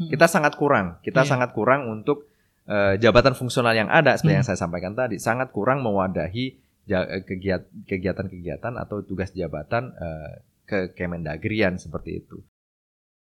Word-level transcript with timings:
Kita 0.00 0.24
sangat 0.24 0.56
kurang. 0.56 0.96
Kita 1.04 1.20
Iya. 1.22 1.28
sangat 1.28 1.52
kurang 1.52 1.84
untuk 1.86 2.30
eh, 2.64 2.94
jabatan 2.96 3.34
fungsional 3.34 3.74
yang 3.74 3.90
ada 3.90 4.14
seperti 4.14 4.36
yang 4.38 4.46
saya 4.46 4.54
sampaikan 4.54 4.94
tadi 4.94 5.18
sangat 5.18 5.50
kurang 5.50 5.82
mewadahi 5.82 6.54
eh, 6.86 7.20
kegiat- 7.26 7.66
kegiatan-kegiatan 7.84 8.78
atau 8.78 9.02
tugas 9.02 9.34
jabatan 9.34 9.90
eh, 9.90 10.32
ke 10.64 10.94
Kemendagrian 10.94 11.76
seperti 11.76 12.22
itu. 12.22 12.38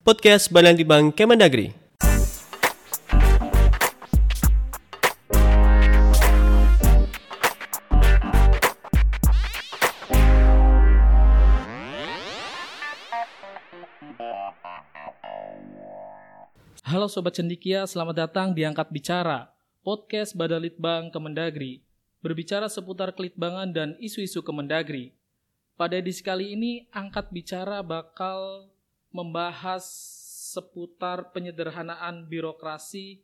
Podcast 0.01 0.53
Badan 0.53 0.77
Litbang 0.77 1.09
Kemendagri. 1.09 1.73
Sobat 17.11 17.35
Cendikia, 17.35 17.83
selamat 17.83 18.23
datang 18.23 18.55
di 18.55 18.63
Angkat 18.63 18.87
Bicara, 18.87 19.51
podcast 19.83 20.31
Badan 20.31 20.63
Litbang 20.63 21.11
Kemendagri, 21.11 21.83
berbicara 22.23 22.71
seputar 22.71 23.11
kelitbangan 23.11 23.67
dan 23.75 23.89
isu-isu 23.99 24.39
Kemendagri. 24.39 25.11
Pada 25.75 25.99
edisi 25.99 26.23
kali 26.23 26.55
ini, 26.55 26.87
Angkat 26.95 27.27
Bicara 27.35 27.83
bakal 27.83 28.71
membahas 29.11 29.83
seputar 30.55 31.35
penyederhanaan 31.35 32.31
birokrasi 32.31 33.19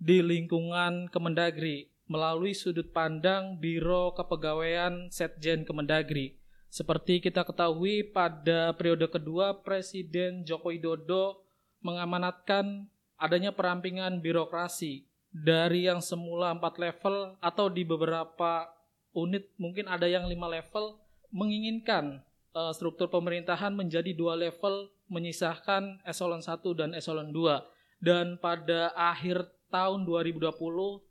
di 0.00 0.18
lingkungan 0.24 1.12
Kemendagri 1.12 1.92
melalui 2.08 2.56
sudut 2.56 2.88
pandang 2.88 3.60
Biro 3.60 4.16
Kepegawaian 4.16 5.12
Setjen 5.12 5.68
Kemendagri. 5.68 6.40
Seperti 6.72 7.20
kita 7.20 7.44
ketahui 7.44 8.00
pada 8.00 8.72
periode 8.72 9.12
kedua 9.12 9.60
Presiden 9.60 10.40
Joko 10.48 10.72
Widodo 10.72 11.44
mengamanatkan 11.84 12.95
adanya 13.16 13.52
perampingan 13.52 14.20
birokrasi 14.20 15.04
dari 15.32 15.88
yang 15.88 16.00
semula 16.00 16.56
empat 16.56 16.80
level 16.80 17.36
atau 17.40 17.68
di 17.68 17.84
beberapa 17.84 18.68
unit 19.12 19.52
mungkin 19.60 19.88
ada 19.88 20.08
yang 20.08 20.24
lima 20.28 20.48
level 20.48 20.96
menginginkan 21.32 22.24
eh, 22.56 22.72
struktur 22.72 23.08
pemerintahan 23.12 23.72
menjadi 23.72 24.12
dua 24.16 24.36
level 24.36 24.88
menyisahkan 25.06 26.02
eselon 26.02 26.42
1 26.42 26.66
dan 26.74 26.90
eselon 26.90 27.30
2 27.30 28.02
dan 28.02 28.36
pada 28.42 28.90
akhir 28.96 29.46
tahun 29.70 30.02
2020 30.02 30.50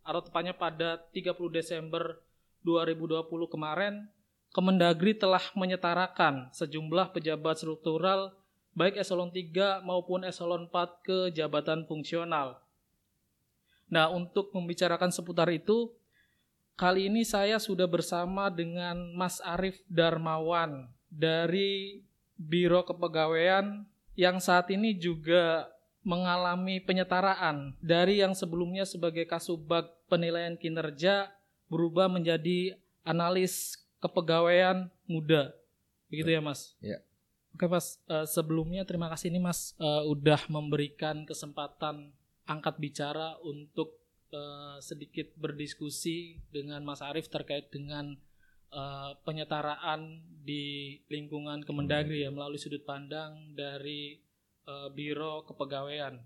atau 0.04 0.22
tepatnya 0.24 0.52
pada 0.52 1.00
30 1.16 1.32
Desember 1.52 2.20
2020 2.64 3.24
kemarin 3.48 4.04
Kemendagri 4.56 5.12
telah 5.12 5.44
menyetarakan 5.52 6.48
sejumlah 6.56 7.12
pejabat 7.12 7.60
struktural 7.60 8.32
baik 8.76 9.00
eselon 9.00 9.32
3 9.32 9.82
maupun 9.82 10.28
eselon 10.28 10.68
4 10.68 11.02
ke 11.02 11.18
jabatan 11.32 11.88
fungsional. 11.88 12.60
Nah, 13.88 14.12
untuk 14.12 14.52
membicarakan 14.52 15.10
seputar 15.10 15.48
itu, 15.50 15.96
kali 16.76 17.08
ini 17.08 17.24
saya 17.24 17.56
sudah 17.58 17.88
bersama 17.88 18.52
dengan 18.52 19.16
Mas 19.16 19.40
Arief 19.40 19.80
Darmawan 19.88 20.92
dari 21.08 22.04
Biro 22.36 22.84
Kepegawaian 22.84 23.88
yang 24.20 24.44
saat 24.44 24.68
ini 24.72 24.92
juga 24.96 25.72
mengalami 26.06 26.84
penyetaraan 26.84 27.74
dari 27.82 28.22
yang 28.22 28.36
sebelumnya 28.36 28.86
sebagai 28.86 29.26
Kasubag 29.26 29.90
Penilaian 30.06 30.54
Kinerja 30.60 31.34
berubah 31.72 32.06
menjadi 32.06 32.78
analis 33.02 33.80
kepegawaian 33.98 34.92
muda. 35.10 35.50
Begitu 36.12 36.30
ya, 36.30 36.42
Mas? 36.44 36.78
Iya. 36.78 37.02
Oke 37.56 37.66
Mas, 37.66 38.04
Eh, 38.06 38.28
sebelumnya 38.28 38.84
terima 38.84 39.08
kasih 39.08 39.32
nih 39.32 39.40
Mas 39.40 39.72
eh, 39.80 40.04
udah 40.04 40.46
memberikan 40.52 41.24
kesempatan 41.24 42.12
angkat 42.46 42.76
bicara 42.78 43.40
untuk 43.42 43.96
eh, 44.30 44.78
sedikit 44.84 45.32
berdiskusi 45.40 46.44
dengan 46.52 46.84
Mas 46.84 47.00
Arief 47.00 47.32
terkait 47.32 47.72
dengan 47.72 48.20
eh, 48.70 49.12
penyetaraan 49.24 50.20
di 50.44 51.00
lingkungan 51.08 51.64
Kemendagri 51.64 52.22
ya 52.22 52.30
melalui 52.30 52.60
sudut 52.60 52.84
pandang 52.84 53.56
dari 53.56 54.20
eh, 54.68 54.90
Biro 54.92 55.48
Kepegawaian. 55.48 56.20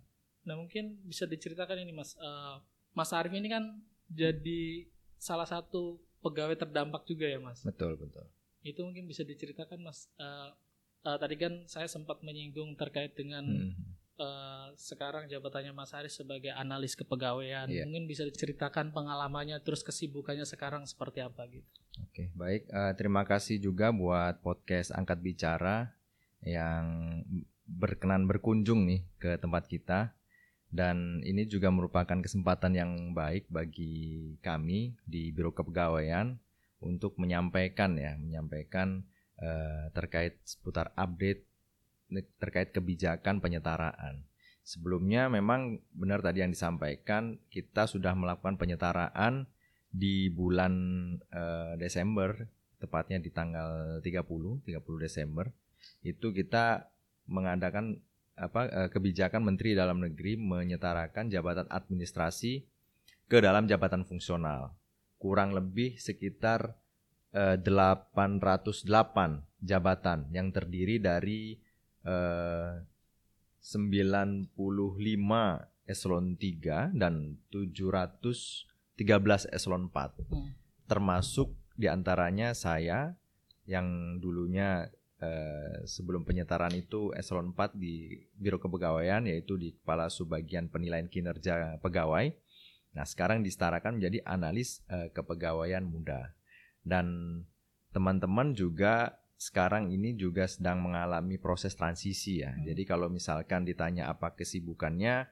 Nah 0.50 0.56
mungkin 0.58 0.98
bisa 1.06 1.30
diceritakan 1.30 1.86
ini 1.86 1.94
Mas, 1.94 2.18
Eh, 2.18 2.56
Mas 2.98 3.14
Arief 3.14 3.38
ini 3.38 3.48
kan 3.48 3.78
jadi 4.10 4.90
salah 5.22 5.46
satu 5.46 6.02
pegawai 6.20 6.58
terdampak 6.58 7.06
juga 7.06 7.30
ya 7.30 7.38
Mas 7.38 7.62
Betul, 7.62 7.96
betul. 7.96 8.26
itu 8.60 8.82
mungkin 8.82 9.06
bisa 9.06 9.22
diceritakan 9.22 9.80
mas 9.80 10.10
Eh, 10.18 10.50
eh, 11.02 11.18
tadi 11.18 11.36
kan 11.36 11.54
saya 11.66 11.86
sempat 11.86 12.20
menyinggung 12.20 12.76
terkait 12.76 13.14
dengan 13.14 13.46
Hmm. 13.46 13.72
eh, 14.18 14.68
sekarang 14.76 15.26
jabatannya 15.26 15.72
Mas 15.72 15.92
Haris 15.92 16.12
sebagai 16.14 16.52
analis 16.52 16.92
kepegawaian 16.94 17.66
Iya. 17.66 17.88
mungkin 17.88 18.04
bisa 18.04 18.24
diceritakan 18.24 18.92
pengalamannya 18.92 19.60
terus 19.60 19.80
kesibukannya 19.80 20.44
sekarang 20.44 20.84
seperti 20.84 21.20
apa 21.20 21.48
gitu 21.48 21.68
Oke, 22.00 22.32
baik. 22.32 22.68
Eh, 22.68 22.94
terima 22.96 23.24
kasih 23.24 23.60
juga 23.60 23.92
buat 23.92 24.40
podcast 24.40 24.92
Angkat 24.92 25.20
Bicara 25.20 25.92
yang 26.40 27.20
berkenan 27.68 28.24
berkunjung 28.24 28.88
nih 28.88 29.04
ke 29.18 29.36
tempat 29.36 29.68
kita. 29.68 30.16
Dan 30.70 31.20
ini 31.26 31.44
juga 31.44 31.68
merupakan 31.68 32.14
kesempatan 32.16 32.78
yang 32.78 32.92
baik 33.12 33.50
bagi 33.50 33.92
kami 34.40 34.96
di 35.04 35.34
Biro 35.34 35.52
Kepegawaian 35.52 36.38
untuk 36.80 37.18
menyampaikan 37.18 37.98
ya, 37.98 38.14
menyampaikan 38.16 39.02
eh, 39.40 39.92
terkait 39.96 40.38
seputar 40.44 40.92
update 40.96 41.50
terkait 42.42 42.74
kebijakan 42.74 43.38
penyetaraan. 43.38 44.26
Sebelumnya 44.66 45.30
memang 45.30 45.82
benar 45.94 46.22
tadi 46.22 46.42
yang 46.46 46.54
disampaikan, 46.54 47.38
kita 47.50 47.86
sudah 47.90 48.14
melakukan 48.14 48.58
penyetaraan 48.58 49.46
di 49.90 50.30
bulan 50.30 50.74
eh, 51.34 51.74
Desember, 51.78 52.38
tepatnya 52.78 53.18
di 53.22 53.30
tanggal 53.34 54.02
30, 54.02 54.66
30 54.66 55.06
Desember, 55.06 55.50
itu 56.06 56.30
kita 56.34 56.90
mengadakan 57.30 57.98
apa 58.40 58.62
eh, 58.72 58.90
kebijakan 58.90 59.44
Menteri 59.44 59.76
Dalam 59.76 60.00
Negeri 60.00 60.40
menyetarakan 60.40 61.28
jabatan 61.28 61.68
administrasi 61.68 62.64
ke 63.30 63.38
dalam 63.44 63.68
jabatan 63.68 64.08
fungsional. 64.08 64.74
Kurang 65.20 65.52
lebih 65.52 66.00
sekitar 66.00 66.79
eh, 67.34 67.58
808 67.62 68.86
jabatan 69.60 70.30
yang 70.32 70.50
terdiri 70.50 70.98
dari 70.98 71.60
eh, 72.06 72.72
95 73.60 74.56
eselon 75.90 76.38
3 76.38 76.96
dan 76.96 77.36
713 77.52 79.50
eselon 79.52 79.90
4 79.92 80.30
Hmm. 80.30 80.54
termasuk 80.90 81.54
di 81.80 81.86
antaranya 81.90 82.54
saya 82.58 83.14
yang 83.70 84.18
dulunya 84.18 84.90
eh, 85.22 85.86
sebelum 85.86 86.24
penyetaraan 86.24 86.74
itu 86.74 87.12
eselon 87.14 87.54
4 87.54 87.76
di 87.76 88.26
Biro 88.34 88.58
Kepegawaian 88.58 89.28
yaitu 89.28 89.60
di 89.60 89.76
Kepala 89.76 90.08
Subbagian 90.10 90.72
Penilaian 90.72 91.06
Kinerja 91.12 91.78
Pegawai. 91.84 92.32
Nah, 92.96 93.06
sekarang 93.06 93.46
disetarakan 93.46 94.02
menjadi 94.02 94.26
analis 94.26 94.82
eh, 94.90 95.14
kepegawaian 95.14 95.86
muda. 95.86 96.34
Dan 96.84 97.40
teman-teman 97.92 98.54
juga 98.54 99.20
sekarang 99.40 99.88
ini 99.96 100.20
juga 100.20 100.52
sedang 100.52 100.84
mengalami 100.84 101.40
proses 101.40 101.72
transisi 101.74 102.44
ya. 102.44 102.52
Hmm. 102.52 102.68
Jadi 102.68 102.84
kalau 102.84 103.08
misalkan 103.08 103.64
ditanya 103.64 104.12
apa 104.12 104.36
kesibukannya 104.36 105.32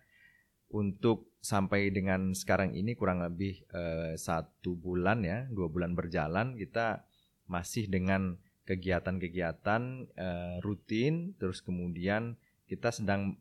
untuk 0.71 1.35
sampai 1.43 1.91
dengan 1.91 2.35
sekarang 2.35 2.75
ini 2.75 2.95
kurang 2.95 3.23
lebih 3.23 3.67
eh, 3.71 4.15
satu 4.15 4.79
bulan 4.79 5.23
ya, 5.27 5.47
dua 5.51 5.67
bulan 5.67 5.95
berjalan 5.95 6.55
kita 6.55 7.03
masih 7.47 7.87
dengan 7.87 8.35
kegiatan-kegiatan 8.67 9.81
eh, 10.15 10.55
rutin, 10.63 11.35
terus 11.39 11.63
kemudian 11.63 12.35
kita 12.67 12.91
sedang 12.91 13.39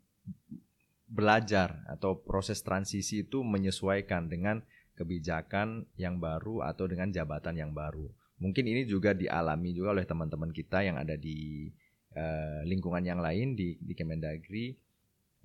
belajar 1.07 1.87
atau 1.87 2.19
proses 2.19 2.63
transisi 2.63 3.23
itu 3.23 3.43
menyesuaikan 3.47 4.27
dengan 4.27 4.67
kebijakan 4.97 5.85
yang 6.01 6.17
baru 6.17 6.65
atau 6.65 6.89
dengan 6.89 7.13
jabatan 7.13 7.55
yang 7.61 7.77
baru. 7.77 8.09
Mungkin 8.41 8.65
ini 8.65 8.89
juga 8.89 9.13
dialami 9.13 9.77
juga 9.77 9.93
oleh 9.93 10.09
teman-teman 10.09 10.53
kita 10.53 10.81
yang 10.81 10.97
ada 10.97 11.17
di 11.17 11.69
eh, 12.17 12.61
lingkungan 12.65 13.05
yang 13.05 13.21
lain 13.21 13.53
di 13.53 13.77
di 13.77 13.93
Kemendagri. 13.93 14.77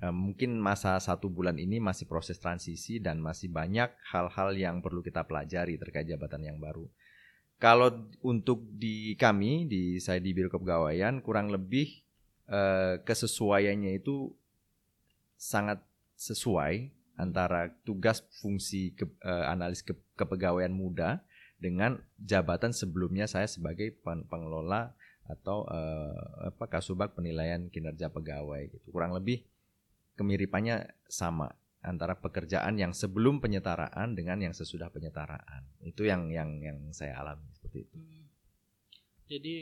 Eh, 0.01 0.15
mungkin 0.15 0.57
masa 0.57 0.97
satu 0.97 1.27
bulan 1.27 1.59
ini 1.59 1.83
masih 1.83 2.07
proses 2.07 2.39
transisi 2.39 2.97
dan 3.03 3.19
masih 3.19 3.51
banyak 3.51 3.91
hal-hal 4.11 4.55
yang 4.55 4.79
perlu 4.79 5.03
kita 5.03 5.27
pelajari 5.27 5.75
terkait 5.75 6.07
jabatan 6.07 6.41
yang 6.47 6.57
baru. 6.57 6.87
Kalau 7.61 8.09
untuk 8.25 8.65
di 8.73 9.13
kami 9.19 9.69
di 9.69 10.01
saya 10.01 10.17
di 10.17 10.33
Biro 10.33 10.49
Kepegawaian 10.49 11.21
kurang 11.21 11.53
lebih 11.53 12.01
eh, 12.49 12.97
kesesuaiannya 13.03 14.01
itu 14.01 14.33
sangat 15.37 15.81
sesuai 16.17 17.00
antara 17.21 17.69
tugas 17.85 18.25
fungsi 18.41 18.97
ke- 18.97 19.13
eh, 19.21 19.45
analis 19.45 19.85
ke- 19.85 19.97
kepegawaian 20.17 20.73
muda 20.73 21.21
dengan 21.61 22.01
jabatan 22.17 22.73
sebelumnya 22.73 23.29
saya 23.29 23.45
sebagai 23.45 23.93
pen- 24.01 24.25
pengelola 24.25 24.97
atau 25.29 25.69
eh, 25.69 26.49
apa 26.49 26.65
kasubag 26.65 27.13
penilaian 27.13 27.69
kinerja 27.69 28.09
pegawai 28.09 28.73
gitu. 28.73 28.89
Kurang 28.89 29.13
lebih 29.13 29.45
kemiripannya 30.17 30.89
sama 31.05 31.53
antara 31.81 32.17
pekerjaan 32.17 32.77
yang 32.77 32.93
sebelum 32.93 33.41
penyetaraan 33.41 34.17
dengan 34.17 34.41
yang 34.41 34.53
sesudah 34.53 34.89
penyetaraan. 34.89 35.65
Itu 35.85 36.05
yang 36.05 36.33
yang 36.33 36.61
yang 36.61 36.77
saya 36.93 37.21
alami 37.21 37.45
seperti 37.53 37.85
itu. 37.85 37.97
Hmm. 37.97 38.25
Jadi 39.29 39.55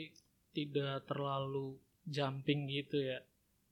tidak 0.50 1.06
terlalu 1.06 1.78
jumping 2.08 2.66
gitu 2.66 2.98
ya 2.98 3.22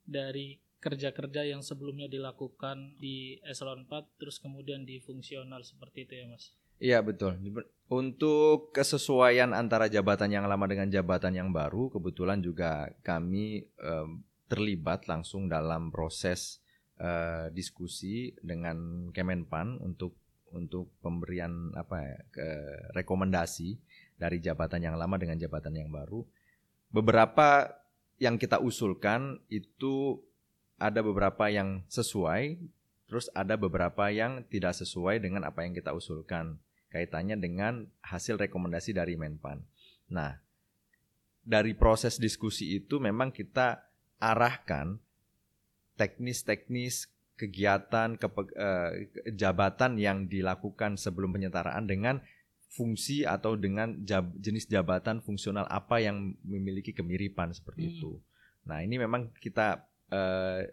dari 0.06 0.60
kerja-kerja 0.78 1.42
yang 1.42 1.60
sebelumnya 1.60 2.06
dilakukan 2.06 2.94
di 3.02 3.38
eselon 3.42 3.86
4 3.90 4.18
terus 4.18 4.38
kemudian 4.38 4.86
di 4.86 5.02
fungsional 5.02 5.66
seperti 5.66 6.06
itu 6.06 6.14
ya 6.22 6.26
Mas. 6.30 6.54
Iya 6.78 6.98
betul. 7.02 7.34
Untuk 7.90 8.70
kesesuaian 8.70 9.50
antara 9.50 9.90
jabatan 9.90 10.30
yang 10.30 10.46
lama 10.46 10.70
dengan 10.70 10.86
jabatan 10.86 11.34
yang 11.34 11.50
baru, 11.50 11.90
kebetulan 11.90 12.38
juga 12.38 12.86
kami 13.02 13.66
um, 13.82 14.22
terlibat 14.46 15.10
langsung 15.10 15.50
dalam 15.50 15.90
proses 15.90 16.62
uh, 17.02 17.50
diskusi 17.50 18.30
dengan 18.38 19.10
Kemenpan 19.10 19.82
untuk 19.82 20.14
untuk 20.54 20.88
pemberian 21.04 21.76
apa 21.76 21.98
ya, 22.00 22.18
ke 22.32 22.48
rekomendasi 22.96 23.76
dari 24.16 24.40
jabatan 24.40 24.80
yang 24.80 24.96
lama 24.96 25.18
dengan 25.20 25.36
jabatan 25.36 25.74
yang 25.76 25.90
baru. 25.92 26.24
Beberapa 26.88 27.68
yang 28.18 28.40
kita 28.40 28.58
usulkan 28.58 29.38
itu 29.52 30.24
ada 30.78 31.02
beberapa 31.02 31.50
yang 31.50 31.82
sesuai, 31.90 32.56
terus 33.10 33.26
ada 33.34 33.58
beberapa 33.58 34.08
yang 34.08 34.46
tidak 34.46 34.78
sesuai 34.78 35.18
dengan 35.18 35.42
apa 35.44 35.66
yang 35.66 35.74
kita 35.74 35.90
usulkan 35.90 36.62
kaitannya 36.88 37.36
dengan 37.36 37.84
hasil 38.00 38.40
rekomendasi 38.40 38.96
dari 38.96 39.18
Menpan. 39.18 39.60
Nah, 40.08 40.40
dari 41.44 41.76
proses 41.76 42.16
diskusi 42.16 42.78
itu 42.78 42.96
memang 43.02 43.34
kita 43.34 43.84
arahkan 44.22 44.96
teknis-teknis 45.98 47.10
kegiatan 47.38 48.18
ke, 48.18 48.26
eh, 48.58 48.90
jabatan 49.34 49.98
yang 49.98 50.26
dilakukan 50.26 50.98
sebelum 50.98 51.34
penyetaraan 51.34 51.86
dengan 51.86 52.18
fungsi 52.68 53.24
atau 53.24 53.56
dengan 53.56 54.04
jab, 54.04 54.28
jenis 54.36 54.68
jabatan 54.68 55.24
fungsional 55.24 55.64
apa 55.70 56.02
yang 56.02 56.36
memiliki 56.44 56.92
kemiripan 56.92 57.54
seperti 57.54 57.82
hmm. 57.88 57.92
itu. 57.96 58.12
Nah, 58.68 58.84
ini 58.84 59.00
memang 59.00 59.32
kita 59.40 59.87
eh, 60.12 60.68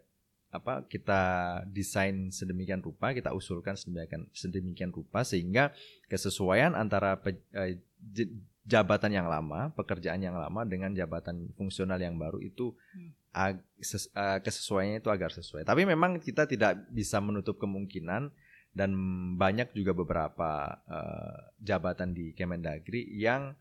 apa 0.55 0.87
kita 0.87 1.21
desain 1.67 2.31
sedemikian 2.31 2.79
rupa, 2.79 3.11
kita 3.11 3.35
usulkan 3.35 3.75
sedemikian 3.75 4.31
sedemikian 4.31 4.91
rupa 4.95 5.27
sehingga 5.27 5.75
kesesuaian 6.07 6.71
antara 6.73 7.19
pe, 7.19 7.35
eh, 7.51 7.83
jabatan 8.65 9.13
yang 9.13 9.27
lama, 9.29 9.69
pekerjaan 9.77 10.19
yang 10.23 10.35
lama 10.35 10.65
dengan 10.65 10.95
jabatan 10.95 11.53
fungsional 11.53 12.01
yang 12.01 12.17
baru 12.17 12.41
itu 12.41 12.73
ag, 13.29 13.61
ses, 13.77 14.09
uh, 14.17 14.41
kesesuaiannya 14.41 15.05
itu 15.05 15.11
agar 15.13 15.29
sesuai. 15.29 15.67
Tapi 15.67 15.85
memang 15.85 16.17
kita 16.17 16.49
tidak 16.49 16.87
bisa 16.89 17.21
menutup 17.21 17.61
kemungkinan 17.61 18.33
dan 18.75 18.89
banyak 19.37 19.71
juga 19.77 19.93
beberapa 19.93 20.81
uh, 20.89 21.39
jabatan 21.61 22.11
di 22.17 22.33
Kemendagri 22.33 23.05
yang 23.13 23.53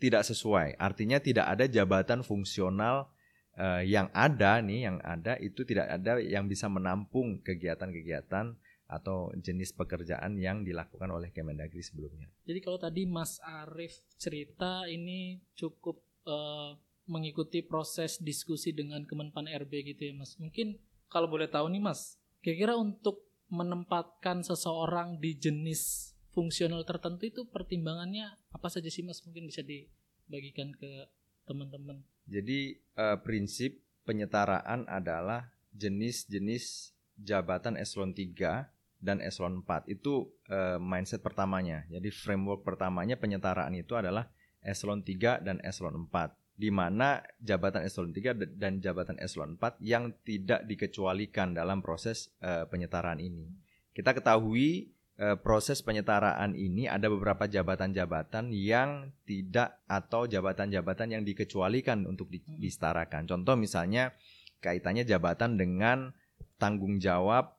tidak 0.00 0.24
sesuai. 0.24 0.80
Artinya 0.80 1.20
tidak 1.20 1.46
ada 1.46 1.68
jabatan 1.68 2.24
fungsional 2.24 3.12
uh, 3.58 3.82
yang 3.82 4.06
ada 4.14 4.62
nih 4.62 4.86
yang 4.86 5.02
ada 5.02 5.34
itu 5.42 5.66
tidak 5.66 5.90
ada 5.90 6.22
yang 6.22 6.46
bisa 6.46 6.70
menampung 6.70 7.42
kegiatan-kegiatan 7.42 8.54
atau 8.88 9.28
jenis 9.36 9.76
pekerjaan 9.76 10.40
yang 10.40 10.64
dilakukan 10.64 11.12
oleh 11.12 11.28
Kemendagri 11.28 11.84
sebelumnya. 11.84 12.32
Jadi 12.48 12.58
kalau 12.64 12.80
tadi 12.80 13.04
Mas 13.04 13.36
Arief 13.44 14.00
cerita 14.16 14.88
ini 14.88 15.44
cukup 15.52 16.00
uh, 16.24 16.72
mengikuti 17.04 17.60
proses 17.60 18.16
diskusi 18.16 18.72
dengan 18.72 19.04
Kemenpan 19.04 19.44
RB 19.44 19.92
gitu 19.92 20.08
ya 20.08 20.14
Mas. 20.16 20.40
Mungkin 20.40 20.80
kalau 21.12 21.28
boleh 21.28 21.52
tahu 21.52 21.68
nih 21.68 21.84
Mas, 21.84 22.16
kira-kira 22.40 22.80
untuk 22.80 23.28
menempatkan 23.52 24.40
seseorang 24.40 25.20
di 25.20 25.36
jenis 25.36 26.12
fungsional 26.32 26.84
tertentu 26.84 27.28
itu 27.28 27.44
pertimbangannya 27.48 28.24
apa 28.56 28.68
saja 28.72 28.88
sih 28.88 29.04
Mas? 29.04 29.20
Mungkin 29.24 29.48
bisa 29.48 29.60
dibagikan 29.60 30.72
ke 30.72 31.12
teman-teman. 31.44 32.04
Jadi 32.28 32.76
uh, 33.00 33.16
prinsip 33.24 33.80
penyetaraan 34.04 34.84
adalah 34.84 35.48
jenis-jenis 35.72 36.92
jabatan 37.16 37.80
eselon 37.80 38.12
3 38.12 38.68
dan 39.00 39.18
eselon 39.24 39.64
4. 39.64 39.88
Itu 39.88 40.32
uh, 40.52 40.76
mindset 40.76 41.24
pertamanya. 41.24 41.88
Jadi 41.88 42.12
framework 42.12 42.62
pertamanya 42.62 43.16
penyetaraan 43.16 43.72
itu 43.74 43.96
adalah 43.96 44.28
eselon 44.60 45.00
3 45.00 45.40
dan 45.42 45.56
eselon 45.64 46.06
4 46.10 46.34
di 46.58 46.74
mana 46.74 47.22
jabatan 47.38 47.86
eselon 47.86 48.10
3 48.10 48.58
dan 48.58 48.82
jabatan 48.82 49.14
eselon 49.22 49.54
4 49.54 49.78
yang 49.78 50.10
tidak 50.26 50.66
dikecualikan 50.66 51.54
dalam 51.54 51.78
proses 51.78 52.34
uh, 52.42 52.66
penyetaraan 52.66 53.22
ini. 53.22 53.46
Kita 53.94 54.10
ketahui 54.10 54.90
Eh, 55.18 55.34
proses 55.34 55.82
penyetaraan 55.82 56.54
ini 56.54 56.86
ada 56.86 57.10
beberapa 57.10 57.50
jabatan-jabatan 57.50 58.54
yang 58.54 59.10
tidak 59.26 59.82
atau 59.90 60.30
jabatan-jabatan 60.30 61.10
yang 61.10 61.26
dikecualikan 61.26 62.06
untuk 62.06 62.30
di, 62.30 62.38
hmm. 62.38 62.62
disetarakan. 62.62 63.26
Contoh 63.26 63.58
misalnya 63.58 64.14
kaitannya 64.62 65.02
jabatan 65.02 65.58
dengan 65.58 66.14
tanggung 66.54 67.02
jawab 67.02 67.50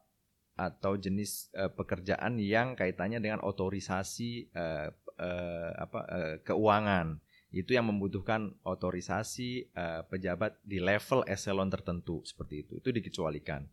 atau 0.55 0.95
jenis 0.95 1.51
uh, 1.51 1.67
pekerjaan 1.67 2.39
yang 2.39 2.79
kaitannya 2.79 3.19
dengan 3.19 3.43
otorisasi 3.43 4.55
uh, 4.55 4.95
uh, 5.19 5.71
apa 5.83 5.99
uh, 6.07 6.35
keuangan. 6.47 7.19
Itu 7.51 7.75
yang 7.75 7.91
membutuhkan 7.91 8.55
otorisasi 8.63 9.75
uh, 9.75 10.07
pejabat 10.07 10.55
di 10.63 10.79
level 10.79 11.27
eselon 11.27 11.67
tertentu 11.67 12.23
seperti 12.23 12.63
itu. 12.63 12.79
Itu 12.79 12.95
dikecualikan. 12.95 13.67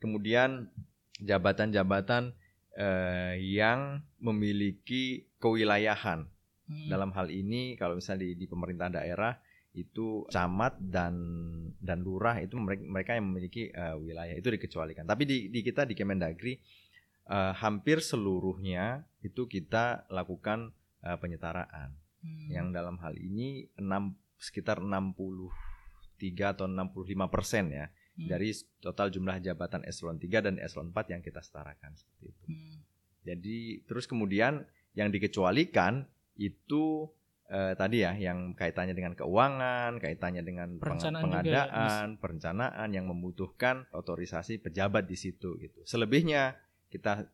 Kemudian 0.00 0.72
jabatan-jabatan 1.20 2.45
eh, 2.76 3.34
yang 3.40 4.04
memiliki 4.20 5.26
kewilayahan. 5.40 6.28
Hmm. 6.66 6.88
Dalam 6.90 7.10
hal 7.14 7.30
ini 7.30 7.78
kalau 7.78 7.96
misalnya 7.96 8.26
di, 8.26 8.44
di 8.44 8.46
pemerintah 8.50 8.90
daerah 8.90 9.38
itu 9.76 10.24
camat 10.32 10.80
dan 10.80 11.14
dan 11.78 12.00
lurah 12.00 12.40
itu 12.40 12.56
mereka, 12.56 12.82
mereka 12.88 13.10
yang 13.12 13.28
memiliki 13.28 13.68
uh, 13.76 14.00
wilayah 14.00 14.34
itu 14.34 14.48
dikecualikan. 14.48 15.04
Tapi 15.04 15.28
di, 15.28 15.38
di 15.52 15.60
kita 15.60 15.84
di 15.84 15.92
Kemendagri 15.92 16.56
uh, 17.28 17.52
hampir 17.54 18.00
seluruhnya 18.00 19.04
itu 19.20 19.44
kita 19.46 20.08
lakukan 20.08 20.72
uh, 21.04 21.20
penyetaraan. 21.20 21.92
Hmm. 22.24 22.48
Yang 22.50 22.66
dalam 22.72 22.96
hal 22.98 23.14
ini 23.20 23.68
6 23.76 24.16
sekitar 24.40 24.80
63 24.80 25.52
atau 26.56 26.66
65 26.66 27.28
persen 27.28 27.64
ya 27.70 27.86
hmm. 28.16 28.28
dari 28.28 28.52
total 28.80 29.12
jumlah 29.12 29.38
jabatan 29.44 29.84
eselon 29.84 30.16
3 30.16 30.46
dan 30.50 30.54
eselon 30.60 30.90
4 30.90 31.12
yang 31.12 31.22
kita 31.22 31.40
setarakan 31.44 31.92
seperti 31.96 32.24
itu. 32.32 32.46
Hmm. 32.48 32.76
Jadi 33.26 33.58
terus 33.84 34.08
kemudian 34.08 34.64
yang 34.96 35.12
dikecualikan 35.12 36.08
itu 36.40 37.08
eh, 37.52 37.74
tadi 37.76 38.02
ya 38.02 38.16
yang 38.16 38.56
kaitannya 38.56 38.96
dengan 38.96 39.12
keuangan, 39.12 40.00
kaitannya 40.00 40.42
dengan 40.42 40.80
perencanaan 40.80 41.22
pengadaan, 41.22 42.06
juga, 42.16 42.20
perencanaan 42.20 42.88
yang 42.92 43.06
membutuhkan 43.06 43.84
otorisasi 43.92 44.62
pejabat 44.62 45.04
di 45.04 45.16
situ 45.18 45.58
gitu. 45.60 45.84
Selebihnya 45.84 46.56
kita 46.88 47.28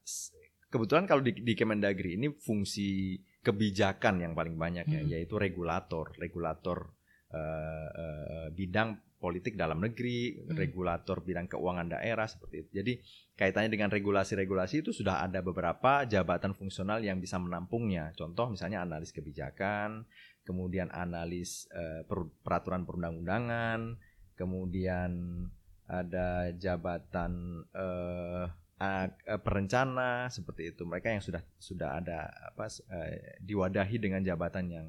kebetulan 0.73 1.05
kalau 1.05 1.21
di, 1.21 1.37
di 1.37 1.53
Kemendagri 1.53 2.17
ini 2.17 2.33
fungsi 2.33 3.21
kebijakan 3.43 4.23
yang 4.23 4.33
paling 4.33 4.55
banyak 4.55 4.87
ya, 4.87 5.03
hmm. 5.03 5.11
yaitu 5.13 5.35
regulator, 5.37 6.15
regulator 6.17 6.95
uh, 7.35 7.89
uh, 7.91 8.49
bidang 8.55 8.97
politik 9.23 9.55
dalam 9.55 9.79
negeri, 9.79 10.35
hmm. 10.35 10.59
regulator 10.59 11.23
bidang 11.23 11.47
keuangan 11.47 11.95
daerah 11.95 12.27
seperti 12.27 12.67
itu. 12.67 12.71
Jadi 12.83 12.93
kaitannya 13.39 13.71
dengan 13.71 13.95
regulasi-regulasi 13.95 14.83
itu 14.83 14.91
sudah 14.91 15.23
ada 15.23 15.39
beberapa 15.39 16.03
jabatan 16.03 16.59
fungsional 16.59 16.99
yang 17.07 17.23
bisa 17.23 17.39
menampungnya. 17.39 18.11
Contoh 18.19 18.51
misalnya 18.51 18.83
analis 18.83 19.15
kebijakan, 19.15 20.03
kemudian 20.43 20.91
analis 20.91 21.71
uh, 21.71 22.03
peraturan 22.43 22.83
perundang-undangan, 22.83 23.95
kemudian 24.35 25.47
ada 25.87 26.51
jabatan 26.59 27.63
uh, 27.71 28.51
uh, 28.83 29.07
perencana 29.39 30.27
seperti 30.35 30.75
itu. 30.75 30.83
Mereka 30.83 31.15
yang 31.15 31.23
sudah 31.23 31.43
sudah 31.63 32.03
ada 32.03 32.27
apa 32.51 32.67
uh, 32.67 33.39
diwadahi 33.39 34.03
dengan 34.03 34.27
jabatan 34.27 34.67
yang 34.67 34.89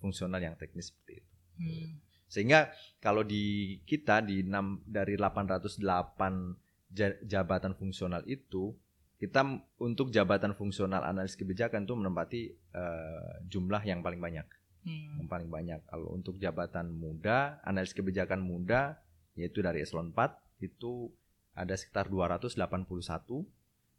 fungsional 0.00 0.40
yang 0.40 0.56
teknis 0.56 0.88
seperti 0.88 1.20
itu. 1.20 1.32
Hmm. 1.60 2.13
Sehingga 2.28 2.72
kalau 2.98 3.22
di 3.22 3.78
kita 3.84 4.24
di 4.24 4.42
6 4.42 4.88
dari 4.88 5.14
808 5.18 5.84
jabatan 7.26 7.74
fungsional 7.74 8.22
itu 8.24 8.74
kita 9.18 9.40
untuk 9.80 10.10
jabatan 10.10 10.52
fungsional 10.52 11.00
analis 11.06 11.38
kebijakan 11.38 11.86
itu 11.86 11.94
menempati 11.94 12.40
uh, 12.74 13.40
jumlah 13.46 13.82
yang 13.86 14.02
paling 14.02 14.20
banyak. 14.20 14.46
Hmm. 14.84 15.22
Yang 15.22 15.28
paling 15.30 15.50
banyak. 15.50 15.80
Kalau 15.88 16.12
untuk 16.12 16.36
jabatan 16.36 16.92
muda, 16.92 17.62
analis 17.64 17.96
kebijakan 17.96 18.42
muda 18.42 19.00
yaitu 19.34 19.64
dari 19.64 19.82
eselon 19.82 20.12
4 20.12 20.62
itu 20.62 21.08
ada 21.54 21.72
sekitar 21.78 22.10
281. 22.10 22.58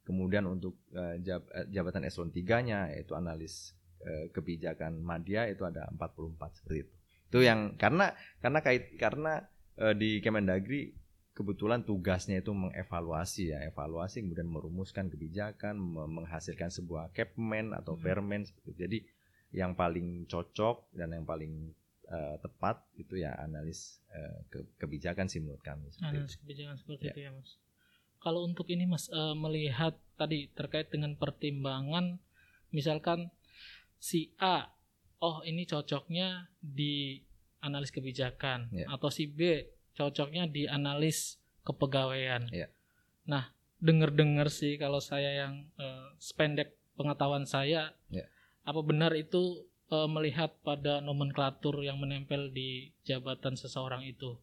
Kemudian 0.05 0.45
untuk 0.45 0.77
uh, 0.93 1.17
jab, 1.25 1.41
jabatan 1.73 2.05
eselon 2.05 2.29
3-nya 2.29 2.93
yaitu 2.93 3.17
analis 3.17 3.73
uh, 4.05 4.29
kebijakan 4.29 5.01
media 5.01 5.49
itu 5.49 5.65
ada 5.65 5.89
44 5.89 6.59
seperti 6.61 6.79
itu. 6.85 6.95
Itu 7.29 7.41
yang 7.41 7.75
karena 7.75 8.13
karena 8.39 8.59
kait 8.61 8.95
karena 8.95 9.43
e, 9.75 9.91
di 9.97 10.09
Kemendagri 10.21 10.93
kebetulan 11.35 11.83
tugasnya 11.83 12.39
itu 12.39 12.55
mengevaluasi 12.55 13.51
ya, 13.51 13.59
evaluasi 13.67 14.23
kemudian 14.23 14.47
merumuskan 14.47 15.11
kebijakan, 15.11 15.75
me- 15.75 16.07
menghasilkan 16.07 16.71
sebuah 16.71 17.11
capman 17.11 17.75
atau 17.75 17.99
Hmm. 17.99 18.03
permen 18.03 18.41
seperti 18.47 18.67
itu. 18.71 18.79
Jadi 18.79 18.97
yang 19.51 19.75
paling 19.75 20.27
cocok 20.27 20.95
dan 20.95 21.11
yang 21.11 21.23
paling 21.23 21.71
eh, 22.05 22.37
tepat 22.37 22.85
itu 22.95 23.17
ya 23.17 23.33
analis 23.41 23.97
eh, 24.13 24.37
ke- 24.47 24.69
kebijakan 24.77 25.25
sih 25.25 25.41
menurut 25.41 25.65
kami 25.65 25.89
seperti 25.89 26.05
itu. 26.05 26.13
analis 26.21 26.35
kebijakan 26.37 26.75
seperti 26.77 27.01
Ya. 27.01 27.13
itu 27.13 27.21
ya 27.25 27.31
mas 27.33 27.51
kalau 28.21 28.45
untuk 28.45 28.69
ini 28.69 28.85
mas 28.85 29.09
eh, 29.09 29.33
melihat 29.33 29.97
tadi 30.13 30.45
terkait 30.53 30.93
dengan 30.93 31.17
pertimbangan 31.17 32.21
misalkan 32.69 33.33
si 33.97 34.29
A 34.37 34.69
oh 35.19 35.41
ini 35.43 35.63
cocoknya 35.63 36.49
di 36.59 37.21
analis 37.61 37.89
kebijakan 37.89 38.69
Ya. 38.71 38.85
atau 38.89 39.09
si 39.09 39.25
B 39.25 39.65
cocoknya 39.95 40.45
di 40.45 40.67
analis 40.67 41.39
kepegawaian 41.63 42.45
Ya. 42.51 42.67
nah 43.25 43.49
dengar-dengar 43.79 44.47
sih 44.49 44.77
kalau 44.77 44.99
saya 44.99 45.45
yang 45.45 45.53
eh, 45.77 46.07
sependek 46.19 46.75
pengetahuan 46.95 47.43
saya 47.45 47.93
Ya. 48.11 48.25
apa 48.63 48.81
benar 48.81 49.13
itu 49.13 49.65
eh, 49.89 50.09
melihat 50.09 50.55
pada 50.61 51.01
nomenklatur 51.01 51.81
yang 51.81 51.97
menempel 51.97 52.49
di 52.49 52.91
jabatan 53.03 53.53
seseorang 53.55 54.03
itu 54.05 54.37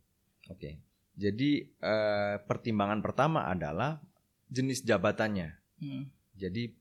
Oke. 0.51 0.83
Jadi 1.15 1.63
eh, 1.63 2.37
pertimbangan 2.43 2.99
pertama 2.99 3.47
adalah 3.47 4.03
jenis 4.51 4.83
jabatannya. 4.83 5.55
Hmm. 5.79 6.11
Jadi 6.35 6.73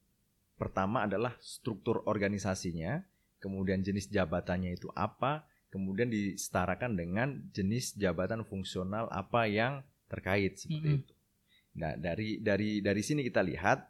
pertama 0.58 1.06
adalah 1.06 1.36
struktur 1.38 2.02
organisasinya, 2.10 3.04
kemudian 3.42 3.82
jenis 3.82 4.08
jabatannya 4.08 4.78
itu 4.78 4.88
apa, 4.94 5.44
kemudian 5.74 6.08
disetarakan 6.08 6.96
dengan 6.96 7.42
jenis 7.52 7.98
jabatan 7.98 8.46
fungsional 8.46 9.10
apa 9.10 9.50
yang 9.50 9.82
terkait 10.08 10.62
seperti 10.62 10.88
Mhm. 10.88 11.00
itu. 11.02 11.14
Nah, 11.72 11.96
dari 11.96 12.38
dari 12.44 12.84
dari 12.84 13.02
sini 13.02 13.24
kita 13.24 13.42
lihat 13.42 13.88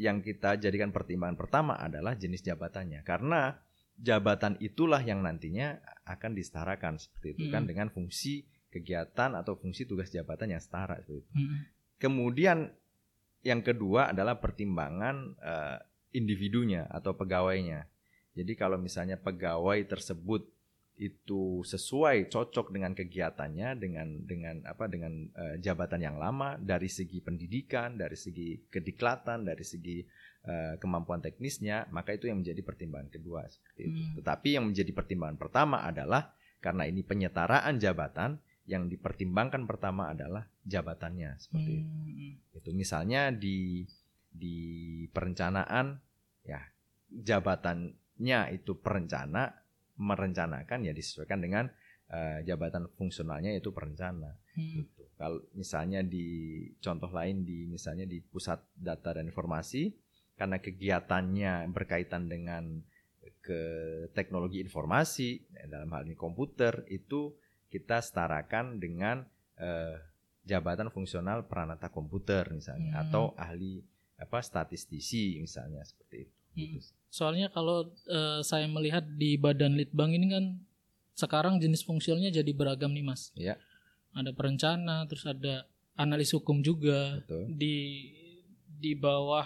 yang 0.00 0.24
kita 0.24 0.56
jadikan 0.56 0.90
pertimbangan 0.90 1.36
pertama 1.36 1.76
adalah 1.76 2.16
jenis 2.16 2.40
jabatannya 2.40 3.04
karena 3.04 3.60
jabatan 4.00 4.56
itulah 4.64 5.04
yang 5.04 5.20
nantinya 5.20 5.76
akan 6.08 6.32
disetarakan 6.32 6.96
seperti 6.96 7.36
itu 7.36 7.44
kan 7.52 7.68
Mhm. 7.68 7.68
dengan 7.68 7.88
fungsi 7.92 8.48
kegiatan 8.72 9.36
atau 9.36 9.60
fungsi 9.60 9.84
tugas 9.84 10.08
jabatan 10.08 10.56
yang 10.56 10.62
setara 10.62 10.96
seperti 11.04 11.20
itu. 11.20 11.30
Hmm. 11.36 11.58
Kemudian 12.00 12.58
yang 13.44 13.60
kedua 13.60 14.14
adalah 14.14 14.40
pertimbangan 14.40 15.36
eh, 15.42 15.78
individunya 16.16 16.86
atau 16.88 17.18
pegawainya. 17.18 17.89
Jadi 18.40 18.56
kalau 18.56 18.80
misalnya 18.80 19.20
pegawai 19.20 19.84
tersebut 19.84 20.48
itu 21.00 21.64
sesuai 21.64 22.28
cocok 22.28 22.76
dengan 22.76 22.92
kegiatannya 22.92 23.72
dengan 23.80 24.20
dengan 24.28 24.60
apa 24.68 24.84
dengan 24.84 25.32
eh, 25.32 25.56
jabatan 25.56 26.00
yang 26.04 26.16
lama 26.20 26.60
dari 26.60 26.92
segi 26.92 27.24
pendidikan, 27.24 27.96
dari 27.96 28.16
segi 28.16 28.68
kediklatan, 28.68 29.48
dari 29.48 29.64
segi 29.64 30.04
eh, 30.44 30.76
kemampuan 30.76 31.24
teknisnya, 31.24 31.88
maka 31.88 32.12
itu 32.12 32.28
yang 32.28 32.44
menjadi 32.44 32.60
pertimbangan 32.60 33.08
kedua 33.08 33.48
seperti 33.48 33.80
itu. 33.88 34.00
Hmm. 34.00 34.14
Tetapi 34.20 34.48
yang 34.60 34.64
menjadi 34.68 34.92
pertimbangan 34.92 35.38
pertama 35.40 35.84
adalah 35.88 36.36
karena 36.60 36.84
ini 36.84 37.00
penyetaraan 37.00 37.80
jabatan 37.80 38.36
yang 38.68 38.92
dipertimbangkan 38.92 39.64
pertama 39.64 40.12
adalah 40.12 40.44
jabatannya 40.68 41.40
seperti 41.40 41.80
itu. 41.80 41.88
Hmm. 41.96 42.56
Itu 42.60 42.70
misalnya 42.76 43.32
di 43.32 43.88
di 44.28 44.56
perencanaan 45.08 45.96
ya 46.44 46.60
jabatannya 48.20 48.52
itu 48.52 48.76
perencana 48.76 49.48
merencanakan 49.96 50.84
ya 50.84 50.92
disesuaikan 50.92 51.40
dengan 51.40 51.64
eh, 52.12 52.44
jabatan 52.44 52.88
fungsionalnya 52.96 53.56
yaitu 53.56 53.72
perencana. 53.72 54.36
Hmm. 54.56 54.84
Gitu. 54.84 55.02
Kalau 55.16 55.40
misalnya 55.56 56.00
di 56.00 56.28
contoh 56.80 57.08
lain 57.12 57.44
di 57.44 57.68
misalnya 57.68 58.04
di 58.04 58.20
pusat 58.20 58.60
data 58.76 59.16
dan 59.16 59.28
informasi 59.28 59.92
karena 60.36 60.56
kegiatannya 60.56 61.68
berkaitan 61.68 62.28
dengan 62.28 62.80
ke 63.40 63.60
teknologi 64.16 64.60
informasi 64.60 65.48
dalam 65.68 65.92
hal 65.92 66.08
ini 66.08 66.16
komputer 66.16 66.84
itu 66.88 67.36
kita 67.68 68.00
setarakan 68.00 68.80
dengan 68.80 69.24
eh, 69.60 69.96
jabatan 70.44 70.88
fungsional 70.88 71.44
peranata 71.44 71.92
komputer 71.92 72.48
misalnya 72.52 72.96
Hmm. 72.96 73.02
atau 73.08 73.24
ahli 73.36 73.84
apa 74.20 74.40
statistisi 74.44 75.40
misalnya 75.40 75.80
seperti 75.84 76.16
itu. 76.28 76.39
Hmm. 76.54 76.78
Soalnya 77.10 77.50
kalau 77.50 77.90
eh, 78.06 78.40
saya 78.42 78.66
melihat 78.66 79.02
di 79.04 79.34
Badan 79.34 79.74
Litbang 79.74 80.14
ini 80.14 80.26
kan 80.30 80.44
sekarang 81.14 81.60
jenis 81.60 81.82
fungsionalnya 81.82 82.30
jadi 82.30 82.50
beragam 82.54 82.94
nih 82.94 83.04
mas. 83.04 83.30
Ya. 83.36 83.58
Ada 84.14 84.34
perencana, 84.34 85.06
terus 85.06 85.22
ada 85.26 85.66
analis 85.94 86.32
hukum 86.32 86.64
juga 86.64 87.20
Betul, 87.22 87.50
di 87.54 87.76
di 88.80 88.96
bawah 88.96 89.44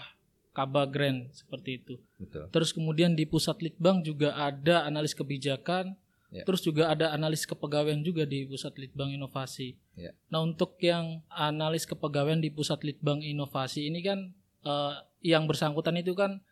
Kabagren 0.55 1.35
seperti 1.35 1.83
itu. 1.83 1.99
betul. 2.15 2.47
Terus 2.55 2.71
kemudian 2.71 3.19
di 3.19 3.27
pusat 3.27 3.59
Litbang 3.59 4.07
juga 4.07 4.39
ada 4.39 4.87
analis 4.87 5.11
kebijakan, 5.11 5.99
Ya. 6.31 6.43
terus 6.43 6.67
juga 6.67 6.91
ada 6.91 7.15
analis 7.15 7.47
kepegawaian 7.47 8.03
juga 8.03 8.27
di 8.27 8.43
pusat 8.43 8.75
Litbang 8.75 9.15
Inovasi. 9.15 9.79
Ya. 9.95 10.11
Nah 10.35 10.43
untuk 10.43 10.75
yang 10.83 11.23
analis 11.31 11.87
kepegawaian 11.87 12.43
di 12.43 12.51
pusat 12.51 12.83
Litbang 12.83 13.23
Inovasi 13.23 13.87
ini 13.87 14.03
kan 14.03 14.35
eh, 14.67 14.95
yang 15.23 15.47
bersangkutan 15.47 15.95
itu 15.95 16.15
kan 16.19 16.43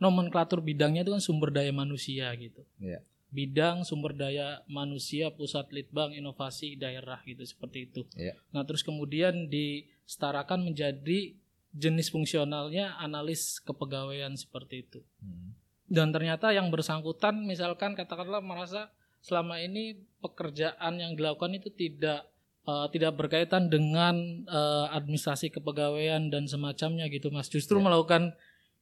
nomenklatur 0.00 0.58
bidangnya 0.58 1.04
itu 1.04 1.12
kan 1.12 1.20
sumber 1.20 1.52
daya 1.52 1.70
manusia 1.70 2.32
gitu. 2.34 2.64
Ya. 2.80 3.04
Bidang 3.30 3.84
sumber 3.84 4.10
daya 4.10 4.64
manusia 4.66 5.30
pusat 5.30 5.70
Litbang 5.70 6.10
Inovasi 6.10 6.74
daerah 6.74 7.22
gitu 7.22 7.44
seperti 7.44 7.86
itu. 7.86 8.02
Ya. 8.16 8.34
Nah 8.50 8.64
terus 8.64 8.82
kemudian 8.82 9.46
disetarakan 9.46 10.66
menjadi 10.66 11.36
jenis 11.70 12.10
fungsionalnya 12.10 12.98
analis 12.98 13.62
kepegawaian 13.62 14.34
seperti 14.34 14.82
itu 14.82 15.06
Hmm. 15.22 15.54
dan 15.86 16.10
ternyata 16.10 16.50
yang 16.50 16.66
bersangkutan 16.66 17.46
misalkan 17.46 17.94
katakanlah 17.94 18.42
merasa 18.42 18.90
selama 19.22 19.62
ini 19.62 19.94
pekerjaan 20.18 20.98
yang 20.98 21.14
dilakukan 21.14 21.54
itu 21.54 21.70
tidak 21.70 22.26
eh, 22.66 22.86
tidak 22.90 23.14
berkaitan 23.14 23.70
dengan 23.70 24.18
eh, 24.50 24.86
administrasi 24.90 25.54
kepegawaian 25.54 26.26
dan 26.26 26.50
semacamnya 26.50 27.06
gitu 27.06 27.30
mas 27.30 27.46
justru 27.46 27.78
Ya. 27.78 27.86
melakukan 27.86 28.34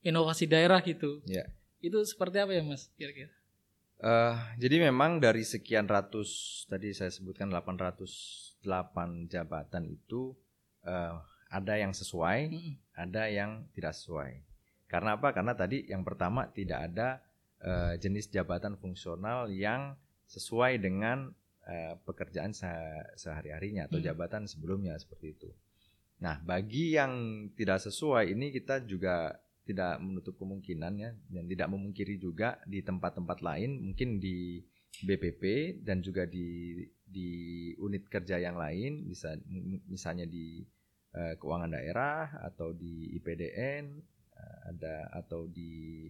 inovasi 0.09 0.45
daerah 0.45 0.81
gitu 0.81 1.21
Ya. 1.25 1.45
itu 1.79 2.01
seperti 2.03 2.41
apa 2.41 2.53
ya 2.53 2.63
mas 2.63 2.89
kira-kira 2.97 3.31
Eh, 3.99 4.35
jadi 4.63 4.87
memang 4.87 5.19
dari 5.19 5.43
sekian 5.43 5.91
ratus 5.91 6.31
tadi 6.71 6.95
saya 6.95 7.11
sebutkan 7.11 7.51
808 7.51 8.63
jabatan 9.27 9.85
itu 9.87 10.39
eh, 10.83 11.15
ada 11.49 11.75
yang 11.75 11.91
sesuai, 11.91 12.41
Mm-mm. 12.47 12.75
ada 12.95 13.27
yang 13.27 13.67
tidak 13.73 13.97
sesuai. 13.97 14.39
Karena 14.87 15.19
apa? 15.19 15.35
Karena 15.35 15.51
tadi 15.53 15.83
yang 15.85 16.05
pertama 16.05 16.47
tidak 16.49 16.87
ada 16.87 17.19
eh, 17.59 17.99
jenis 17.99 18.31
jabatan 18.31 18.79
fungsional 18.79 19.51
yang 19.51 19.99
sesuai 20.27 20.79
dengan 20.79 21.35
eh, 21.67 21.99
pekerjaan 21.99 22.55
se- 22.55 23.03
sehari-harinya 23.19 23.91
atau 23.91 23.99
Hmm. 23.99 24.07
jabatan 24.07 24.47
sebelumnya 24.47 24.95
seperti 24.95 25.35
itu. 25.35 25.51
Nah, 26.19 26.39
bagi 26.41 26.95
yang 26.95 27.13
tidak 27.53 27.83
sesuai 27.83 28.31
ini 28.31 28.51
kita 28.51 28.79
juga 28.83 29.35
tidak 29.69 30.01
menutup 30.01 30.41
kemungkinan 30.41 30.93
ya 30.97 31.11
dan 31.29 31.45
tidak 31.45 31.69
memungkiri 31.69 32.17
juga 32.17 32.57
di 32.65 32.81
tempat-tempat 32.81 33.45
lain 33.45 33.93
mungkin 33.93 34.17
di 34.17 34.65
BPP 35.05 35.43
dan 35.85 36.01
juga 36.01 36.25
di 36.25 36.81
di 37.05 37.29
unit 37.77 38.09
kerja 38.09 38.41
yang 38.41 38.57
lain 38.57 39.05
bisa 39.05 39.37
misalnya 39.87 40.25
di 40.25 40.65
eh, 41.13 41.37
keuangan 41.37 41.77
daerah 41.77 42.33
atau 42.49 42.73
di 42.73 43.13
IPDN 43.21 43.85
eh, 44.33 44.59
ada 44.73 45.13
atau 45.13 45.45
di 45.45 46.09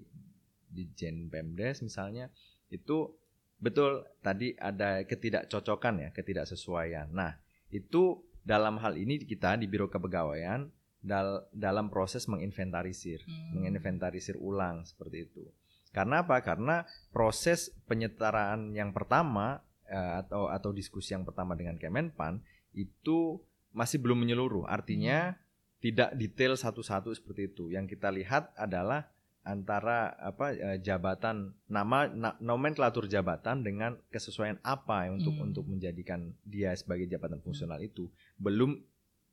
di 0.71 0.85
Jen 0.95 1.27
Pemdes 1.27 1.83
misalnya 1.83 2.31
itu 2.71 3.11
betul 3.59 4.07
tadi 4.23 4.55
ada 4.55 5.03
ketidakcocokan 5.03 6.07
ya 6.07 6.09
ketidaksesuaian. 6.15 7.11
Nah 7.11 7.35
itu 7.75 8.23
dalam 8.47 8.79
hal 8.81 8.97
ini 8.97 9.21
kita 9.21 9.59
di 9.59 9.67
Biro 9.67 9.91
Kepegawaian 9.91 10.71
dal- 10.99 11.47
dalam 11.53 11.89
proses 11.89 12.27
menginventarisir 12.27 13.23
Hmm. 13.23 13.55
menginventarisir 13.59 14.35
ulang 14.37 14.83
seperti 14.83 15.31
itu. 15.31 15.43
Karena 15.91 16.21
apa? 16.23 16.43
Karena 16.43 16.85
proses 17.11 17.73
penyetaraan 17.87 18.73
yang 18.73 18.93
pertama 18.93 19.63
eh, 19.89 20.13
atau 20.21 20.53
atau 20.53 20.71
diskusi 20.71 21.17
yang 21.17 21.25
pertama 21.25 21.57
dengan 21.57 21.81
Kemenpan 21.81 22.45
itu 22.77 23.41
masih 23.73 23.97
belum 23.99 24.21
menyeluruh. 24.21 24.69
Artinya 24.69 25.33
tidak 25.81 26.13
detail 26.13 26.53
satu-satu 26.53 27.09
seperti 27.15 27.49
itu. 27.49 27.73
Yang 27.73 27.97
kita 27.97 28.13
lihat 28.13 28.53
adalah 28.53 29.09
antara 29.41 30.13
apa 30.21 30.53
eh, 30.53 30.77
jabatan 30.79 31.57
nama 31.73 32.05
na- 32.05 32.37
nomenklatur 32.37 33.09
jabatan 33.09 33.65
dengan 33.65 33.97
kesesuaian 34.13 34.61
apa 34.61 35.09
untuk 35.09 35.33
Hmm. 35.33 35.47
untuk 35.49 35.65
menjadikan 35.65 36.37
dia 36.45 36.77
sebagai 36.77 37.09
jabatan 37.09 37.41
fungsional 37.41 37.81
itu 37.81 38.13
belum 38.37 38.77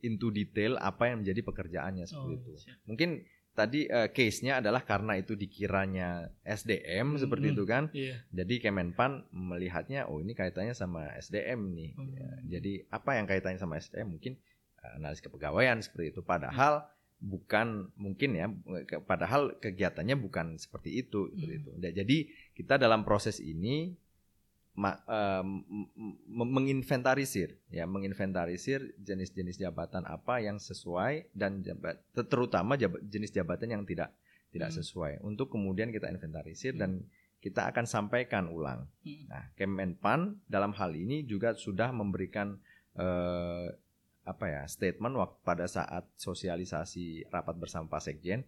into 0.06 0.30
detail 0.30 0.78
apa 0.78 1.10
yang 1.10 1.26
menjadi 1.26 1.42
pekerjaannya 1.42 2.06
seperti 2.06 2.32
Oh, 2.32 2.38
itu 2.38 2.52
siap. 2.56 2.78
mungkin 2.86 3.10
tadi 3.52 3.88
eh, 3.88 4.12
case-nya 4.12 4.60
adalah 4.60 4.84
karena 4.84 5.16
itu 5.16 5.34
dikiranya 5.34 6.28
SDM 6.44 7.16
Hmm, 7.16 7.20
seperti 7.20 7.48
hmm. 7.50 7.56
itu 7.56 7.64
kan. 7.64 7.84
Iya. 7.90 8.16
Jadi 8.30 8.56
Kemenpan 8.60 9.12
melihatnya 9.32 10.06
oh 10.06 10.20
ini 10.20 10.36
kaitannya 10.36 10.76
sama 10.76 11.08
SDM 11.16 11.72
nih. 11.72 11.92
Hmm. 11.96 12.12
Ya, 12.14 12.30
jadi 12.60 12.84
apa 12.92 13.16
yang 13.16 13.26
kaitannya 13.26 13.58
sama 13.58 13.80
SDM 13.80 14.12
mungkin 14.12 14.36
analis 14.94 15.24
kepegawaian 15.24 15.80
seperti 15.80 16.12
itu. 16.12 16.22
Padahal 16.22 16.84
bukan 17.16 17.90
mungkin 17.96 18.36
ya, 18.36 18.52
padahal 19.02 19.56
kegiatannya 19.58 20.20
bukan 20.20 20.60
seperti 20.60 21.00
itu. 21.00 21.32
seperti 21.32 21.56
Hmm. 21.56 21.62
itu. 21.64 21.72
Nah, 21.80 21.92
jadi 21.96 22.18
kita 22.54 22.76
dalam 22.76 23.08
proses 23.08 23.40
ini 23.40 23.96
ma- 24.76 25.00
m- 25.42 26.20
menginventarisir, 26.28 27.56
ya 27.72 27.88
menginventarisir 27.88 28.96
jenis-jenis 29.00 29.56
jabatan 29.58 30.04
apa 30.04 30.44
yang 30.44 30.60
sesuai 30.60 31.32
dan 31.32 31.64
jabat, 31.64 32.04
terutama 32.12 32.76
jaba- 32.76 33.00
jenis 33.02 33.32
jabatan 33.32 33.72
yang 33.72 33.84
tidak 33.88 34.12
tidak 34.52 34.72
Hmm. 34.72 34.78
sesuai. 34.80 35.14
Untuk 35.20 35.52
kemudian 35.52 35.92
kita 35.92 36.08
inventarisir 36.08 36.76
Hmm. 36.76 36.80
dan 36.80 36.92
kita 37.40 37.68
akan 37.70 37.86
sampaikan 37.86 38.48
ulang. 38.48 38.88
Hmm. 39.04 39.28
Nah, 39.28 39.44
Kemenpan 39.54 40.40
dalam 40.48 40.72
hal 40.74 40.92
ini 40.92 41.24
juga 41.24 41.56
sudah 41.56 41.92
memberikan 41.92 42.60
eh, 42.96 43.68
apa 44.24 44.46
ya 44.48 44.64
statement 44.66 45.20
waktu 45.20 45.38
pada 45.44 45.68
saat 45.68 46.08
sosialisasi 46.16 47.28
rapat 47.28 47.60
bersama 47.60 47.92
Pak 47.92 48.08
Sekjen 48.08 48.48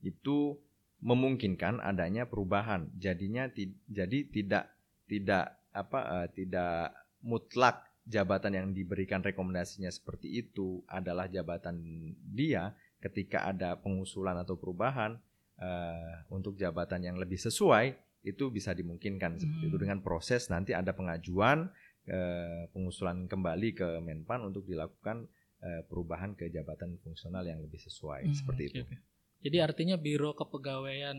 itu 0.00 0.54
memungkinkan 1.02 1.82
adanya 1.82 2.30
perubahan. 2.30 2.86
Jadinya 2.94 3.50
ti- 3.50 3.74
jadi 3.90 4.22
tidak 4.30 4.70
tidak 5.10 5.57
apa 5.72 6.24
eh, 6.24 6.28
tidak 6.34 6.94
mutlak 7.20 7.84
jabatan 8.08 8.56
yang 8.56 8.66
diberikan 8.72 9.20
rekomendasinya 9.20 9.92
seperti 9.92 10.32
itu 10.40 10.80
adalah 10.88 11.28
jabatan 11.28 11.76
dia 12.24 12.72
ketika 12.98 13.44
ada 13.44 13.76
pengusulan 13.76 14.38
atau 14.40 14.56
perubahan 14.56 15.20
eh, 15.60 16.16
untuk 16.30 16.56
jabatan 16.56 17.04
yang 17.04 17.16
lebih 17.20 17.36
sesuai 17.36 17.94
itu 18.24 18.50
bisa 18.50 18.74
dimungkinkan 18.74 19.38
seperti 19.38 19.64
itu 19.66 19.76
Hmm. 19.76 19.84
dengan 19.86 19.98
proses 20.02 20.48
nanti 20.48 20.74
ada 20.74 20.90
pengajuan 20.90 21.70
eh, 22.08 22.64
pengusulan 22.72 23.28
kembali 23.28 23.68
ke 23.76 23.88
Menpan 24.00 24.40
untuk 24.42 24.64
dilakukan 24.64 25.28
eh, 25.60 25.82
perubahan 25.84 26.32
ke 26.32 26.48
jabatan 26.48 26.96
fungsional 26.98 27.44
yang 27.44 27.60
lebih 27.60 27.78
sesuai 27.78 28.24
Hmm, 28.24 28.34
seperti 28.34 28.62
itu. 28.72 28.82
oke. 28.82 28.96
Jadi 29.38 29.56
artinya 29.62 29.94
Biro 29.94 30.34
Kepegawaian 30.34 31.18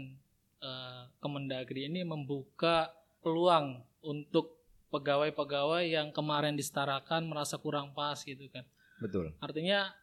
eh, 0.60 1.04
Kemendagri 1.22 1.88
ini 1.88 2.04
membuka 2.04 2.92
peluang 3.20 3.84
untuk 4.04 4.60
pegawai-pegawai 4.90 5.86
yang 5.86 6.10
kemarin 6.10 6.58
disetarakan 6.58 7.30
merasa 7.30 7.62
kurang 7.62 7.94
pas 7.94 8.18
gitu 8.26 8.50
kan. 8.50 8.66
Betul. 9.00 9.32
Artinya 9.38 9.94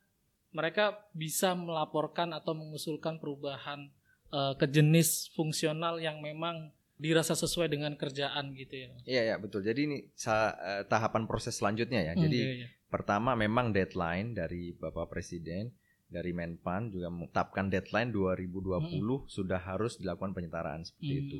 mereka 0.54 1.04
bisa 1.12 1.52
melaporkan 1.52 2.32
atau 2.32 2.54
mengusulkan 2.54 3.18
perubahan 3.18 3.90
eh, 4.32 4.54
ke 4.56 4.66
jenis 4.70 5.34
fungsional 5.34 5.98
yang 5.98 6.22
memang 6.22 6.70
dirasa 6.96 7.36
sesuai 7.36 7.68
dengan 7.68 7.92
kerjaan 7.92 8.56
gitu 8.56 8.72
ya. 8.72 8.88
Iya 9.04 9.22
ya 9.32 9.36
betul. 9.36 9.60
Jadi 9.60 9.80
ini 9.84 9.98
eh, 10.08 10.82
tahapan 10.88 11.28
proses 11.28 11.60
selanjutnya 11.60 12.00
ya. 12.00 12.12
Hmm, 12.16 12.22
Jadi 12.24 12.40
iya, 12.40 12.54
iya. 12.64 12.68
pertama 12.88 13.36
memang 13.36 13.74
deadline 13.74 14.32
dari 14.32 14.72
Bapak 14.72 15.12
Presiden 15.12 15.74
dari 16.06 16.30
Menpan 16.30 16.88
juga 16.94 17.10
menetapkan 17.10 17.66
deadline 17.66 18.14
2020 18.14 19.26
sudah 19.26 19.58
harus 19.58 19.98
dilakukan 19.98 20.32
penyetaraan 20.32 20.86
seperti 20.86 21.12
Hmm, 21.12 21.22
itu. 21.26 21.38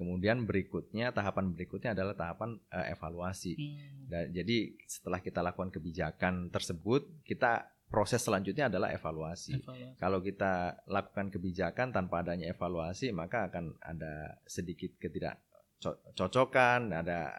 Kemudian 0.00 0.48
berikutnya 0.48 1.12
tahapan 1.12 1.52
berikutnya 1.52 1.92
adalah 1.92 2.16
tahapan 2.16 2.56
eh, 2.72 2.96
evaluasi. 2.96 3.52
hmm, 3.52 4.08
Dan 4.08 4.32
jadi 4.32 4.72
setelah 4.88 5.20
kita 5.20 5.44
lakukan 5.44 5.68
kebijakan 5.68 6.48
tersebut, 6.48 7.20
kita 7.28 7.68
proses 7.92 8.24
selanjutnya 8.24 8.72
adalah 8.72 8.88
evaluasi. 8.96 9.60
evaluasi. 9.60 9.98
Kalau 10.00 10.24
kita 10.24 10.80
lakukan 10.88 11.28
kebijakan 11.28 11.92
tanpa 11.92 12.24
adanya 12.24 12.48
evaluasi, 12.48 13.12
maka 13.12 13.52
akan 13.52 13.76
ada 13.84 14.40
sedikit 14.48 14.96
ketidakcocokan, 14.96 16.94
ada 16.96 17.34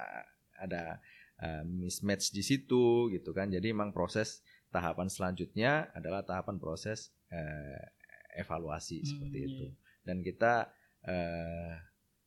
ada 0.62 1.02
eh, 1.42 1.64
mismatch 1.66 2.30
di 2.30 2.44
situ 2.46 3.10
gitu 3.10 3.34
kan. 3.34 3.50
Jadi 3.50 3.74
memang 3.74 3.90
proses 3.90 4.46
tahapan 4.70 5.10
selanjutnya 5.10 5.90
adalah 5.98 6.22
tahapan 6.22 6.62
proses 6.62 7.10
eh, 7.34 7.82
evaluasi 8.38 9.02
Hmm, 9.02 9.08
seperti 9.08 9.38
iya, 9.40 9.48
itu. 9.50 9.66
iya. 9.68 9.74
Dan 10.06 10.18
kita 10.22 10.54
eh, 11.08 11.74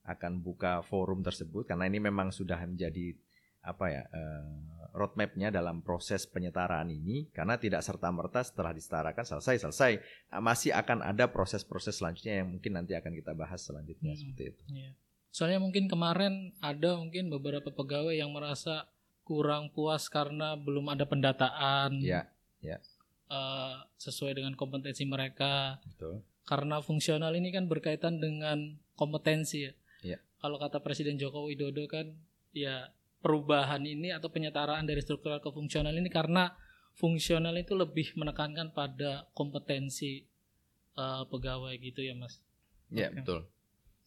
akan 0.04 0.38
buka 0.38 0.80
forum 0.82 1.20
tersebut 1.20 1.64
karena 1.64 1.84
ini 1.84 1.98
memang 1.98 2.28
sudah 2.28 2.60
menjadi 2.60 3.16
apa 3.60 3.88
ya 3.88 4.04
eh, 4.04 4.44
roadmapnya 4.92 5.48
dalam 5.48 5.80
proses 5.80 6.28
penyetaraan 6.28 6.86
ini 6.86 7.32
karena 7.32 7.56
tidak 7.56 7.80
serta 7.80 8.12
merta 8.12 8.44
setelah 8.44 8.70
disetarakan 8.70 9.24
selesai 9.24 9.64
selesai 9.64 9.92
Ah, 10.28 10.38
masih 10.38 10.70
akan 10.70 11.00
ada 11.00 11.24
proses-proses 11.26 11.96
selanjutnya 11.96 12.44
yang 12.44 12.52
mungkin 12.52 12.76
nanti 12.76 12.92
akan 12.92 13.10
kita 13.10 13.32
bahas 13.32 13.64
selanjutnya 13.64 14.12
Hmm. 14.12 14.20
seperti 14.20 14.42
itu. 14.52 14.62
Iya. 14.68 14.90
Soalnya 15.32 15.58
mungkin 15.58 15.88
kemarin 15.88 16.52
ada 16.60 16.94
mungkin 16.94 17.26
beberapa 17.26 17.66
pegawai 17.66 18.12
yang 18.12 18.30
merasa 18.30 18.86
kurang 19.24 19.72
puas 19.72 20.06
karena 20.06 20.54
belum 20.54 20.84
ada 20.92 21.08
pendataan 21.08 21.96
Ya, 22.04 22.28
eh, 22.62 23.76
sesuai 23.96 24.36
dengan 24.36 24.52
kompetensi 24.54 25.08
mereka. 25.08 25.80
betul. 25.86 26.20
Karena 26.44 26.78
fungsional 26.78 27.32
ini 27.32 27.48
kan 27.48 27.64
berkaitan 27.64 28.20
dengan 28.20 28.76
kompetensi 28.94 29.64
ya. 29.64 29.72
Iya. 30.04 30.20
Kalau 30.38 30.60
kata 30.60 30.84
Presiden 30.84 31.16
Joko 31.16 31.48
Widodo 31.48 31.88
kan 31.88 32.12
ya 32.52 32.92
perubahan 33.24 33.80
ini 33.88 34.12
atau 34.12 34.28
penyetaraan 34.28 34.84
dari 34.84 35.00
struktural 35.00 35.40
ke 35.40 35.48
fungsional 35.48 35.96
ini 35.96 36.12
karena 36.12 36.52
fungsional 36.94 37.56
itu 37.56 37.72
lebih 37.72 38.12
menekankan 38.14 38.76
pada 38.76 39.26
kompetensi 39.32 40.28
eh, 40.94 41.24
pegawai 41.24 41.72
gitu 41.80 42.04
ya 42.04 42.12
Mas. 42.12 42.44
Ya, 42.92 43.08
Oke. 43.08 43.24
betul. 43.24 43.38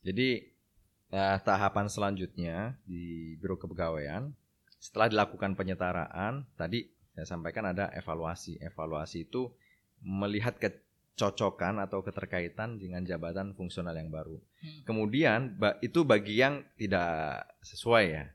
Jadi 0.06 0.54
eh, 1.10 1.38
tahapan 1.42 1.90
selanjutnya 1.90 2.78
di 2.86 3.36
Biro 3.42 3.58
Kepegawaian 3.58 4.30
setelah 4.78 5.10
dilakukan 5.10 5.58
penyetaraan 5.58 6.46
tadi 6.54 6.86
saya 7.18 7.26
sampaikan 7.26 7.74
ada 7.74 7.90
evaluasi. 7.98 8.62
Evaluasi 8.62 9.26
itu 9.26 9.50
melihat 10.06 10.62
kecocokan 11.18 11.82
atau 11.82 12.06
keterkaitan 12.06 12.78
dengan 12.78 13.02
jabatan 13.02 13.58
fungsional 13.58 13.98
yang 13.98 14.14
baru. 14.14 14.38
Hmm. 14.38 14.86
Kemudian 14.86 15.58
itu 15.82 16.06
bagi 16.06 16.38
yang 16.38 16.62
tidak 16.78 17.42
sesuai 17.66 18.06
ya. 18.06 18.26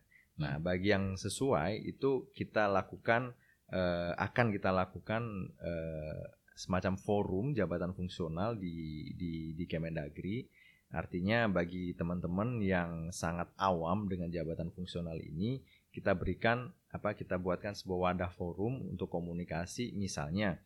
Nah, 0.43 0.59
Hmm. 0.59 0.67
bagi 0.67 0.91
yang 0.91 1.15
sesuai 1.15 1.79
itu 1.87 2.27
kita 2.35 2.67
lakukan 2.67 3.39
eh, 3.73 4.13
akan 4.19 4.51
kita 4.51 4.75
lakukan 4.75 5.23
eh, 5.63 6.23
semacam 6.59 6.99
forum 6.99 7.47
jabatan 7.55 7.95
fungsional 7.95 8.59
di 8.59 9.15
di 9.15 9.55
di 9.55 9.65
Kemendagri. 9.71 10.45
Artinya 10.93 11.49
bagi 11.49 11.97
teman-teman 11.97 12.61
yang 12.61 13.09
sangat 13.15 13.49
awam 13.57 14.13
dengan 14.13 14.29
jabatan 14.29 14.69
fungsional 14.77 15.17
ini, 15.17 15.65
kita 15.89 16.13
berikan 16.13 16.69
apa 16.93 17.17
kita 17.17 17.41
buatkan 17.41 17.73
sebuah 17.73 18.13
wadah 18.13 18.29
forum 18.37 18.93
untuk 18.93 19.09
komunikasi 19.09 19.97
misalnya 19.97 20.61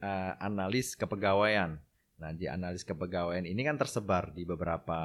eh, 0.00 0.32
analis 0.40 0.96
kepegawaian. 0.98 1.78
Nah, 2.16 2.32
di 2.32 2.48
analis 2.48 2.80
kepegawaian 2.80 3.44
ini 3.44 3.60
kan 3.60 3.76
tersebar 3.76 4.32
di 4.32 4.48
beberapa 4.48 4.98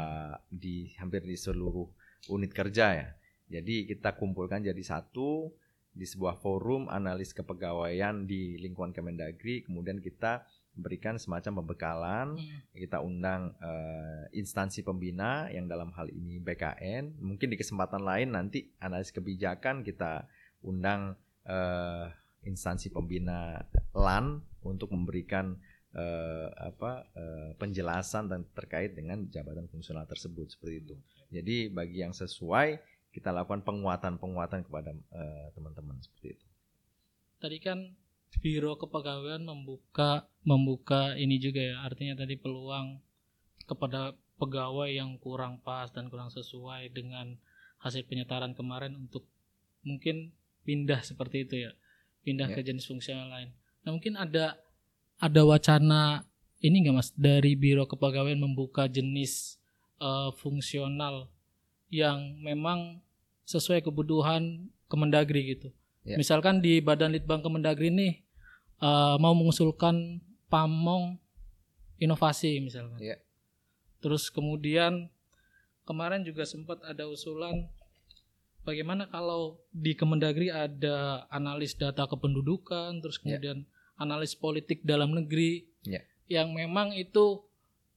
di 0.48 0.96
hampir 0.96 1.28
di 1.28 1.36
seluruh 1.36 1.88
unit 2.32 2.52
kerja 2.56 2.86
ya. 2.96 3.10
Jadi 3.52 3.84
kita 3.84 4.16
kumpulkan 4.16 4.64
jadi 4.64 4.80
satu 4.80 5.52
di 5.92 6.08
sebuah 6.08 6.40
forum 6.40 6.88
analis 6.88 7.36
kepegawaian 7.36 8.24
di 8.24 8.56
lingkungan 8.64 8.96
Kemendagri, 8.96 9.68
kemudian 9.68 10.00
kita 10.00 10.48
berikan 10.72 11.20
semacam 11.20 11.60
pembekalan, 11.60 12.28
Hmm. 12.40 12.64
kita 12.72 13.04
undang 13.04 13.52
eh, 13.60 14.32
instansi 14.40 14.88
pembina 14.88 15.52
yang 15.52 15.68
dalam 15.68 15.92
hal 15.92 16.08
ini 16.08 16.40
BKN, 16.40 17.20
mungkin 17.20 17.52
di 17.52 17.60
kesempatan 17.60 18.08
lain 18.08 18.32
nanti 18.32 18.72
analis 18.80 19.12
kebijakan 19.12 19.84
kita 19.84 20.32
undang 20.64 21.20
eh, 21.44 22.08
instansi 22.48 22.88
pembina 22.88 23.60
LAN 23.92 24.40
untuk 24.62 24.94
memberikan 24.94 25.58
eh, 25.92 26.48
apa 26.56 27.06
eh, 27.14 27.52
penjelasan 27.58 28.30
dan 28.30 28.46
terkait 28.54 28.96
dengan 28.96 29.28
jabatan 29.28 29.68
fungsional 29.68 30.08
tersebut 30.08 30.48
seperti 30.50 30.76
itu. 30.82 30.96
Jadi 31.32 31.70
bagi 31.70 32.00
yang 32.00 32.14
sesuai 32.14 32.80
kita 33.12 33.30
lakukan 33.30 33.62
penguatan-penguatan 33.62 34.64
kepada 34.66 34.92
eh, 34.96 35.48
teman-teman 35.52 36.00
seperti 36.00 36.40
itu. 36.40 36.46
tadi 37.38 37.58
kan 37.58 37.98
biro 38.40 38.78
kepegawaian 38.78 39.42
membuka 39.42 40.30
membuka 40.46 41.18
ini 41.18 41.42
juga 41.42 41.60
ya 41.60 41.82
artinya 41.82 42.14
tadi 42.16 42.38
peluang 42.38 43.02
kepada 43.66 44.14
pegawai 44.38 44.88
yang 44.88 45.18
kurang 45.18 45.58
pas 45.60 45.90
dan 45.90 46.08
kurang 46.08 46.30
sesuai 46.30 46.94
dengan 46.94 47.36
hasil 47.82 48.06
penyetaraan 48.06 48.54
kemarin 48.54 48.94
untuk 48.96 49.26
mungkin 49.82 50.32
pindah 50.64 51.02
seperti 51.02 51.50
itu 51.50 51.56
ya 51.66 51.72
pindah 52.22 52.48
Ya. 52.48 52.56
ke 52.56 52.62
jenis 52.62 52.86
fungsional 52.86 53.28
lain 53.28 53.50
nah 53.82 53.92
mungkin 53.94 54.14
ada 54.18 54.58
ada 55.18 55.42
wacana 55.46 56.26
ini 56.62 56.86
nggak 56.86 56.96
mas 56.96 57.10
dari 57.18 57.58
biro 57.58 57.90
kepegawaian 57.90 58.38
membuka 58.38 58.86
jenis 58.86 59.58
eh, 60.02 60.30
fungsional 60.38 61.30
yang 61.92 62.38
memang 62.40 63.02
sesuai 63.46 63.84
kebutuhan 63.84 64.70
Kemendagri 64.92 65.56
gitu 65.56 65.72
Ya. 66.02 66.18
Misalkan 66.18 66.66
di 66.66 66.82
Badan 66.82 67.14
Litbang 67.14 67.46
Kemendagri 67.46 67.94
nih 67.94 68.26
eh, 68.82 69.16
mau 69.22 69.38
mengusulkan 69.38 70.18
pamong 70.50 71.22
inovasi 72.02 72.58
misalkan. 72.58 72.98
Ya. 72.98 73.22
Terus 74.02 74.34
kemudian 74.34 75.14
kemarin 75.86 76.26
juga 76.26 76.42
sempat 76.50 76.82
ada 76.82 77.06
usulan 77.06 77.70
bagaimana 78.66 79.06
kalau 79.14 79.62
di 79.70 79.94
Kemendagri 79.94 80.50
ada 80.50 81.30
analis 81.30 81.78
data 81.78 82.10
kependudukan, 82.10 82.98
terus 83.06 83.22
Ya. 83.22 83.38
kemudian 83.38 83.70
analis 84.02 84.34
politik 84.34 84.82
dalam 84.82 85.14
negeri 85.14 85.70
Ya. 85.82 86.02
yang 86.28 86.54
memang 86.54 86.94
itu 86.94 87.42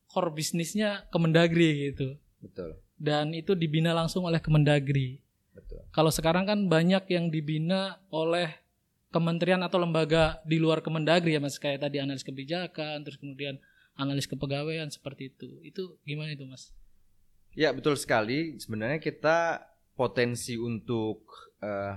core 0.07 0.31
bisnisnya 0.31 1.09
Kemendagri 1.09 1.89
gitu 1.89 2.17
Betul, 2.39 2.77
dan 2.97 3.33
itu 3.33 3.53
dibina 3.53 3.93
langsung 3.93 4.25
oleh 4.25 4.37
Kemendagri. 4.39 5.21
betul. 5.53 5.81
Kalau 5.91 6.09
sekarang 6.09 6.45
kan 6.45 6.59
banyak 6.65 7.05
yang 7.09 7.29
dibina 7.29 7.97
oleh 8.09 8.53
kementerian 9.09 9.61
atau 9.61 9.79
lembaga 9.79 10.41
di 10.43 10.57
luar 10.57 10.81
Kemendagri 10.81 11.33
ya 11.33 11.41
Mas 11.41 11.57
kayak 11.57 11.81
tadi 11.81 12.01
analis 12.01 12.21
kebijakan 12.21 13.01
terus 13.01 13.17
kemudian 13.17 13.57
analis 13.95 14.27
kepegawaian 14.27 14.91
seperti 14.91 15.31
itu. 15.31 15.63
Itu 15.63 15.83
gimana 16.03 16.35
itu 16.35 16.43
Mas? 16.45 16.75
Ya 17.55 17.71
betul 17.71 17.95
sekali. 17.95 18.59
Sebenarnya 18.59 18.99
kita 18.99 19.63
potensi 19.95 20.59
untuk 20.59 21.23
eh, 21.63 21.95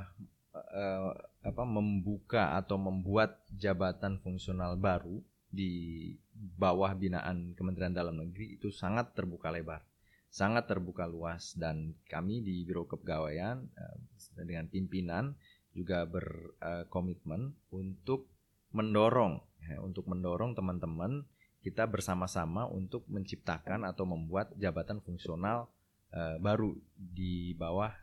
eh, 0.54 1.10
apa 1.47 1.63
membuka 1.63 2.60
atau 2.60 2.75
membuat 2.75 3.39
jabatan 3.55 4.19
fungsional 4.19 4.75
baru 4.75 5.23
di 5.47 6.12
bawah 6.36 6.91
binaan 6.91 7.55
Kementerian 7.55 7.95
Dalam 7.95 8.19
Negeri 8.19 8.60
itu 8.60 8.67
sangat 8.67 9.15
terbuka 9.15 9.47
lebar, 9.47 9.79
sangat 10.27 10.67
terbuka 10.67 11.07
luas. 11.07 11.55
Dan 11.55 11.95
kami 12.12 12.43
di 12.43 12.67
Biro 12.67 12.83
Kepegawaian 12.83 13.63
eh, 13.63 13.97
dengan 14.43 14.67
pimpinan 14.67 15.39
juga 15.71 16.03
berkomitmen 16.03 17.55
untuk 17.71 18.27
mendorong 18.75 19.39
ya, 19.63 19.79
untuk 19.79 20.12
mendorong 20.12 20.51
teman-teman 20.51 21.23
kita 21.63 21.88
bersama-sama 21.88 22.67
untuk 22.67 23.07
menciptakan 23.07 23.88
atau 23.88 24.03
membuat 24.03 24.51
jabatan 24.60 24.99
fungsional 24.99 25.71
eh, 26.12 26.36
baru 26.43 26.75
di 26.91 27.55
bawah 27.55 27.95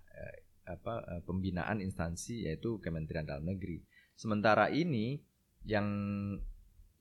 apa 0.65 1.05
eh, 1.09 1.23
pembinaan 1.25 1.81
instansi 1.81 2.49
yaitu 2.49 2.81
Kementerian 2.81 3.29
Dalam 3.29 3.45
Negeri. 3.45 3.81
Sementara 4.17 4.73
ini 4.73 5.21
yang 5.65 5.89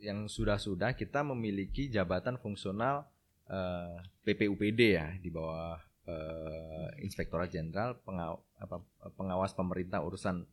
yang 0.04 0.28
sudah-sudah 0.28 0.96
kita 1.00 1.24
memiliki 1.24 1.88
jabatan 1.88 2.36
fungsional 2.40 3.08
eh, 3.48 3.98
PPUPD 4.28 4.82
ya 5.00 5.08
di 5.20 5.32
bawah 5.32 5.80
eh, 6.08 6.88
Inspektorat 7.04 7.52
Jenderal 7.52 8.00
Pengaw- 8.04 8.44
apa, 8.60 8.84
Pengawas 9.16 9.56
Pemerintah 9.56 10.04
Urusan 10.04 10.44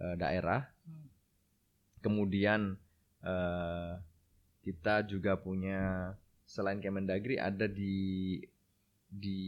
eh, 0.00 0.16
Daerah. 0.16 0.64
Hmm. 0.84 1.08
Kemudian 2.00 2.80
eh, 3.20 3.92
kita 4.64 5.04
juga 5.04 5.36
punya 5.38 6.14
selain 6.46 6.80
Kemendagri 6.80 7.36
ada 7.36 7.66
di 7.66 8.38
di 9.06 9.38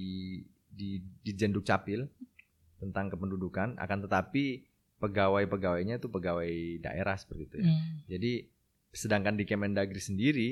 di 0.69 1.03
di 1.23 1.33
Jenduk 1.35 1.67
Capil 1.67 2.07
tentang 2.79 3.11
kependudukan 3.11 3.77
akan 3.79 3.99
tetapi 4.07 4.65
pegawai-pegawainya 4.99 6.03
itu 6.03 6.11
pegawai 6.11 6.51
daerah 6.83 7.15
seperti 7.15 7.43
itu 7.47 7.57
ya. 7.63 7.71
Hmm. 7.71 8.03
Jadi 8.11 8.33
sedangkan 8.91 9.39
di 9.39 9.45
Kemendagri 9.47 10.03
sendiri 10.03 10.51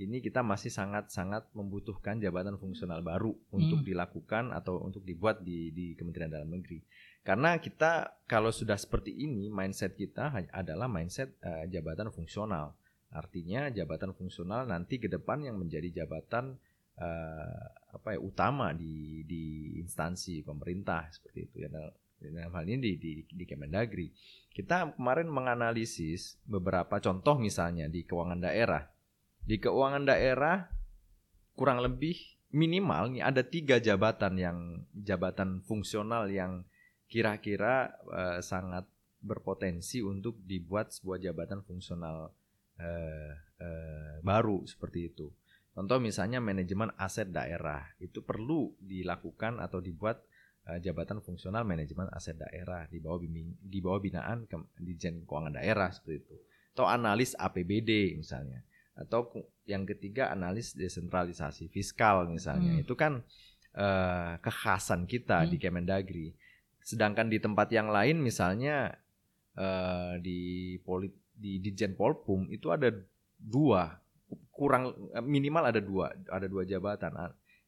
ini 0.00 0.24
kita 0.24 0.40
masih 0.40 0.72
sangat-sangat 0.72 1.52
membutuhkan 1.52 2.16
jabatan 2.16 2.56
fungsional 2.56 3.04
baru 3.04 3.36
untuk 3.52 3.84
Hmm. 3.84 3.88
dilakukan 3.88 4.44
atau 4.56 4.80
untuk 4.80 5.04
dibuat 5.04 5.44
di 5.44 5.74
di 5.74 5.92
Kementerian 5.92 6.32
Dalam 6.32 6.48
Negeri. 6.48 6.80
Karena 7.20 7.60
kita 7.60 8.24
kalau 8.24 8.48
sudah 8.48 8.80
seperti 8.80 9.12
ini 9.12 9.52
mindset 9.52 9.92
kita 9.92 10.32
adalah 10.56 10.88
mindset 10.88 11.36
eh, 11.44 11.68
jabatan 11.68 12.08
fungsional. 12.08 12.72
Artinya 13.10 13.68
jabatan 13.68 14.14
fungsional 14.16 14.64
nanti 14.70 14.96
ke 15.02 15.10
depan 15.10 15.42
yang 15.44 15.58
menjadi 15.60 16.06
jabatan 16.06 16.56
eh, 17.00 17.64
apa 17.90 18.08
ya 18.14 18.20
utama 18.20 18.76
di 18.76 19.24
di 19.24 19.74
instansi 19.80 20.44
pemerintah 20.44 21.08
seperti 21.10 21.48
itu 21.48 21.56
ya. 21.64 21.68
Dalam- 21.72 21.96
hal 22.28 22.64
ini 22.68 22.76
di, 22.76 22.92
di, 23.00 23.12
di 23.24 23.44
Kemendagri. 23.48 24.12
Kita 24.52 24.92
kemarin 24.92 25.32
menganalisis 25.32 26.36
beberapa 26.44 27.00
contoh 27.00 27.40
misalnya 27.40 27.88
di 27.88 28.04
keuangan 28.04 28.44
daerah. 28.44 28.84
Di 29.40 29.56
keuangan 29.56 30.04
daerah 30.04 30.68
kurang 31.56 31.80
lebih 31.80 32.18
minimal 32.50 33.14
nih 33.14 33.22
ada 33.24 33.42
tiga 33.46 33.78
jabatan 33.78 34.34
yang 34.36 34.58
jabatan 34.92 35.62
fungsional 35.64 36.28
yang 36.28 36.66
kira-kira 37.08 37.94
eh, 38.10 38.40
sangat 38.44 38.84
berpotensi 39.20 40.00
untuk 40.00 40.40
dibuat 40.44 40.92
sebuah 40.92 41.20
jabatan 41.20 41.64
fungsional 41.64 42.32
eh, 42.80 43.32
eh, 43.60 44.14
baru 44.20 44.66
seperti 44.66 45.08
itu. 45.08 45.28
Contoh 45.70 46.02
misalnya 46.02 46.42
manajemen 46.42 46.90
aset 46.98 47.30
daerah 47.30 47.86
itu 48.02 48.26
perlu 48.26 48.74
dilakukan 48.82 49.62
atau 49.62 49.78
dibuat 49.78 50.18
eh, 50.66 50.82
jabatan 50.82 51.22
fungsional 51.22 51.62
manajemen 51.62 52.10
aset 52.10 52.34
daerah 52.34 52.90
di 52.90 52.98
bawah 52.98 53.22
bimbing 53.22 53.54
di 53.62 53.78
bawah 53.78 54.02
binaan 54.02 54.50
ke, 54.50 54.58
Dijen 54.82 55.22
Keuangan 55.22 55.62
Daerah 55.62 55.94
seperti 55.94 56.26
itu. 56.26 56.36
Atau 56.74 56.90
analis 56.90 57.38
APBD 57.38 58.18
misalnya. 58.18 58.66
Atau 58.98 59.30
yang 59.64 59.86
ketiga 59.86 60.34
analis 60.34 60.74
desentralisasi 60.74 61.70
fiskal 61.70 62.26
misalnya. 62.26 62.74
Hmm. 62.74 62.82
Itu 62.82 62.98
kan 62.98 63.22
eh, 63.78 64.34
kekhasan 64.42 65.06
kita 65.06 65.46
Hmm. 65.46 65.50
di 65.54 65.56
Kemendagri. 65.62 66.28
Sedangkan 66.82 67.30
di 67.30 67.38
tempat 67.38 67.70
yang 67.70 67.94
lain 67.94 68.18
misalnya 68.18 68.90
eh, 69.54 70.18
di 70.18 70.74
polit 70.82 71.14
di 71.40 71.62
Dijen 71.62 71.94
Polpum 71.94 72.50
itu 72.52 72.68
ada 72.68 72.90
dua 73.40 73.96
kurang 74.50 74.94
eh, 75.14 75.24
minimal 75.24 75.70
ada 75.70 75.80
dua 75.80 76.12
ada 76.30 76.46
dua 76.46 76.62
jabatan. 76.66 77.12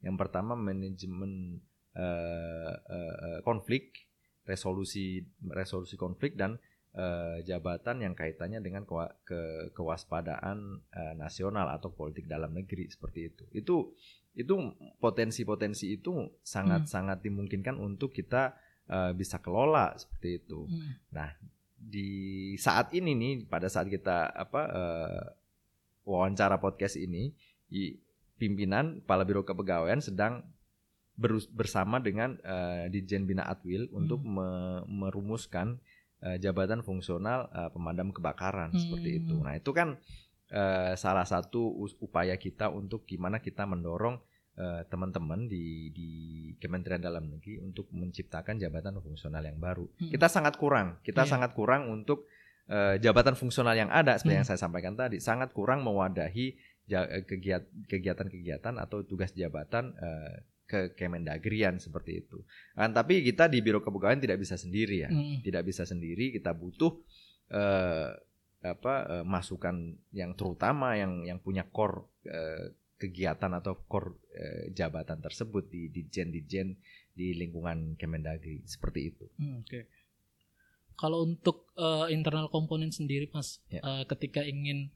Yang 0.03 0.17
pertama 0.19 0.59
manajemen 0.59 1.63
eh, 1.95 2.75
eh, 2.75 3.39
konflik 3.47 4.11
resolusi 4.43 5.23
resolusi 5.55 5.95
konflik 5.95 6.35
dan 6.35 6.59
eh, 6.93 7.47
jabatan 7.47 8.03
yang 8.03 8.15
kaitannya 8.19 8.59
dengan 8.59 8.83
kewa- 8.83 9.15
ke, 9.23 9.71
kewaspadaan 9.71 10.83
eh, 10.91 11.15
nasional 11.15 11.71
atau 11.71 11.95
politik 11.95 12.27
dalam 12.27 12.51
negeri 12.51 12.91
seperti 12.91 13.21
itu. 13.31 13.45
Itu 13.55 13.77
itu 14.33 14.55
potensi-potensi 14.99 15.93
itu 15.93 16.41
sangat 16.43 16.89
sangat 16.89 17.23
dimungkinkan 17.23 17.79
untuk 17.79 18.11
kita 18.11 18.59
eh, 18.91 19.13
bisa 19.15 19.39
kelola 19.39 19.95
seperti 19.95 20.43
itu. 20.43 20.67
Hmm. 20.67 21.31
Di 21.83 22.11
saat 22.59 22.95
ini 22.95 23.15
nih 23.15 23.33
pada 23.47 23.71
saat 23.71 23.87
kita 23.87 24.35
apa 24.35 24.63
eh, 24.71 25.25
wawancara 26.05 26.59
podcast 26.59 26.95
ini, 26.97 27.33
pimpinan 28.37 29.01
kepala 29.01 29.23
biro 29.23 29.43
kepegawaian 29.43 30.01
sedang 30.01 30.43
berus- 31.15 31.49
bersama 31.49 31.99
dengan 31.99 32.37
eh, 32.41 32.89
Dijen 32.89 33.25
Bina 33.25 33.45
Atwil 33.45 33.87
untuk 33.93 34.21
me- 34.21 34.83
merumuskan 34.87 35.79
eh, 36.21 36.39
jabatan 36.39 36.81
fungsional 36.81 37.47
eh, 37.49 37.71
pemadam 37.71 38.11
kebakaran 38.11 38.75
seperti 38.75 39.09
Hmm. 39.11 39.19
itu. 39.23 39.35
Nah 39.39 39.55
itu 39.55 39.71
kan 39.71 39.99
eh, 40.49 40.93
salah 40.95 41.25
satu 41.25 41.71
upaya 41.99 42.35
kita 42.35 42.69
untuk 42.69 43.05
gimana 43.05 43.39
kita 43.39 43.65
mendorong 43.65 44.19
teman-teman 44.93 45.49
di 45.49 45.89
di 45.91 46.11
Kementerian 46.61 47.01
Dalam 47.01 47.25
Negeri 47.25 47.57
untuk 47.57 47.89
menciptakan 47.89 48.61
jabatan 48.61 49.01
fungsional 49.01 49.41
yang 49.41 49.57
baru. 49.57 49.89
Hmm. 49.97 50.13
Kita 50.13 50.29
sangat 50.29 50.61
kurang, 50.61 51.01
kita 51.01 51.25
Iya. 51.25 51.31
sangat 51.33 51.57
kurang 51.57 51.89
untuk 51.89 52.29
eh, 52.73 52.97
jabatan 52.99 53.37
fungsional 53.37 53.77
yang 53.77 53.93
ada 53.93 54.17
seperti 54.17 54.33
Hmm. 54.33 54.41
yang 54.41 54.49
saya 54.49 54.57
sampaikan 54.59 54.97
tadi, 54.97 55.21
sangat 55.21 55.53
kurang 55.53 55.85
mewadahi 55.85 56.57
eh, 56.89 57.23
kegiat- 57.23 57.69
kegiatan-kegiatan 57.87 58.75
atau 58.77 59.05
tugas 59.05 59.31
jabatan 59.33 59.93
eh, 59.95 60.37
ke 60.65 60.97
Kemendagrian 60.97 61.77
seperti 61.77 62.25
itu. 62.25 62.41
Kan 62.73 62.91
tapi 62.91 63.21
kita 63.21 63.45
di 63.47 63.61
Biro 63.61 63.85
Kepegawaian 63.85 64.19
tidak 64.19 64.41
bisa 64.41 64.57
sendiri 64.57 65.05
ya 65.05 65.11
Hmm. 65.13 65.45
tidak 65.45 65.69
bisa 65.69 65.85
sendiri 65.85 66.33
kita 66.33 66.57
butuh 66.57 66.97
eh, 67.51 68.09
apa 68.63 68.95
eh, 69.11 69.25
masukan 69.27 69.75
yang 70.15 70.33
terutama 70.33 70.95
yang 70.97 71.27
yang 71.27 71.39
punya 71.43 71.67
core 71.69 72.09
eh, 72.25 72.73
kegiatan 72.97 73.51
atau 73.53 73.83
core 73.85 74.15
eh, 74.33 74.65
jabatan 74.71 75.19
tersebut 75.19 75.67
di 75.67 75.91
dijen-dijen 75.91 76.79
di 77.13 77.37
lingkungan 77.37 77.99
Kemendagri 77.99 78.63
seperti 78.65 79.13
itu. 79.13 79.27
Hmm, 79.37 79.61
Oke. 79.61 79.91
Kalau 80.97 81.25
untuk 81.25 81.71
eh, 81.75 82.13
internal 82.13 82.49
komponen 82.49 82.93
sendiri, 82.93 83.29
Mas, 83.33 83.61
Ya. 83.69 83.81
eh, 83.81 84.05
ketika 84.07 84.45
ingin 84.45 84.93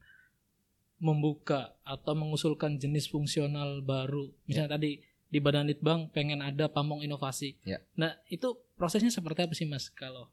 membuka 0.97 1.77
atau 1.85 2.17
mengusulkan 2.17 2.81
jenis 2.81 3.13
fungsional 3.13 3.85
baru, 3.85 4.33
misalnya 4.49 4.81
tadi 4.81 5.05
di 5.27 5.39
Badan 5.43 5.69
Litbang 5.69 6.09
pengen 6.15 6.41
ada 6.41 6.71
pamong 6.73 7.05
inovasi. 7.05 7.59
Ya. 7.69 7.83
Nah, 7.99 8.17
itu 8.33 8.57
prosesnya 8.79 9.13
seperti 9.13 9.45
apa 9.45 9.53
sih, 9.53 9.69
Mas? 9.69 9.93
Kalau 9.93 10.33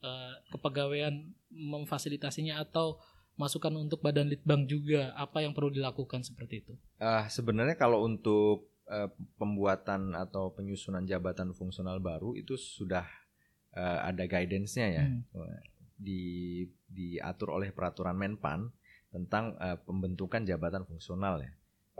eh, 0.00 0.34
kepegawaian 0.48 1.36
memfasilitasinya 1.52 2.56
atau 2.64 2.96
masukan 3.36 3.72
untuk 3.76 4.00
Badan 4.00 4.28
Litbang 4.32 4.64
juga, 4.64 5.12
apa 5.16 5.44
yang 5.44 5.52
perlu 5.52 5.68
dilakukan 5.72 6.24
seperti 6.24 6.64
itu? 6.64 6.72
Ah, 6.96 7.28
sebenarnya 7.28 7.76
kalau 7.76 8.04
untuk 8.04 8.72
eh, 8.88 9.08
pembuatan 9.36 10.16
atau 10.16 10.52
penyusunan 10.56 11.04
jabatan 11.04 11.52
fungsional 11.52 12.00
baru 12.00 12.32
itu 12.36 12.56
sudah 12.56 13.04
eh, 13.74 13.98
ada 14.04 14.24
guidance-nya 14.26 14.86
ya. 14.90 15.04
Hmm. 15.06 15.22
Di 16.00 16.20
diatur 16.88 17.54
oleh 17.54 17.70
peraturan 17.70 18.16
Menpan 18.16 18.70
tentang 19.10 19.58
eh, 19.58 19.78
pembentukan 19.82 20.46
jabatan 20.46 20.86
fungsional 20.86 21.42
ya. 21.42 21.52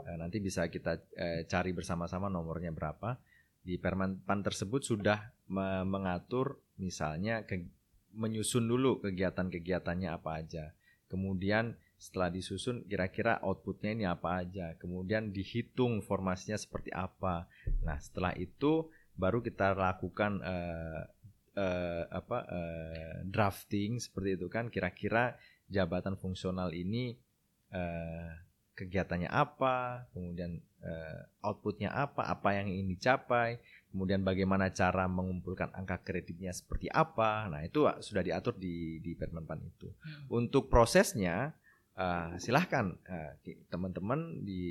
Eh, 0.07 0.17
nanti 0.17 0.41
bisa 0.41 0.65
kita 0.67 0.97
eh, 1.15 1.45
cari 1.45 1.71
bersama-sama 1.75 2.31
nomornya 2.31 2.73
berapa. 2.73 3.19
Di 3.61 3.77
Permenpan 3.77 4.41
tersebut 4.41 4.81
sudah 4.81 5.29
me- 5.45 5.85
mengatur 5.85 6.57
misalnya 6.81 7.45
ke- 7.45 7.69
menyusun 8.17 8.65
dulu 8.65 8.99
kegiatan-kegiatannya 9.05 10.09
apa 10.09 10.41
aja. 10.41 10.73
Kemudian 11.05 11.77
setelah 12.01 12.33
disusun 12.33 12.81
kira-kira 12.89 13.37
outputnya 13.45 13.93
ini 13.93 14.05
apa 14.09 14.41
aja. 14.41 14.73
Kemudian 14.81 15.29
dihitung 15.29 16.01
formasinya 16.01 16.57
seperti 16.57 16.89
apa. 16.89 17.45
Nah 17.85 18.01
setelah 18.01 18.33
itu 18.33 18.89
baru 19.13 19.45
kita 19.45 19.77
lakukan 19.77 20.41
uh, 20.41 21.05
uh, 21.57 22.03
apa 22.11 22.37
uh, 22.47 23.15
drafting 23.27 23.99
seperti 23.99 24.39
itu 24.39 24.47
kan. 24.47 24.67
Kira-kira 24.67 25.35
jabatan 25.71 26.19
fungsional 26.19 26.75
ini 26.75 27.15
uh, 27.71 28.31
kegiatannya 28.75 29.29
apa, 29.29 30.07
kemudian 30.15 30.57
uh, 30.81 31.19
outputnya 31.45 31.91
apa, 31.93 32.25
apa 32.25 32.57
yang 32.57 32.71
ingin 32.71 32.97
dicapai, 32.97 33.59
kemudian 33.91 34.23
bagaimana 34.25 34.71
cara 34.71 35.05
mengumpulkan 35.05 35.69
angka 35.75 36.01
kreditnya 36.01 36.55
seperti 36.55 36.87
apa. 36.89 37.51
Nah 37.51 37.61
itu 37.61 37.85
sudah 37.99 38.23
diatur 38.23 38.55
di 38.57 39.03
di 39.03 39.13
Permenpan 39.13 39.59
itu. 39.61 39.91
Hmm. 39.91 40.41
Untuk 40.43 40.71
prosesnya 40.71 41.53
uh, 41.99 42.33
silahkan 42.39 42.95
uh, 43.05 43.31
teman-teman 43.69 44.41
di 44.41 44.63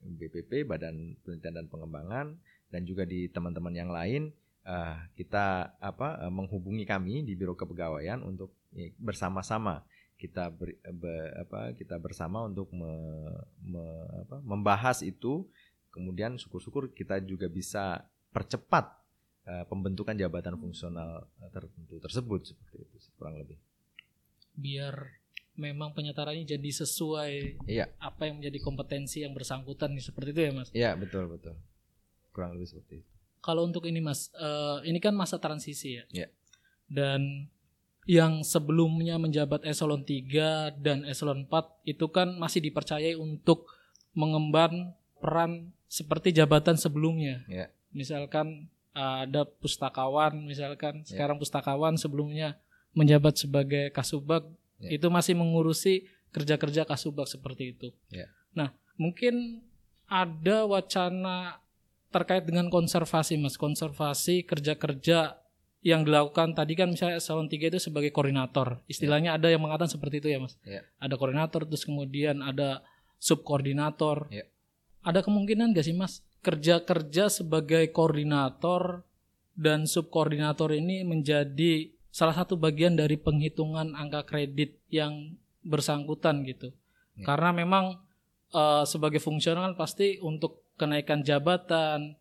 BPP 0.00 0.66
Badan 0.66 1.14
Penelitian 1.22 1.54
dan 1.62 1.66
Pengembangan 1.68 2.26
dan 2.72 2.82
juga 2.82 3.06
di 3.06 3.30
teman-teman 3.30 3.74
yang 3.76 3.90
lain 3.92 4.34
uh, 4.66 4.98
kita 5.14 5.78
apa 5.78 6.26
uh, 6.26 6.32
menghubungi 6.32 6.82
kami 6.82 7.22
di 7.22 7.38
Biro 7.38 7.54
Kepegawaian 7.54 8.20
untuk 8.26 8.52
ya, 8.74 8.90
bersama-sama 8.98 9.86
kita 10.16 10.48
ber, 10.50 10.74
be, 10.80 11.14
apa 11.38 11.76
kita 11.76 12.00
bersama 12.00 12.48
untuk 12.48 12.72
me, 12.74 12.92
me, 13.62 13.84
apa, 14.26 14.42
membahas 14.42 15.00
itu. 15.06 15.46
Kemudian 15.92 16.36
syukur-syukur 16.36 16.92
kita 16.92 17.24
juga 17.24 17.48
bisa 17.48 18.04
percepat 18.28 19.00
uh, 19.48 19.64
pembentukan 19.64 20.12
jabatan 20.12 20.60
fungsional 20.60 21.24
tertentu 21.48 21.96
tersebut 21.96 22.52
seperti 22.52 22.84
itu 22.84 22.96
kurang 23.16 23.40
lebih. 23.40 23.56
Biar 24.52 25.16
memang 25.56 25.96
penyetarannya 25.96 26.44
jadi 26.44 26.70
sesuai 26.84 27.64
iya. 27.64 27.88
apa 27.96 28.28
yang 28.28 28.44
menjadi 28.44 28.60
kompetensi 28.60 29.24
yang 29.24 29.32
bersangkutan 29.32 29.96
seperti 29.96 30.36
itu 30.36 30.40
ya 30.44 30.52
mas? 30.52 30.68
Iya 30.76 30.90
betul 31.00 31.32
betul. 31.32 31.56
Kurang 32.36 32.60
lebih 32.60 32.68
seperti 32.68 33.00
itu 33.00 33.15
kalau 33.46 33.62
untuk 33.62 33.86
ini 33.86 34.02
mas 34.02 34.34
uh, 34.34 34.82
ini 34.82 34.98
kan 34.98 35.14
masa 35.14 35.38
transisi 35.38 36.02
ya 36.02 36.04
iya. 36.10 36.28
dan 36.90 37.46
yang 38.06 38.46
sebelumnya 38.46 39.18
menjabat 39.18 39.66
eselon 39.66 40.06
3 40.06 40.78
dan 40.78 41.02
eselon 41.06 41.46
4 41.50 41.90
itu 41.90 42.06
kan 42.10 42.38
masih 42.38 42.62
dipercayai 42.62 43.18
untuk 43.18 43.66
mengemban 44.14 44.94
peran 45.18 45.74
seperti 45.90 46.30
jabatan 46.30 46.78
sebelumnya. 46.78 47.42
Yeah. 47.50 47.74
Misalkan 47.90 48.70
uh, 48.94 49.26
ada 49.26 49.42
pustakawan, 49.42 50.38
misalkan 50.46 51.02
yeah. 51.02 51.06
sekarang 51.10 51.42
pustakawan 51.42 51.98
sebelumnya 51.98 52.54
menjabat 52.94 53.42
sebagai 53.42 53.90
kasubag 53.90 54.46
yeah. 54.78 54.94
itu 54.94 55.10
masih 55.10 55.34
mengurusi 55.34 56.06
kerja-kerja 56.30 56.86
kasubag 56.86 57.26
seperti 57.26 57.74
itu. 57.74 57.90
Yeah. 58.14 58.30
Nah, 58.54 58.70
mungkin 58.94 59.66
ada 60.06 60.62
wacana 60.62 61.58
terkait 62.16 62.48
dengan 62.48 62.72
konservasi 62.72 63.36
Mas, 63.36 63.60
konservasi 63.60 64.48
kerja-kerja 64.48 65.36
yang 65.84 66.02
dilakukan 66.02 66.56
tadi 66.56 66.72
kan 66.72 66.88
misalnya 66.88 67.20
eselon 67.20 67.46
3 67.46 67.70
itu 67.70 67.78
sebagai 67.78 68.10
koordinator. 68.10 68.80
Istilahnya 68.88 69.36
yeah. 69.36 69.38
ada 69.38 69.48
yang 69.52 69.62
mengatakan 69.62 69.92
seperti 69.92 70.24
itu 70.24 70.28
ya, 70.32 70.40
Mas. 70.40 70.56
Yeah. 70.64 70.82
Ada 70.98 71.14
koordinator 71.14 71.62
terus 71.68 71.84
kemudian 71.84 72.40
ada 72.40 72.82
subkoordinator. 73.20 74.32
Yeah. 74.32 74.48
Ada 75.06 75.22
kemungkinan 75.22 75.76
gak 75.76 75.86
sih, 75.86 75.94
Mas, 75.94 76.26
kerja-kerja 76.42 77.30
sebagai 77.30 77.92
koordinator 77.94 79.06
dan 79.54 79.86
subkoordinator 79.86 80.74
ini 80.74 81.06
menjadi 81.06 81.94
salah 82.10 82.34
satu 82.34 82.58
bagian 82.58 82.98
dari 82.98 83.14
penghitungan 83.20 83.94
angka 83.94 84.26
kredit 84.26 84.82
yang 84.90 85.38
bersangkutan 85.62 86.42
gitu. 86.42 86.74
Yeah. 87.14 87.30
Karena 87.30 87.54
memang 87.54 88.02
uh, 88.50 88.82
sebagai 88.82 89.22
fungsional 89.22 89.78
pasti 89.78 90.18
untuk 90.18 90.65
kenaikan 90.76 91.24
jabatan 91.24 92.16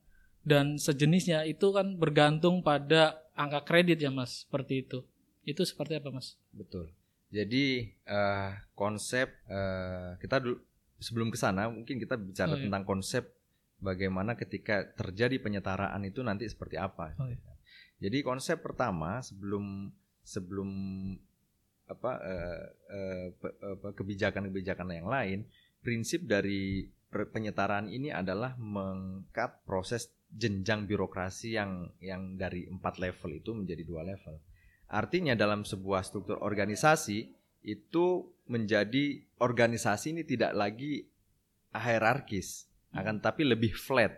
dan 0.45 0.77
sejenisnya 0.77 1.43
itu 1.43 1.73
kan 1.73 1.97
bergantung 1.99 2.61
pada 2.61 3.21
angka 3.35 3.65
kredit 3.67 3.99
ya 3.99 4.13
mas 4.13 4.47
seperti 4.47 4.87
itu 4.87 5.03
itu 5.45 5.61
seperti 5.61 5.99
apa 5.99 6.09
mas 6.09 6.39
betul 6.55 6.89
jadi 7.29 7.91
uh, 8.07 8.55
konsep 8.77 9.27
uh, 9.51 10.15
kita 10.21 10.39
dulu 10.39 10.61
sebelum 11.01 11.27
ke 11.33 11.37
sana 11.37 11.67
mungkin 11.67 11.99
kita 11.99 12.15
bicara 12.15 12.55
oh, 12.55 12.57
iya. 12.57 12.63
tentang 12.69 12.83
konsep 12.87 13.23
bagaimana 13.83 14.39
ketika 14.39 14.87
terjadi 14.95 15.37
penyetaraan 15.43 15.99
itu 16.07 16.23
nanti 16.23 16.47
seperti 16.47 16.79
apa 16.79 17.11
oh, 17.19 17.27
iya. 17.27 17.37
jadi 17.99 18.23
konsep 18.23 18.63
pertama 18.63 19.19
sebelum 19.19 19.91
sebelum 20.23 20.69
apa 21.85 22.11
uh, 22.17 22.65
uh, 22.89 23.93
kebijakan-kebijakan 23.93 24.89
yang 24.89 25.09
lain 25.11 25.45
prinsip 25.85 26.25
dari 26.25 26.89
penyetaraan 27.23 27.87
ini 27.87 28.11
adalah 28.11 28.59
mengkat 28.59 29.63
proses 29.63 30.11
jenjang 30.27 30.83
birokrasi 30.83 31.55
yang 31.55 31.87
yang 32.03 32.35
dari 32.35 32.67
empat 32.67 32.99
level 32.99 33.31
itu 33.31 33.55
menjadi 33.55 33.83
dua 33.87 34.03
level. 34.03 34.35
Artinya 34.91 35.33
dalam 35.33 35.63
sebuah 35.63 36.03
struktur 36.03 36.43
organisasi 36.43 37.31
itu 37.65 38.05
menjadi 38.45 39.23
organisasi 39.41 40.13
ini 40.13 40.23
tidak 40.27 40.53
lagi 40.53 41.07
hierarkis, 41.73 42.69
akan 42.93 43.23
tapi 43.23 43.47
lebih 43.47 43.73
flat. 43.73 44.13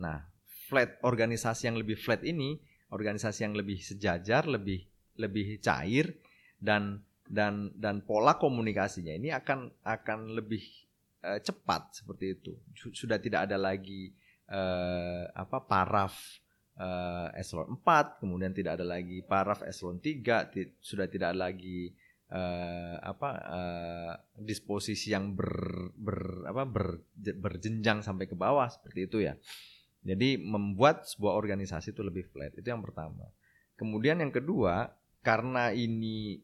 Nah, 0.00 0.24
flat 0.70 0.96
organisasi 1.04 1.68
yang 1.68 1.76
lebih 1.76 1.98
flat 2.00 2.24
ini 2.24 2.56
organisasi 2.94 3.44
yang 3.44 3.54
lebih 3.58 3.82
sejajar, 3.82 4.46
lebih 4.46 4.86
lebih 5.20 5.60
cair 5.60 6.16
dan 6.56 7.04
dan 7.28 7.70
dan 7.78 8.02
pola 8.02 8.40
komunikasinya 8.40 9.14
ini 9.14 9.30
akan 9.30 9.70
akan 9.84 10.34
lebih 10.34 10.64
uh, 11.24 11.40
cepat 11.40 12.02
seperti 12.02 12.36
itu. 12.38 12.52
Sudah 12.74 13.20
tidak 13.20 13.48
ada 13.48 13.56
lagi 13.60 14.12
uh, 14.50 15.24
apa 15.32 15.64
paraf 15.64 16.14
uh, 16.80 17.28
eselon 17.36 17.80
4, 17.80 18.20
kemudian 18.20 18.52
tidak 18.52 18.80
ada 18.80 18.86
lagi 18.86 19.22
paraf 19.24 19.64
eselon 19.64 20.00
3, 20.00 20.80
sudah 20.80 21.06
tidak 21.06 21.36
ada 21.36 21.50
lagi 21.52 21.92
uh, 22.32 22.96
apa 23.02 23.30
uh, 23.46 24.12
disposisi 24.40 25.12
yang 25.12 25.34
ber, 25.34 25.50
ber 25.94 26.46
apa 26.46 26.62
ber, 26.64 26.86
berjenjang 27.16 28.00
sampai 28.00 28.26
ke 28.26 28.34
bawah 28.34 28.66
seperti 28.70 29.06
itu 29.06 29.18
ya. 29.22 29.34
Jadi 30.00 30.40
membuat 30.40 31.04
sebuah 31.04 31.36
organisasi 31.36 31.92
itu 31.92 32.00
lebih 32.00 32.24
flat. 32.32 32.56
Itu 32.56 32.72
yang 32.72 32.80
pertama. 32.80 33.28
Kemudian 33.76 34.24
yang 34.24 34.32
kedua, 34.32 34.88
karena 35.20 35.76
ini 35.76 36.40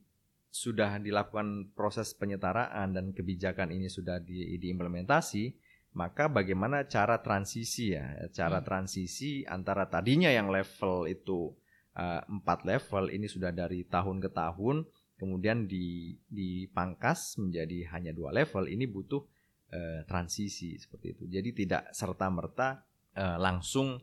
sudah 0.57 0.97
dilakukan 0.97 1.77
proses 1.77 2.17
penyetaraan 2.17 2.97
dan 2.97 3.13
kebijakan 3.13 3.69
ini 3.69 3.93
sudah 3.93 4.17
di, 4.25 4.57
diimplementasi, 4.57 5.53
maka 5.97 6.29
bagaimana 6.29 6.85
cara 6.85 7.25
transisi 7.25 7.97
ya 7.97 8.29
cara 8.37 8.61
hmm. 8.61 8.67
transisi 8.69 9.49
antara 9.49 9.89
tadinya 9.89 10.29
yang 10.29 10.53
level 10.53 11.09
itu 11.09 11.57
uh, 11.97 12.21
empat 12.29 12.69
level 12.69 13.09
ini 13.09 13.25
sudah 13.25 13.49
dari 13.49 13.89
tahun 13.89 14.21
ke 14.21 14.29
tahun 14.29 14.85
kemudian 15.17 15.65
di 15.65 16.13
dipangkas 16.29 17.41
menjadi 17.41 17.97
hanya 17.97 18.13
dua 18.13 18.29
level 18.37 18.69
ini 18.69 18.85
butuh 18.85 19.25
uh, 19.73 20.05
transisi 20.05 20.77
seperti 20.77 21.17
itu 21.17 21.25
jadi 21.33 21.51
tidak 21.57 21.83
serta 21.97 22.29
merta 22.29 22.85
uh, 23.17 23.41
langsung 23.41 23.97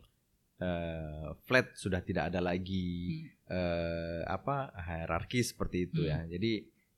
uh, 0.64 1.36
flat 1.44 1.76
sudah 1.76 2.00
tidak 2.00 2.32
ada 2.32 2.40
lagi 2.40 3.20
hmm. 3.28 3.52
uh, 3.52 4.20
apa 4.24 4.72
hierarki 4.72 5.44
seperti 5.44 5.92
itu 5.92 6.08
ya. 6.08 6.24
hmm. 6.24 6.32
ya 6.32 6.40
jadi 6.40 6.52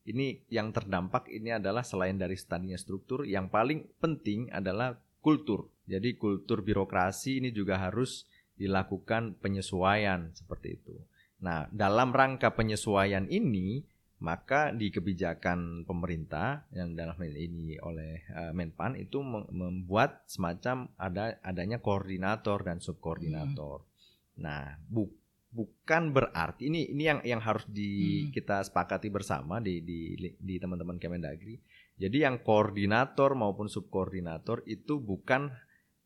ini 0.06 0.46
yang 0.54 0.70
terdampak 0.70 1.26
ini 1.34 1.58
adalah 1.58 1.82
selain 1.82 2.14
dari 2.14 2.38
tadinya 2.38 2.78
struktur, 2.78 3.26
yang 3.26 3.50
paling 3.50 3.90
penting 3.98 4.46
adalah 4.54 4.94
kultur. 5.18 5.66
Jadi 5.90 6.14
kultur 6.14 6.62
birokrasi 6.62 7.42
ini 7.42 7.50
juga 7.50 7.82
harus 7.82 8.22
dilakukan 8.54 9.34
penyesuaian 9.42 10.30
seperti 10.30 10.78
itu. 10.78 10.94
Nah, 11.42 11.66
dalam 11.74 12.14
rangka 12.14 12.54
penyesuaian 12.54 13.26
ini, 13.26 13.82
maka 14.16 14.72
di 14.72 14.88
kebijakan 14.88 15.84
pemerintah 15.84 16.64
yang 16.72 16.96
dalam 16.96 17.12
hal 17.20 17.34
ini 17.36 17.76
oleh 17.84 18.24
uh, 18.32 18.52
Menpan 18.56 18.96
itu 18.96 19.20
membuat 19.52 20.24
semacam 20.24 20.88
ada 20.96 21.36
adanya 21.44 21.84
koordinator 21.84 22.64
dan 22.64 22.80
subkoordinator. 22.80 23.84
Hmm. 23.84 24.40
Nah, 24.40 24.80
bu 24.88 25.12
bukan 25.52 26.12
berarti 26.12 26.68
ini 26.68 26.92
ini 26.92 27.04
yang 27.04 27.20
yang 27.28 27.40
harus 27.44 27.68
di 27.68 28.24
hmm. 28.28 28.32
kita 28.32 28.64
sepakati 28.64 29.12
bersama 29.12 29.60
di 29.60 29.84
di 29.84 30.16
di 30.16 30.54
teman-teman 30.56 30.96
Kemendagri. 30.96 31.60
Jadi 31.96 32.24
yang 32.24 32.40
koordinator 32.40 33.36
maupun 33.36 33.68
subkoordinator 33.68 34.64
itu 34.64 34.96
bukan 35.00 35.52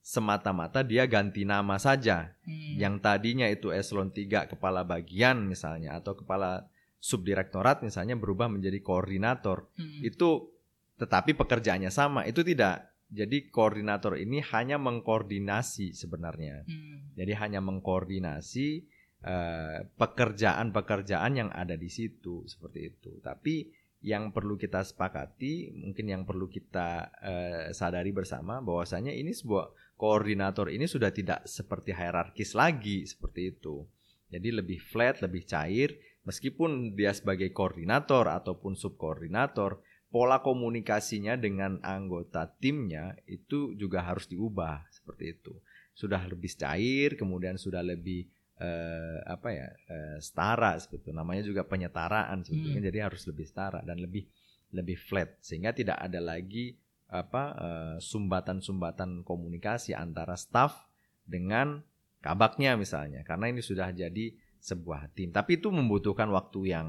semata-mata 0.02 0.82
dia 0.82 1.06
ganti 1.06 1.46
nama 1.46 1.78
saja. 1.78 2.34
Hmm. 2.42 2.74
Yang 2.74 2.94
tadinya 3.06 3.46
itu 3.46 3.70
eselon 3.70 4.10
3 4.10 4.50
kepala 4.50 4.82
bagian 4.82 5.46
misalnya 5.46 5.94
atau 5.94 6.18
kepala 6.18 6.66
subdirektorat 7.00 7.82
misalnya 7.82 8.14
berubah 8.14 8.46
menjadi 8.46 8.78
koordinator. 8.84 9.66
Hmm. 9.74 10.04
Itu 10.04 10.52
tetapi 11.00 11.32
pekerjaannya 11.34 11.90
sama. 11.90 12.28
Itu 12.28 12.44
tidak. 12.44 12.92
Jadi 13.10 13.50
koordinator 13.50 14.14
ini 14.20 14.38
hanya 14.54 14.78
mengkoordinasi 14.78 15.96
sebenarnya. 15.96 16.62
Hmm. 16.62 17.16
Jadi 17.18 17.32
hanya 17.34 17.58
mengkoordinasi 17.58 18.86
Eh, 19.20 19.80
pekerjaan-pekerjaan 20.00 21.36
yang 21.36 21.52
ada 21.52 21.76
di 21.76 21.92
situ 21.92 22.40
seperti 22.48 22.88
itu. 22.88 23.20
Tapi 23.20 23.68
yang 24.00 24.32
perlu 24.32 24.56
kita 24.56 24.80
sepakati, 24.80 25.76
mungkin 25.76 26.08
yang 26.08 26.24
perlu 26.24 26.48
kita 26.48 27.12
uh, 27.20 27.68
sadari 27.68 28.16
bersama 28.16 28.64
bahwasanya 28.64 29.12
ini 29.12 29.36
sebuah 29.36 29.76
koordinator 30.00 30.72
ini 30.72 30.88
sudah 30.88 31.12
tidak 31.12 31.44
seperti 31.44 31.92
hierarkis 31.92 32.56
lagi 32.56 33.04
seperti 33.04 33.52
itu. 33.52 33.84
Jadi 34.32 34.56
lebih 34.56 34.80
flat, 34.80 35.20
lebih 35.20 35.44
cair 35.44 35.92
meskipun 36.24 36.96
dia 36.96 37.12
sebagai 37.14 37.50
koordinator 37.54 38.28
ataupun 38.28 38.76
subkoordinator, 38.76 39.80
pola 40.10 40.42
komunikasinya 40.42 41.38
dengan 41.38 41.78
anggota 41.80 42.50
timnya 42.58 43.14
itu 43.30 43.78
juga 43.78 44.02
harus 44.02 44.26
diubah 44.26 44.84
seperti 44.90 45.38
itu. 45.38 45.54
Sudah 45.94 46.24
lebih 46.26 46.50
cair, 46.56 47.14
kemudian 47.14 47.56
sudah 47.56 47.84
lebih 47.84 48.26
uh, 48.60 49.18
apa 49.24 49.48
ya 49.50 49.68
uh, 49.68 50.18
setara 50.20 50.76
seperti 50.76 51.10
itu. 51.10 51.16
namanya 51.16 51.42
juga 51.42 51.64
penyetaraan 51.64 52.44
sebetulnya 52.44 52.80
hmm. 52.84 52.88
jadi 52.92 52.98
harus 53.08 53.22
lebih 53.26 53.46
setara 53.48 53.80
dan 53.82 53.98
lebih 53.98 54.28
lebih 54.70 54.96
flat 55.00 55.34
sehingga 55.42 55.74
tidak 55.74 55.98
ada 55.98 56.22
lagi 56.22 56.78
apa 57.10 57.42
uh, 57.58 57.96
sumbatan-sumbatan 57.98 59.26
komunikasi 59.26 59.98
antara 59.98 60.38
staff 60.38 60.86
dengan 61.26 61.82
kabaknya 62.22 62.78
misalnya 62.78 63.26
karena 63.26 63.50
ini 63.50 63.64
sudah 63.64 63.90
jadi 63.90 64.30
sebuah 64.60 65.12
tim 65.16 65.32
tapi 65.32 65.58
itu 65.58 65.72
membutuhkan 65.72 66.28
waktu 66.30 66.76
yang 66.76 66.88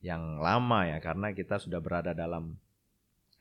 yang 0.00 0.40
lama 0.40 0.88
ya 0.88 0.98
karena 1.02 1.36
kita 1.36 1.60
sudah 1.60 1.82
berada 1.82 2.16
dalam 2.16 2.56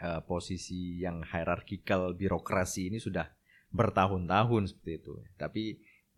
uh, 0.04 0.22
posisi 0.28 1.00
yang 1.00 1.24
hierarkikal 1.24 2.18
birokrasi 2.18 2.92
ini 2.92 3.00
sudah 3.00 3.30
bertahun-tahun 3.70 4.74
seperti 4.74 4.92
itu 5.00 5.14
tapi 5.40 5.64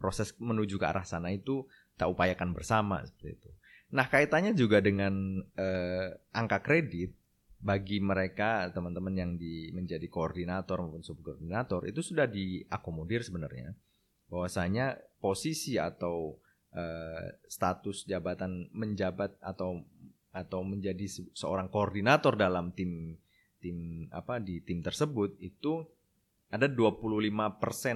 proses 0.01 0.33
menuju 0.41 0.81
ke 0.81 0.85
arah 0.89 1.05
sana 1.05 1.29
itu 1.29 1.69
kita 1.93 2.09
upayakan 2.09 2.57
bersama 2.57 3.05
seperti 3.05 3.37
itu. 3.37 3.49
Nah 3.93 4.09
kaitannya 4.09 4.57
juga 4.57 4.81
dengan 4.81 5.37
eh, 5.53 6.09
angka 6.33 6.65
kredit 6.65 7.13
bagi 7.61 8.01
mereka 8.01 8.73
teman-teman 8.73 9.13
yang 9.13 9.31
di 9.37 9.69
menjadi 9.69 10.09
koordinator 10.09 10.81
maupun 10.81 11.05
subkoordinator 11.05 11.85
itu 11.85 12.01
sudah 12.01 12.25
diakomodir 12.25 13.21
sebenarnya 13.21 13.77
bahwasanya 14.33 14.97
posisi 15.21 15.77
atau 15.77 16.41
eh, 16.75 17.27
status 17.47 18.07
jabatan 18.07 18.69
menjabat 18.71 19.39
atau 19.43 19.83
atau 20.31 20.63
menjadi 20.63 21.27
seorang 21.35 21.67
koordinator 21.67 22.39
dalam 22.39 22.71
tim 22.71 23.19
tim 23.59 24.07
apa 24.15 24.39
di 24.39 24.63
tim 24.63 24.79
tersebut 24.79 25.37
itu 25.43 25.83
ada 26.51 26.67
25% 26.67 27.31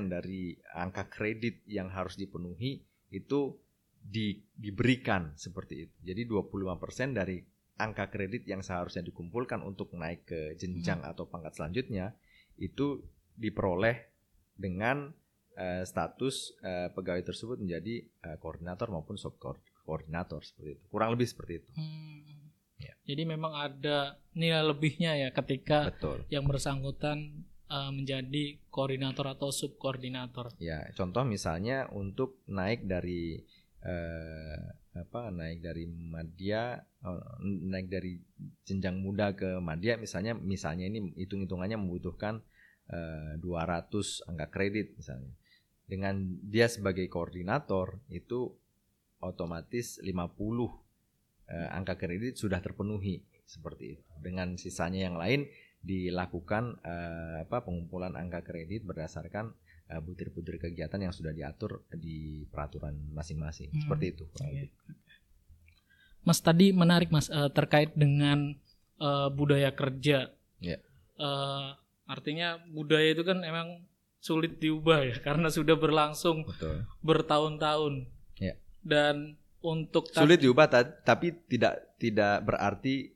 dari 0.08 0.56
angka 0.76 1.12
kredit 1.12 1.68
yang 1.68 1.92
harus 1.92 2.16
dipenuhi 2.16 2.80
itu 3.12 3.60
di, 4.00 4.40
diberikan 4.56 5.36
seperti 5.36 5.90
itu. 5.90 5.96
Jadi 6.06 6.22
25% 6.24 7.12
dari 7.12 7.42
angka 7.76 8.08
kredit 8.08 8.48
yang 8.48 8.64
seharusnya 8.64 9.04
dikumpulkan 9.04 9.60
untuk 9.60 9.92
naik 10.00 10.24
ke 10.24 10.56
jenjang 10.56 11.04
hmm. 11.04 11.12
atau 11.12 11.28
pangkat 11.28 11.60
selanjutnya 11.60 12.16
itu 12.56 13.04
diperoleh 13.36 14.08
dengan 14.56 15.12
uh, 15.58 15.84
status 15.88 16.56
uh, 16.62 16.92
pegawai 16.92 17.24
tersebut 17.26 17.58
menjadi 17.60 18.06
uh, 18.28 18.38
koordinator 18.38 18.92
maupun 18.92 19.16
subkoordinator 19.16 20.44
seperti 20.44 20.80
itu. 20.80 20.84
Kurang 20.92 21.16
lebih 21.16 21.28
seperti 21.28 21.64
itu. 21.64 21.72
Hmm. 21.76 22.46
Ya. 22.76 22.94
Jadi 23.08 23.24
memang 23.24 23.56
ada 23.56 24.20
nilai 24.36 24.64
lebihnya 24.68 25.16
ya 25.16 25.30
ketika 25.32 25.96
Betul. 25.96 26.28
yang 26.28 26.44
bersangkutan 26.44 27.48
uh, 27.72 27.92
menjadi 27.92 28.60
koordinator 28.68 29.32
atau 29.32 29.50
subkoordinator. 29.50 30.52
Ya, 30.60 30.84
contoh 30.94 31.24
misalnya 31.24 31.88
untuk 31.96 32.44
naik 32.52 32.84
dari 32.84 33.40
uh, 33.80 34.60
apa 34.96 35.28
naik 35.28 35.60
dari 35.60 35.88
madya 35.88 36.80
uh, 37.04 37.36
naik 37.44 37.92
dari 37.92 38.16
jenjang 38.64 38.96
muda 39.04 39.36
ke 39.36 39.60
madya 39.60 40.00
misalnya 40.00 40.32
misalnya 40.40 40.88
ini 40.88 41.12
hitung-hitungannya 41.20 41.76
membutuhkan 41.76 42.40
uh, 42.92 43.36
200 43.40 44.30
angka 44.30 44.48
kredit 44.52 44.96
misalnya. 44.96 45.32
Dengan 45.86 46.42
dia 46.42 46.66
sebagai 46.66 47.06
koordinator 47.08 48.02
itu 48.10 48.50
otomatis 49.22 50.02
50 50.02 50.10
uh, 50.10 50.70
angka 51.74 51.96
kredit 51.98 52.38
sudah 52.38 52.58
terpenuhi 52.62 53.22
seperti 53.46 53.98
itu. 53.98 54.04
Dengan 54.18 54.58
sisanya 54.58 55.06
yang 55.06 55.18
lain 55.18 55.46
dilakukan 55.86 56.82
uh, 56.82 57.46
apa 57.46 57.62
pengumpulan 57.62 58.18
angka 58.18 58.42
kredit 58.42 58.82
berdasarkan 58.82 59.54
uh, 59.94 60.02
butir-butir 60.02 60.58
kegiatan 60.58 60.98
yang 60.98 61.14
sudah 61.14 61.32
diatur 61.32 61.86
di 61.94 62.50
peraturan 62.50 62.98
masing-masing. 63.14 63.70
Hmm. 63.70 63.82
Seperti 63.86 64.06
itu. 64.18 64.26
Okay. 64.34 64.74
Mas 66.26 66.42
tadi 66.42 66.74
menarik 66.74 67.14
Mas 67.14 67.30
uh, 67.30 67.54
terkait 67.54 67.94
dengan 67.94 68.58
uh, 68.98 69.30
budaya 69.30 69.70
kerja. 69.78 70.34
Yeah. 70.58 70.82
Ya. 70.82 71.22
Uh, 71.22 71.68
artinya 72.10 72.60
budaya 72.74 73.14
itu 73.14 73.22
kan 73.22 73.46
emang 73.46 73.86
sulit 74.26 74.58
diubah 74.58 75.06
ya 75.06 75.16
karena 75.22 75.54
sudah 75.54 75.78
berlangsung 75.78 76.50
bertahun-tahun. 77.06 78.10
Yeah. 78.42 78.58
Dan 78.82 79.38
untuk 79.62 80.10
sulit 80.10 80.42
diubah 80.42 80.66
tapi 81.06 81.38
tidak 81.46 81.94
tidak 82.02 82.42
berarti 82.42 83.14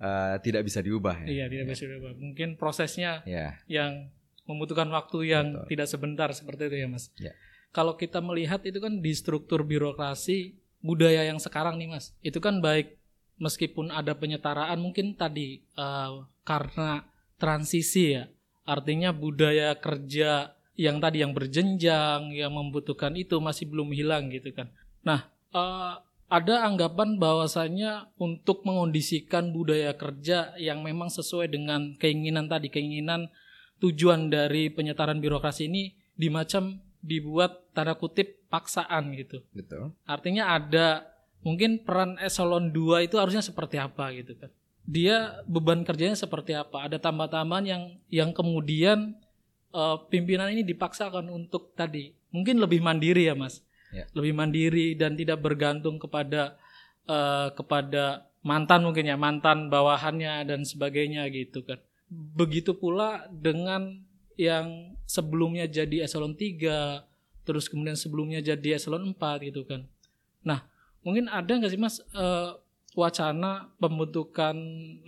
uh, 0.00 0.36
tidak 0.44 0.68
bisa 0.68 0.80
diubah 0.84 1.24
ya. 1.24 1.28
Iya, 1.28 1.44
tidak 1.48 1.64
ya. 1.64 1.70
bisa 1.72 1.84
diubah. 1.88 2.12
Mungkin 2.16 2.48
prosesnya 2.60 3.24
ya. 3.28 3.56
yang 3.68 4.12
membutuhkan 4.48 4.88
waktu 4.90 5.30
yang 5.30 5.46
Betul. 5.54 5.68
tidak 5.76 5.86
sebentar 5.86 6.28
seperti 6.32 6.72
itu 6.72 6.76
ya, 6.82 6.88
Mas. 6.90 7.04
Ya. 7.20 7.32
Kalau 7.70 7.94
kita 7.94 8.18
melihat 8.18 8.64
itu 8.66 8.82
kan 8.82 8.98
di 8.98 9.12
struktur 9.14 9.62
birokrasi 9.62 10.58
budaya 10.82 11.22
yang 11.22 11.38
sekarang 11.38 11.78
nih, 11.78 11.88
Mas. 11.92 12.16
Itu 12.24 12.42
kan 12.42 12.58
baik 12.58 12.98
meskipun 13.40 13.94
ada 13.94 14.12
penyetaraan 14.16 14.76
mungkin 14.82 15.14
tadi 15.14 15.62
uh, 15.78 16.26
karena 16.42 17.06
transisi 17.38 18.18
ya. 18.18 18.26
Artinya 18.64 19.10
budaya 19.10 19.74
kerja 19.78 20.54
yang 20.80 20.96
tadi 20.96 21.20
yang 21.20 21.36
berjenjang, 21.36 22.32
yang 22.32 22.52
membutuhkan 22.56 23.12
itu 23.16 23.36
masih 23.36 23.68
belum 23.68 23.92
hilang 23.92 24.32
gitu 24.32 24.52
kan. 24.56 24.72
Nah, 25.04 25.28
uh, 25.52 26.00
ada 26.30 26.64
anggapan 26.64 27.18
bahwasanya 27.18 28.14
untuk 28.16 28.62
mengondisikan 28.62 29.50
budaya 29.50 29.98
kerja 29.98 30.54
yang 30.56 30.80
memang 30.86 31.10
sesuai 31.10 31.50
dengan 31.50 31.98
keinginan 31.98 32.46
tadi, 32.46 32.70
keinginan 32.70 33.28
tujuan 33.82 34.30
dari 34.30 34.70
penyetaran 34.70 35.18
birokrasi 35.18 35.66
ini 35.66 35.92
dimacam 36.14 36.78
dibuat 37.02 37.72
tanda 37.72 37.96
kutip 37.96 38.46
paksaan 38.52 39.16
gitu. 39.16 39.42
Betul. 39.50 39.96
Artinya 40.04 40.54
ada 40.54 41.08
mungkin 41.40 41.80
peran 41.82 42.20
eselon 42.20 42.70
2 42.70 43.08
itu 43.08 43.16
harusnya 43.16 43.40
seperti 43.40 43.80
apa 43.80 44.12
gitu 44.14 44.36
kan. 44.36 44.52
Dia 44.90 45.46
beban 45.46 45.86
kerjanya 45.86 46.18
seperti 46.18 46.58
apa? 46.58 46.90
Ada 46.90 46.98
tambah-tambahan 46.98 47.64
yang 47.64 47.82
yang 48.10 48.30
kemudian 48.34 49.14
uh, 49.70 50.02
pimpinan 50.10 50.50
ini 50.50 50.66
dipaksakan 50.66 51.30
untuk 51.30 51.70
tadi 51.78 52.10
mungkin 52.34 52.58
lebih 52.58 52.82
mandiri 52.82 53.30
ya, 53.30 53.38
Mas 53.38 53.62
yeah. 53.92 54.06
lebih 54.14 54.32
mandiri 54.34 54.94
dan 54.94 55.18
tidak 55.18 55.42
bergantung 55.42 55.98
kepada 55.98 56.56
uh, 57.10 57.50
kepada 57.54 58.30
mantan 58.40 58.86
mungkin 58.86 59.04
ya 59.04 59.20
mantan 59.20 59.68
bawahannya 59.68 60.48
dan 60.48 60.64
sebagainya 60.64 61.28
gitu 61.28 61.60
kan 61.66 61.76
begitu 62.10 62.74
pula 62.74 63.28
dengan 63.28 64.00
yang 64.40 64.96
sebelumnya 65.04 65.68
jadi 65.68 66.08
eselon 66.08 66.32
3 66.32 67.44
terus 67.44 67.68
kemudian 67.68 67.98
sebelumnya 67.98 68.40
jadi 68.40 68.80
eselon 68.80 69.12
4 69.12 69.48
gitu 69.52 69.68
kan 69.68 69.84
nah 70.40 70.64
mungkin 71.04 71.28
ada 71.28 71.52
nggak 71.52 71.70
sih 71.70 71.80
mas 71.80 72.00
uh, 72.16 72.56
wacana 73.00 73.72
pembentukan 73.80 74.56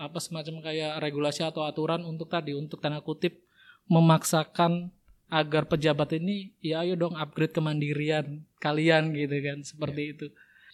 apa 0.01 0.19
semacam 0.19 0.65
kayak 0.65 0.99
regulasi 1.05 1.45
atau 1.45 1.69
aturan 1.69 2.03
untuk 2.09 2.33
tadi 2.33 2.57
untuk 2.57 2.81
tanda 2.81 3.05
kutip 3.05 3.45
memaksakan 3.93 4.89
agar 5.33 5.65
pejabat 5.65 6.17
ini 6.17 6.53
ya 6.61 6.85
ayo 6.85 6.97
dong 6.97 7.17
upgrade 7.17 7.57
kemandirian 7.57 8.45
kalian 8.61 9.17
gitu 9.17 9.37
kan 9.41 9.59
seperti 9.65 10.01
ya. 10.01 10.13
itu. 10.17 10.27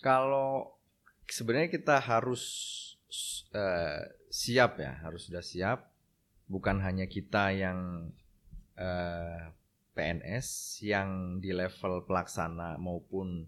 Kalau 0.03 0.79
sebenarnya 1.27 1.71
kita 1.71 2.03
harus 2.03 2.43
uh, 3.55 4.03
siap 4.29 4.83
ya, 4.83 4.99
harus 5.03 5.31
sudah 5.31 5.45
siap. 5.45 5.89
Bukan 6.49 6.81
hanya 6.81 7.05
kita 7.05 7.53
yang 7.53 8.09
uh, 8.81 8.83
eh, 8.83 9.43
PNS 9.93 10.81
yang 10.81 11.37
di 11.45 11.53
level 11.53 12.09
pelaksana 12.09 12.81
maupun 12.81 13.45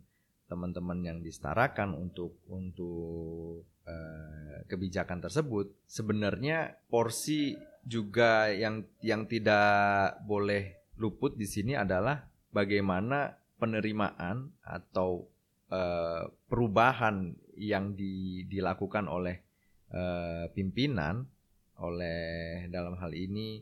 teman-teman 0.51 0.99
yang 1.07 1.19
disetarakan 1.23 1.95
untuk 1.95 2.43
untuk 2.51 3.63
uh, 3.87 4.67
kebijakan 4.67 5.23
tersebut 5.23 5.71
sebenarnya 5.87 6.75
porsi 6.91 7.55
juga 7.87 8.51
yang 8.51 8.83
yang 9.01 9.31
tidak 9.31 10.19
boleh 10.27 10.91
luput 10.99 11.39
di 11.39 11.47
sini 11.47 11.79
adalah 11.79 12.27
bagaimana 12.51 13.39
penerimaan 13.57 14.51
atau 14.67 15.25
uh, 15.71 16.27
perubahan 16.51 17.33
yang 17.57 17.95
di, 17.95 18.45
dilakukan 18.51 19.07
oleh 19.07 19.41
uh, 19.95 20.51
pimpinan 20.53 21.25
oleh 21.81 22.69
dalam 22.69 23.01
hal 23.01 23.17
ini 23.17 23.61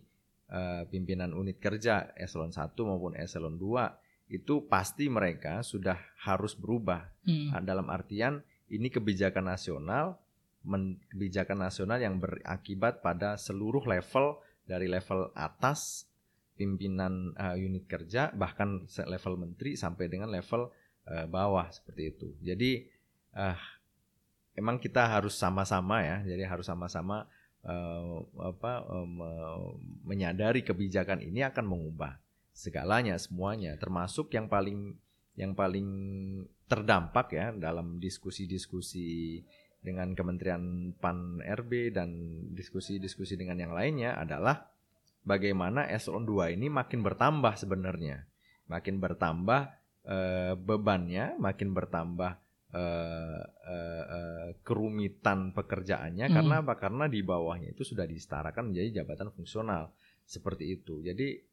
uh, 0.50 0.82
pimpinan 0.90 1.30
unit 1.30 1.62
kerja 1.62 2.10
eselon 2.18 2.50
1 2.50 2.74
maupun 2.82 3.14
eselon 3.14 3.54
2 3.54 4.07
itu 4.28 4.68
pasti 4.68 5.08
mereka 5.08 5.64
sudah 5.64 5.96
harus 6.20 6.52
berubah 6.52 7.08
hmm. 7.24 7.64
dalam 7.64 7.88
artian 7.88 8.44
ini 8.68 8.92
kebijakan 8.92 9.48
nasional 9.48 10.20
men- 10.68 11.00
kebijakan 11.08 11.64
nasional 11.64 11.96
yang 11.96 12.20
berakibat 12.20 13.00
pada 13.00 13.40
seluruh 13.40 13.82
level 13.88 14.36
dari 14.68 14.84
level 14.84 15.32
atas 15.32 16.04
pimpinan 16.60 17.32
eh, 17.40 17.56
unit 17.56 17.88
kerja 17.88 18.28
bahkan 18.36 18.84
level 19.08 19.34
menteri 19.40 19.80
sampai 19.80 20.12
dengan 20.12 20.28
level 20.28 20.68
eh, 21.08 21.24
bawah 21.24 21.72
seperti 21.72 22.02
itu. 22.12 22.28
Jadi 22.44 22.84
eh, 23.32 23.58
emang 24.60 24.76
kita 24.76 25.08
harus 25.08 25.32
sama-sama 25.38 26.04
ya. 26.04 26.20
Jadi 26.20 26.44
harus 26.44 26.68
sama-sama 26.68 27.24
eh, 27.64 28.16
apa 28.44 28.84
eh, 28.84 29.08
me- 29.08 29.78
menyadari 30.04 30.60
kebijakan 30.60 31.24
ini 31.24 31.40
akan 31.48 31.64
mengubah 31.64 32.20
segalanya 32.58 33.14
semuanya 33.22 33.78
termasuk 33.78 34.34
yang 34.34 34.50
paling 34.50 34.98
yang 35.38 35.54
paling 35.54 35.86
terdampak 36.66 37.30
ya 37.30 37.54
dalam 37.54 38.02
diskusi-diskusi 38.02 39.38
dengan 39.78 40.10
Kementerian 40.18 40.90
PAN 40.98 41.38
RB 41.38 41.94
dan 41.94 42.10
diskusi-diskusi 42.50 43.38
dengan 43.38 43.62
yang 43.62 43.70
lainnya 43.70 44.18
adalah 44.18 44.66
bagaimana 45.22 45.86
eselon 45.86 46.26
2 46.26 46.58
ini 46.58 46.66
makin 46.66 47.06
bertambah 47.06 47.54
sebenarnya. 47.54 48.26
Makin 48.66 48.98
bertambah 48.98 49.60
eh, 50.10 50.54
bebannya, 50.58 51.38
makin 51.38 51.70
bertambah 51.72 52.32
eh, 52.74 53.42
eh, 53.70 54.48
kerumitan 54.66 55.54
pekerjaannya 55.54 56.26
Hmm. 56.26 56.34
karena 56.34 56.54
apa? 56.66 56.74
Karena 56.74 57.04
di 57.06 57.22
bawahnya 57.22 57.70
itu 57.70 57.86
sudah 57.86 58.04
disetarakan 58.04 58.74
menjadi 58.74 59.00
jabatan 59.00 59.30
fungsional 59.30 59.94
seperti 60.26 60.74
itu. 60.74 61.00
Jadi 61.00 61.47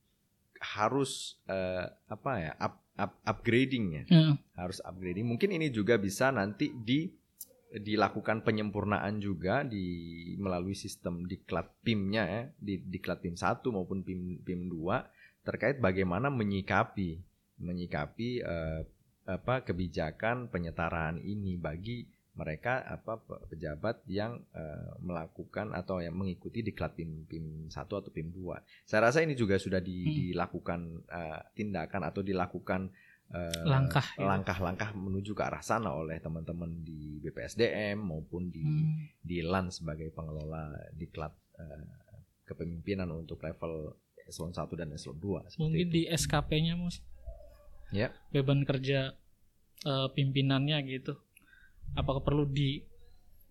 harus 0.60 1.36
eh, 1.46 1.86
apa 2.08 2.32
ya? 2.38 2.52
up, 2.58 2.76
up- 2.96 3.20
upgradingnya 3.24 4.04
Ya. 4.08 4.36
harus 4.56 4.80
upgrading. 4.82 5.26
Mungkin 5.26 5.52
ini 5.52 5.68
juga 5.70 5.96
bisa 5.96 6.30
nanti 6.30 6.72
di 6.72 7.12
dilakukan 7.76 8.40
penyempurnaan 8.40 9.20
juga 9.20 9.68
di 9.68 9.84
melalui 10.40 10.72
sistem 10.72 11.28
diklat 11.28 11.68
PIM-nya 11.84 12.24
ya, 12.24 12.42
di 12.56 12.80
diklat 12.80 13.20
PIM 13.20 13.36
1 13.36 13.68
maupun 13.68 14.00
PIM 14.00 14.40
PIM 14.42 14.72
2 14.72 15.44
terkait 15.44 15.78
bagaimana 15.78 16.32
menyikapi 16.32 17.20
menyikapi 17.60 18.40
eh, 18.40 18.82
apa 19.26 19.66
kebijakan 19.66 20.48
penyetaraan 20.48 21.20
ini 21.20 21.58
bagi 21.58 22.06
mereka 22.36 22.84
apa 22.84 23.16
pe- 23.18 23.42
pejabat 23.48 24.04
yang 24.06 24.44
eh, 24.52 24.92
melakukan 25.00 25.72
atau 25.72 25.98
yang 25.98 26.14
mengikuti 26.14 26.60
diklat 26.60 26.92
PIM 26.94 27.24
PIM 27.24 27.46
1 27.68 27.74
atau 27.74 28.12
PIM 28.12 28.30
2. 28.30 28.60
Saya 28.84 29.08
rasa 29.08 29.20
ini 29.20 29.34
juga 29.34 29.56
sudah 29.56 29.80
di- 29.80 30.04
Hmm. 30.04 30.16
dilakukan 30.30 30.80
eh, 31.06 31.42
tindakan 31.54 32.02
atau 32.06 32.22
dilakukan 32.22 32.92
eh, 33.26 33.64
Langkah, 33.66 34.06
gitu. 34.14 34.22
langkah-langkah 34.22 34.94
menuju 34.94 35.32
ke 35.32 35.42
arah 35.42 35.58
sana 35.60 35.90
oleh 35.92 36.20
teman-teman 36.20 36.70
di 36.80 37.18
BPSDM 37.20 37.98
maupun 37.98 38.48
di 38.48 38.62
Hmm. 38.62 39.10
di 39.18 39.42
LAN 39.42 39.68
sebagai 39.70 40.12
pengelola 40.12 40.70
diklat 40.94 41.34
eh, 41.56 41.88
kepemimpinan 42.44 43.10
untuk 43.10 43.42
level 43.42 43.96
eselon 44.22 44.52
1 44.52 44.76
dan 44.76 44.92
eselon 44.92 45.18
2 45.18 45.42
seperti 45.48 45.58
Mungkin 45.58 45.88
itu. 45.88 45.94
di 45.96 46.02
SKP-nya 46.06 46.76
Mas. 46.76 47.00
Ya. 47.90 48.12
Beban 48.30 48.62
kerja 48.62 49.16
eh, 49.82 50.08
pimpinannya 50.12 50.78
gitu. 50.84 51.16
Apakah 51.94 52.26
perlu 52.26 52.50
di 52.50 52.82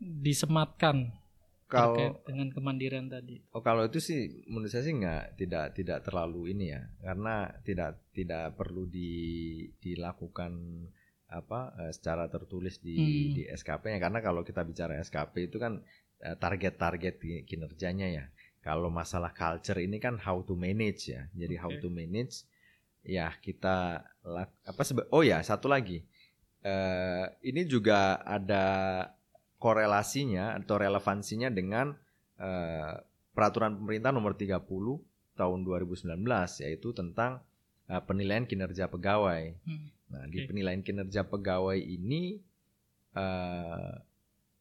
disematkan 0.03 1.09
kalau 1.64 1.97
terkait 1.97 2.14
dengan 2.28 2.49
kemandirian 2.53 3.07
tadi? 3.09 3.41
oh, 3.55 3.62
kalau 3.62 3.87
itu 3.87 4.03
sih 4.03 4.45
menurut 4.51 4.68
saya 4.68 4.85
sih 4.85 4.95
nggak 4.95 5.39
tidak 5.39 5.66
tidak 5.72 5.99
terlalu 6.05 6.53
ini 6.53 6.74
ya 6.74 6.82
karena 7.01 7.49
tidak 7.64 8.05
tidak 8.12 8.53
perlu 8.53 8.85
di 8.85 9.11
dilakukan 9.80 10.53
apa 11.30 11.72
eh, 11.80 11.93
secara 11.95 12.28
tertulis 12.28 12.78
di 12.78 12.95
Hmm. 12.95 13.32
di 13.35 13.43
SKP-nya 13.49 13.99
karena 13.99 14.20
kalau 14.20 14.45
kita 14.45 14.61
bicara 14.62 15.01
SKP 15.01 15.49
itu 15.49 15.57
kan 15.57 15.80
eh, 16.20 16.37
target-target 16.37 17.14
ki- 17.16 17.45
kinerjanya 17.49 18.09
ya. 18.12 18.24
Kalau 18.61 18.89
masalah 18.89 19.32
culture 19.32 19.76
ini 19.76 20.01
kan 20.01 20.16
how 20.16 20.41
to 20.41 20.57
manage 20.57 21.09
ya. 21.09 21.28
Jadi 21.32 21.55
how 21.61 21.68
Oke. 21.68 21.80
to 21.80 21.89
manage 21.89 22.45
ya 23.05 23.28
kita 23.37 24.01
apa 24.64 24.82
sebe- 24.82 25.09
oh 25.12 25.20
ya 25.20 25.45
satu 25.45 25.68
lagi 25.68 26.01
eh 26.64 27.24
ini 27.44 27.68
juga 27.68 28.24
ada 28.24 28.66
korelasinya 29.60 30.56
atau 30.56 30.80
relevansinya 30.80 31.52
dengan 31.52 31.92
eh, 32.40 32.94
peraturan 33.36 33.76
pemerintah 33.76 34.12
nomor 34.12 34.36
30 34.36 34.64
tahun 35.36 35.58
2019 35.64 36.16
yaitu 36.64 36.88
tentang 36.96 37.44
eh, 37.88 38.02
penilaian 38.04 38.48
kinerja 38.48 38.88
pegawai. 38.88 39.52
Hmm. 39.64 39.88
Nah, 40.08 40.24
di 40.28 40.44
Oke. 40.44 40.48
penilaian 40.52 40.80
kinerja 40.80 41.28
pegawai 41.28 41.76
ini 41.80 42.40
eh, 43.12 43.92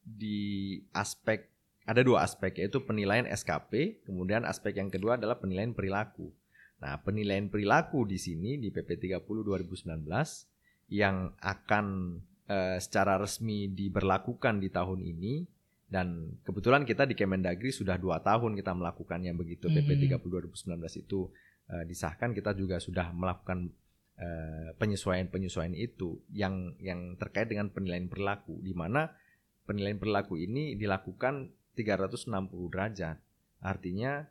di 0.04 0.76
aspek 0.92 1.48
ada 1.84 2.00
dua 2.00 2.24
aspek 2.24 2.64
yaitu 2.64 2.80
penilaian 2.80 3.28
SKP, 3.28 4.04
kemudian 4.08 4.48
aspek 4.48 4.80
yang 4.80 4.88
kedua 4.88 5.20
adalah 5.20 5.36
penilaian 5.36 5.76
perilaku. 5.76 6.32
Nah, 6.80 6.96
penilaian 7.04 7.48
perilaku 7.52 8.08
di 8.08 8.16
sini 8.16 8.56
di 8.56 8.72
PP 8.72 9.20
30 9.20 9.20
2019 9.20 10.00
yang 10.92 11.32
akan 11.40 12.18
eh, 12.48 12.76
secara 12.80 13.16
resmi 13.16 13.72
diberlakukan 13.72 14.60
di 14.60 14.68
tahun 14.68 15.00
ini 15.00 15.34
dan 15.88 16.40
kebetulan 16.42 16.82
kita 16.82 17.06
di 17.06 17.14
Kemendagri 17.14 17.70
sudah 17.70 17.96
dua 18.00 18.18
tahun 18.20 18.58
kita 18.58 18.72
melakukannya 18.74 19.32
begitu 19.36 19.70
PP 19.70 20.08
Hmm. 20.10 20.18
30 20.18 20.50
2019 20.50 21.04
itu 21.06 21.30
eh, 21.70 21.84
disahkan 21.88 22.36
kita 22.36 22.52
juga 22.56 22.80
sudah 22.82 23.14
melakukan 23.14 23.72
eh, 24.20 24.70
penyesuaian-penyesuaian 24.76 25.76
itu 25.76 26.20
yang 26.32 26.76
yang 26.82 27.16
terkait 27.16 27.48
dengan 27.48 27.72
penilaian 27.72 28.10
perilaku 28.10 28.60
di 28.60 28.76
mana 28.76 29.08
penilaian 29.64 29.96
perilaku 29.96 30.36
ini 30.36 30.76
dilakukan 30.76 31.48
360 31.74 32.28
derajat. 32.70 33.16
Artinya 33.64 34.28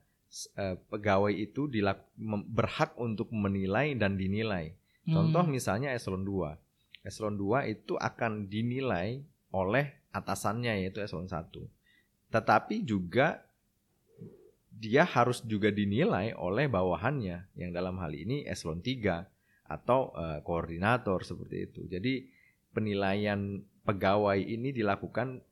pegawai 0.90 1.34
itu 1.34 1.70
berhak 2.50 2.98
untuk 2.98 3.30
menilai 3.34 3.94
dan 3.94 4.18
dinilai. 4.18 4.74
Contoh 5.04 5.44
Hmm. 5.44 5.52
misalnya 5.52 5.92
eselon 5.92 6.24
2. 6.24 6.56
Eselon 7.04 7.36
2 7.36 7.68
itu 7.68 8.00
akan 8.00 8.48
dinilai 8.48 9.20
oleh 9.52 9.92
atasannya 10.16 10.80
yaitu 10.84 11.04
eselon 11.04 11.28
1. 11.28 11.68
Tetapi 12.32 12.88
juga 12.88 13.44
dia 14.74 15.04
harus 15.06 15.44
juga 15.46 15.70
dinilai 15.70 16.34
oleh 16.36 16.68
bawahannya 16.68 17.56
yang 17.56 17.72
dalam 17.72 18.00
hal 18.00 18.12
ini 18.16 18.44
eselon 18.48 18.80
3 18.80 19.28
atau 19.68 20.12
eh, 20.16 20.40
koordinator 20.44 21.24
seperti 21.24 21.58
itu. 21.72 21.82
Jadi 21.88 22.28
penilaian 22.74 23.62
pegawai 23.84 24.40
ini 24.40 24.72
dilakukan 24.72 25.44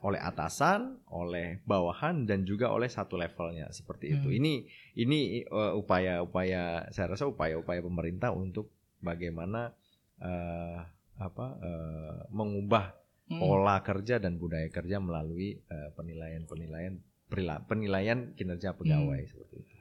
oleh 0.00 0.16
atasan, 0.18 0.80
oleh 1.06 1.60
bawahan 1.62 2.24
dan 2.24 2.42
juga 2.42 2.68
oleh 2.68 2.86
satu 2.86 3.14
levelnya 3.14 3.68
seperti 3.70 4.14
itu. 4.14 4.28
Hmm. 4.28 4.38
Ini 4.38 4.54
ini 4.96 5.18
eh, 5.42 5.72
upaya-upaya 5.74 6.62
saya 6.88 7.06
rasa 7.08 7.24
upaya-upaya 7.24 7.80
pemerintah 7.80 8.30
untuk 8.30 8.70
bagaimana 8.98 9.72
eh, 10.18 10.78
apa 11.16 11.46
eh, 11.58 12.18
mengubah 12.30 12.94
Hmm. 13.24 13.40
pola 13.40 13.80
kerja 13.80 14.20
dan 14.20 14.36
budaya 14.36 14.68
kerja 14.68 15.00
melalui 15.00 15.56
eh, 15.56 15.88
penilaian-penilaian 15.92 16.92
perila- 17.24 17.64
penilaian 17.64 18.36
kinerja 18.36 18.76
pegawai 18.76 19.16
Hmm. 19.16 19.30
seperti 19.32 19.54
itu. 19.58 19.74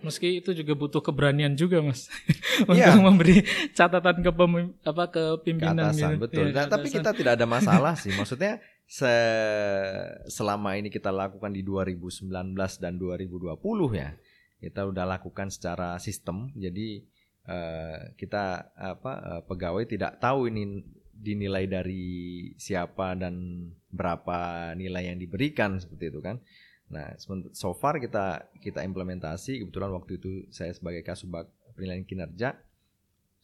Meski 0.00 0.40
itu 0.40 0.56
juga 0.56 0.72
butuh 0.72 1.04
keberanian 1.04 1.52
juga, 1.52 1.84
Mas. 1.84 2.08
Untuk 2.64 2.80
Iya. 2.80 2.96
memberi 2.96 3.44
catatan 3.76 4.24
ke 4.24 4.30
apa 4.32 5.04
ke 5.12 5.12
Ke 5.12 5.24
pimpinan 5.44 5.76
atasan 5.84 6.16
gitu. 6.16 6.24
betul. 6.24 6.44
Iya, 6.48 6.56
Nah, 6.56 6.64
ke 6.64 6.72
tapi 6.72 6.88
kita 6.88 7.10
tidak 7.12 7.32
ada 7.36 7.44
masalah 7.44 7.92
sih. 7.92 8.08
Maksudnya 8.10 8.64
se- 8.90 10.18
selama 10.26 10.74
ini 10.74 10.90
kita 10.90 11.14
lakukan 11.14 11.54
di 11.54 11.62
2019 11.62 12.26
dan 12.82 12.98
2020 12.98 13.54
ya. 13.94 14.10
Kita 14.58 14.90
udah 14.90 15.06
lakukan 15.06 15.48
secara 15.48 15.94
sistem. 16.02 16.50
Jadi 16.58 17.06
eh, 17.46 18.00
kita 18.18 18.74
apa 18.74 19.12
eh, 19.22 19.42
pegawai 19.46 19.86
tidak 19.86 20.18
tahu 20.18 20.50
ini 20.50 20.82
dinilai 21.20 21.70
dari 21.70 22.50
siapa 22.58 23.14
dan 23.14 23.68
berapa 23.92 24.72
nilai 24.74 25.14
yang 25.14 25.22
diberikan 25.22 25.78
seperti 25.78 26.10
itu 26.10 26.20
kan. 26.20 26.42
Nah, 26.90 27.14
so 27.54 27.70
far 27.70 28.02
kita 28.02 28.50
kita 28.58 28.82
implementasi 28.82 29.62
kebetulan 29.62 29.94
waktu 29.94 30.18
itu 30.18 30.50
saya 30.50 30.74
sebagai 30.74 31.06
kasubag 31.06 31.46
penilaian 31.78 32.02
kinerja 32.02 32.58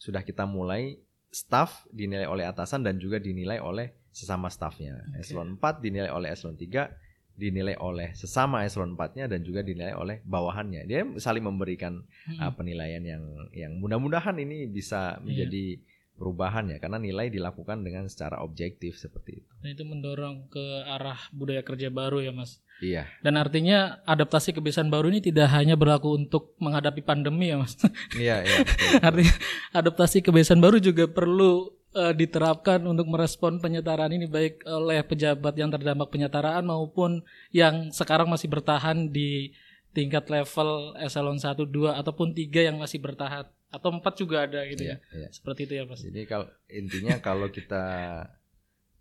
sudah 0.02 0.26
kita 0.26 0.42
mulai 0.50 0.98
staff 1.30 1.86
dinilai 1.94 2.26
oleh 2.26 2.42
atasan 2.42 2.82
dan 2.82 2.98
juga 2.98 3.22
dinilai 3.22 3.62
oleh 3.62 3.94
sesama 4.16 4.48
staffnya. 4.48 5.04
Oke. 5.12 5.20
Eselon 5.20 5.60
4 5.60 5.84
dinilai 5.84 6.08
oleh 6.08 6.32
eselon 6.32 6.56
3, 6.56 6.88
dinilai 7.36 7.76
oleh 7.76 8.16
sesama 8.16 8.64
eselon 8.64 8.96
4-nya 8.96 9.28
dan 9.28 9.44
juga 9.44 9.60
dinilai 9.60 9.92
oleh 9.92 10.24
bawahannya. 10.24 10.88
Dia 10.88 11.04
saling 11.20 11.44
memberikan 11.44 12.00
Hmm. 12.24 12.40
uh, 12.40 12.52
penilaian 12.56 13.04
yang 13.04 13.22
yang 13.52 13.76
mudah-mudahan 13.76 14.40
ini 14.40 14.64
bisa 14.72 15.20
menjadi 15.20 15.76
perubahan 16.16 16.64
ya 16.72 16.80
karena 16.80 16.96
nilai 16.96 17.28
dilakukan 17.28 17.84
dengan 17.84 18.08
secara 18.08 18.40
objektif 18.40 18.96
seperti 18.96 19.44
itu. 19.44 19.52
Dan 19.60 19.76
itu 19.76 19.84
mendorong 19.84 20.48
ke 20.48 20.64
arah 20.88 21.20
budaya 21.28 21.60
kerja 21.60 21.92
baru 21.92 22.24
ya, 22.24 22.32
Mas. 22.32 22.64
Iya. 22.80 23.04
Dan 23.20 23.36
artinya 23.36 24.00
adaptasi 24.08 24.56
kebiasaan 24.56 24.88
baru 24.88 25.12
ini 25.12 25.20
tidak 25.20 25.52
hanya 25.52 25.76
berlaku 25.76 26.16
untuk 26.16 26.56
menghadapi 26.56 27.04
pandemi 27.04 27.52
ya, 27.52 27.60
Mas. 27.60 27.76
Iya, 28.16 28.48
iya. 28.48 28.56
betul. 28.64 28.90
Artinya 29.12 29.34
adaptasi 29.76 30.24
kebiasaan 30.24 30.60
baru 30.60 30.80
juga 30.80 31.04
perlu 31.04 31.75
eh, 31.96 32.12
diterapkan 32.12 32.84
untuk 32.84 33.08
merespon 33.08 33.56
penyetaraan 33.56 34.12
ini 34.12 34.28
baik 34.28 34.68
oleh 34.68 35.00
pejabat 35.00 35.56
yang 35.56 35.72
terdampak 35.72 36.12
penyetaraan 36.12 36.68
maupun 36.68 37.24
yang 37.50 37.88
sekarang 37.90 38.28
masih 38.28 38.52
bertahan 38.52 39.08
di 39.08 39.56
tingkat 39.90 40.28
level 40.28 40.92
eselon 41.00 41.40
1 41.40 41.56
2 41.56 41.96
ataupun 41.96 42.36
3 42.36 42.68
yang 42.68 42.76
masih 42.76 43.00
bertahan 43.00 43.48
atau 43.72 43.88
4 43.88 44.04
juga 44.20 44.44
ada 44.44 44.60
gitu 44.68 44.84
Iya, 44.84 45.00
ya. 45.00 45.24
iya. 45.24 45.28
Seperti 45.32 45.64
itu 45.64 45.72
ya, 45.80 45.84
Mas. 45.88 46.04
Jadi 46.04 46.22
kalau 46.28 46.46
intinya 46.68 47.16
kalau 47.18 47.48
kita 47.48 47.84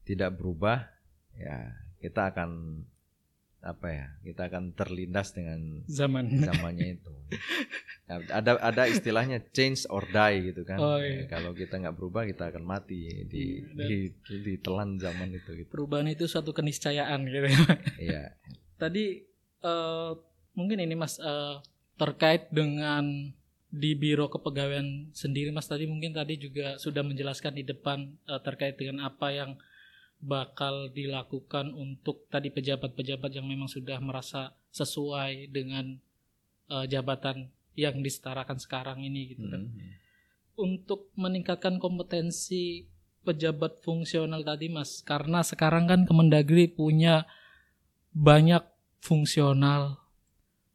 tidak 0.08 0.32
berubah, 0.39 0.88
ya 1.36 1.76
kita 2.00 2.32
akan 2.32 2.80
apa 3.66 3.88
ya? 3.89 4.05
Kita 4.22 4.45
akan 4.45 4.72
terlindas 4.72 5.34
dengan 5.34 5.82
Zaman. 5.89 6.30
zamannya 6.47 6.95
itu. 6.95 7.11
Ada 8.07 8.61
ada 8.61 8.84
istilahnya 8.86 9.41
change 9.49 9.89
or 9.89 10.05
die 10.05 10.53
gitu 10.53 10.61
kan. 10.61 10.78
Oh, 10.78 11.01
Ya, 11.01 11.09
iya. 11.09 11.26
kalau 11.26 11.51
kita 11.51 11.76
nggak 11.76 11.97
berubah 11.97 12.24
kita 12.24 12.53
akan 12.53 12.61
mati 12.61 13.26
di 13.26 13.66
Iya, 13.66 13.74
dan- 13.74 13.89
di 13.89 13.97
ditelan 14.45 14.89
zaman 14.95 15.34
itu 15.34 15.49
gitu. 15.55 15.70
Perubahan 15.70 16.05
itu 16.07 16.24
suatu 16.24 16.53
keniscayaan 16.53 17.26
gitu 17.26 17.49
ya. 17.49 17.61
Iya. 17.97 18.24
Tadi 18.82 19.26
eh, 19.59 20.11
mungkin 20.53 20.78
ini 20.80 20.93
Mas 20.93 21.18
eh, 21.18 21.55
terkait 21.97 22.53
dengan 22.53 23.34
di 23.68 23.91
Biro 23.91 24.30
Kepegawaian 24.30 25.09
sendiri 25.11 25.49
Mas 25.49 25.66
tadi 25.66 25.84
mungkin 25.84 26.13
tadi 26.13 26.38
juga 26.38 26.78
sudah 26.78 27.01
menjelaskan 27.01 27.57
di 27.57 27.63
depan 27.63 28.13
eh, 28.24 28.39
terkait 28.39 28.78
dengan 28.78 29.03
apa 29.03 29.34
yang 29.34 29.57
bakal 30.26 30.89
dilakukan 30.89 31.69
untuk 31.78 32.26
tadi 32.34 32.49
pejabat-pejabat 32.49 33.30
yang 33.30 33.45
memang 33.45 33.69
sudah 33.69 34.01
merasa 34.01 34.57
sesuai 34.73 35.53
dengan 35.53 36.01
eh, 36.65 36.86
jabatan 36.89 37.53
yang 37.78 38.01
disetarakan 38.01 38.57
sekarang 38.57 39.05
ini 39.05 39.38
gitu 39.38 39.45
kan. 39.45 39.69
Mhm. 39.69 39.89
Untuk 40.55 41.11
meningkatkan 41.13 41.78
kompetensi 41.78 42.89
pejabat 43.21 43.84
fungsional 43.84 44.41
tadi 44.41 44.71
Mas 44.71 45.03
karena 45.03 45.43
sekarang 45.43 45.86
kan 45.86 46.01
Kemendagri 46.07 46.71
punya 46.71 47.28
banyak 48.15 48.63
fungsional 49.03 49.99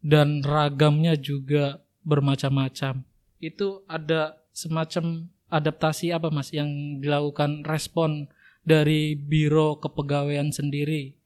dan 0.05 0.44
ragamnya 0.44 1.16
juga 1.16 1.80
bermacam-macam. 2.05 3.03
Itu 3.40 3.82
ada 3.88 4.36
semacam 4.53 5.32
adaptasi 5.48 6.12
apa 6.12 6.28
Mas 6.28 6.53
yang 6.53 7.01
dilakukan 7.01 7.64
respon 7.64 8.28
dari 8.65 9.17
Biro 9.17 9.81
Kepegawaian 9.81 10.53
sendiri. 10.53 11.17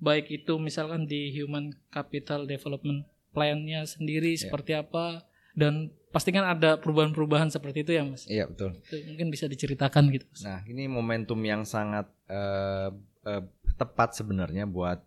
Baik 0.00 0.32
itu 0.32 0.56
misalkan 0.56 1.04
di 1.04 1.30
Human 1.36 1.76
Capital 1.92 2.48
Development 2.48 3.04
Plan-nya 3.30 3.86
sendiri 3.86 4.34
seperti 4.34 4.74
apa 4.74 5.22
dan 5.54 5.94
pastikan 6.10 6.42
ada 6.42 6.82
perubahan-perubahan 6.82 7.50
seperti 7.50 7.86
itu 7.86 7.92
ya 7.94 8.02
Mas. 8.02 8.26
Iya 8.26 8.50
betul. 8.50 8.74
Itu 8.82 8.96
mungkin 9.06 9.30
bisa 9.30 9.46
diceritakan 9.46 10.10
gitu. 10.10 10.26
Mas. 10.26 10.42
Nah, 10.42 10.60
ini 10.66 10.90
momentum 10.90 11.38
yang 11.46 11.62
sangat 11.62 12.10
eh, 12.26 12.90
eh, 13.26 13.44
tepat 13.78 14.18
sebenarnya 14.18 14.66
buat 14.66 14.98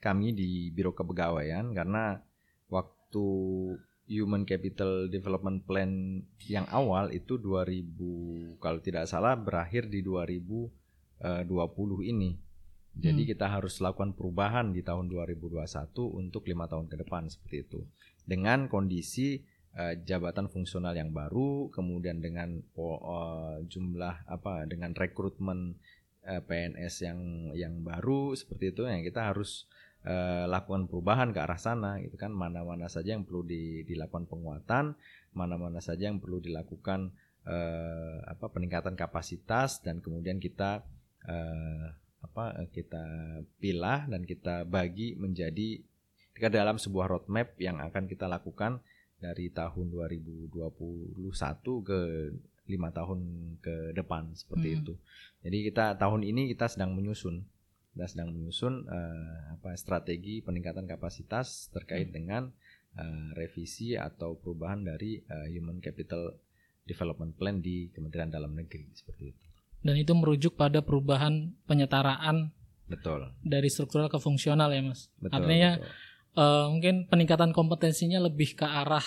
kami 0.00 0.32
di 0.32 0.72
Biro 0.72 0.96
Kepegawaian 0.96 1.74
karena 1.76 2.20
waktu 2.72 3.26
Human 4.06 4.46
Capital 4.46 5.10
Development 5.10 5.66
Plan 5.66 6.22
yang 6.46 6.66
awal 6.70 7.10
itu 7.10 7.42
2000 7.42 8.62
kalau 8.62 8.78
tidak 8.78 9.10
salah 9.10 9.34
berakhir 9.34 9.90
di 9.90 10.00
2020 11.20 12.04
ini. 12.04 12.36
Jadi 12.96 13.28
Hmm. 13.28 13.30
kita 13.36 13.46
harus 13.52 13.76
lakukan 13.84 14.16
perubahan 14.16 14.72
di 14.72 14.80
tahun 14.80 15.12
2021 15.12 16.08
untuk 16.16 16.48
lima 16.48 16.64
tahun 16.64 16.88
ke 16.88 16.96
depan 17.04 17.28
seperti 17.28 17.56
itu. 17.68 17.80
Dengan 18.24 18.72
kondisi 18.72 19.44
eh, 19.76 20.00
jabatan 20.00 20.48
fungsional 20.48 20.96
yang 20.96 21.12
baru, 21.12 21.68
kemudian 21.68 22.24
dengan 22.24 22.56
eh, 22.56 23.56
jumlah 23.68 24.24
apa 24.24 24.64
dengan 24.64 24.96
rekrutmen 24.96 25.76
eh, 26.24 26.40
PNS 26.40 26.94
yang 27.04 27.20
yang 27.52 27.74
baru 27.84 28.32
seperti 28.32 28.72
itu 28.72 28.88
yang 28.88 29.04
kita 29.04 29.28
harus 29.28 29.68
eh, 30.08 30.48
lakukan 30.48 30.88
perubahan 30.88 31.36
ke 31.36 31.38
arah 31.44 31.60
sana 31.60 32.00
gitu 32.00 32.16
kan 32.16 32.32
mana-mana 32.32 32.88
saja 32.88 33.12
yang 33.12 33.28
perlu 33.28 33.44
di- 33.44 33.84
dilakukan 33.84 34.24
penguatan, 34.24 34.96
mana-mana 35.36 35.84
saja 35.84 36.08
yang 36.08 36.16
perlu 36.16 36.40
dilakukan 36.40 37.12
eh, 37.44 38.18
apa 38.24 38.48
peningkatan 38.48 38.96
kapasitas 38.96 39.84
dan 39.84 40.00
kemudian 40.00 40.40
kita 40.40 40.80
eh, 41.26 41.86
apa 42.22 42.44
eh, 42.62 42.68
kita 42.70 43.04
pilah 43.58 44.08
dan 44.10 44.22
kita 44.26 44.66
bagi 44.66 45.14
menjadi 45.18 45.82
ke 46.36 46.48
dalam 46.52 46.76
sebuah 46.76 47.06
roadmap 47.08 47.56
yang 47.56 47.80
akan 47.80 48.04
kita 48.06 48.28
lakukan 48.28 48.84
dari 49.16 49.48
tahun 49.48 49.88
2021 49.88 50.52
ke 51.88 52.00
lima 52.66 52.90
tahun 52.90 53.20
ke 53.62 53.96
depan 53.96 54.34
seperti 54.36 54.68
Hmm. 54.68 54.78
itu. 54.82 54.94
Jadi 55.46 55.58
kita 55.70 55.96
tahun 55.96 56.26
ini 56.26 56.50
kita 56.52 56.66
sedang 56.66 56.92
menyusun, 56.92 57.46
kita 57.94 58.06
sedang 58.10 58.34
menyusun 58.34 58.84
eh, 58.84 59.40
apa 59.56 59.72
strategi 59.78 60.42
peningkatan 60.42 60.84
kapasitas 60.84 61.70
terkait 61.72 62.10
dengan 62.10 62.50
eh, 62.98 63.28
revisi 63.38 63.94
atau 63.94 64.36
perubahan 64.36 64.82
dari 64.82 65.22
eh, 65.22 65.46
Human 65.56 65.78
Capital 65.80 66.36
Development 66.84 67.32
Plan 67.38 67.62
di 67.62 67.88
Kementerian 67.94 68.28
Dalam 68.28 68.52
Negeri 68.52 68.90
seperti 68.92 69.24
itu. 69.32 69.46
Dan 69.86 69.94
itu 70.02 70.12
merujuk 70.12 70.58
pada 70.58 70.82
perubahan 70.82 71.54
penyetaraan 71.70 72.50
Betul. 72.90 73.30
dari 73.46 73.70
struktural 73.70 74.10
ke 74.10 74.18
fungsional 74.18 74.74
ya 74.74 74.82
Mas. 74.82 75.06
Betul. 75.22 75.34
Artinya 75.38 75.70
betul. 75.78 76.42
eh, 76.42 76.66
mungkin 76.74 76.94
peningkatan 77.06 77.50
kompetensinya 77.54 78.18
lebih 78.18 78.58
ke 78.58 78.66
arah 78.66 79.06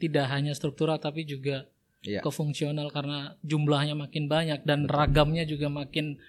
tidak 0.00 0.26
hanya 0.32 0.56
struktural 0.56 0.96
tapi 0.96 1.28
juga 1.28 1.68
Iya. 2.04 2.20
ke 2.20 2.28
fungsional 2.28 2.92
karena 2.92 3.32
jumlahnya 3.40 3.96
makin 3.96 4.28
banyak 4.28 4.60
dan 4.68 4.84
Betul. 4.84 4.92
ragamnya 4.92 5.44
juga 5.48 5.72
makin 5.72 6.20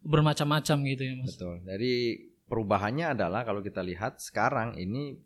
bermacam-macam 0.00 0.76
gitu 0.88 1.02
ya 1.04 1.14
Mas. 1.20 1.36
Betul. 1.36 1.60
Jadi 1.68 1.92
perubahannya 2.48 3.12
adalah 3.12 3.44
kalau 3.44 3.60
kita 3.60 3.84
lihat 3.84 4.24
sekarang 4.24 4.80
ini 4.80 5.20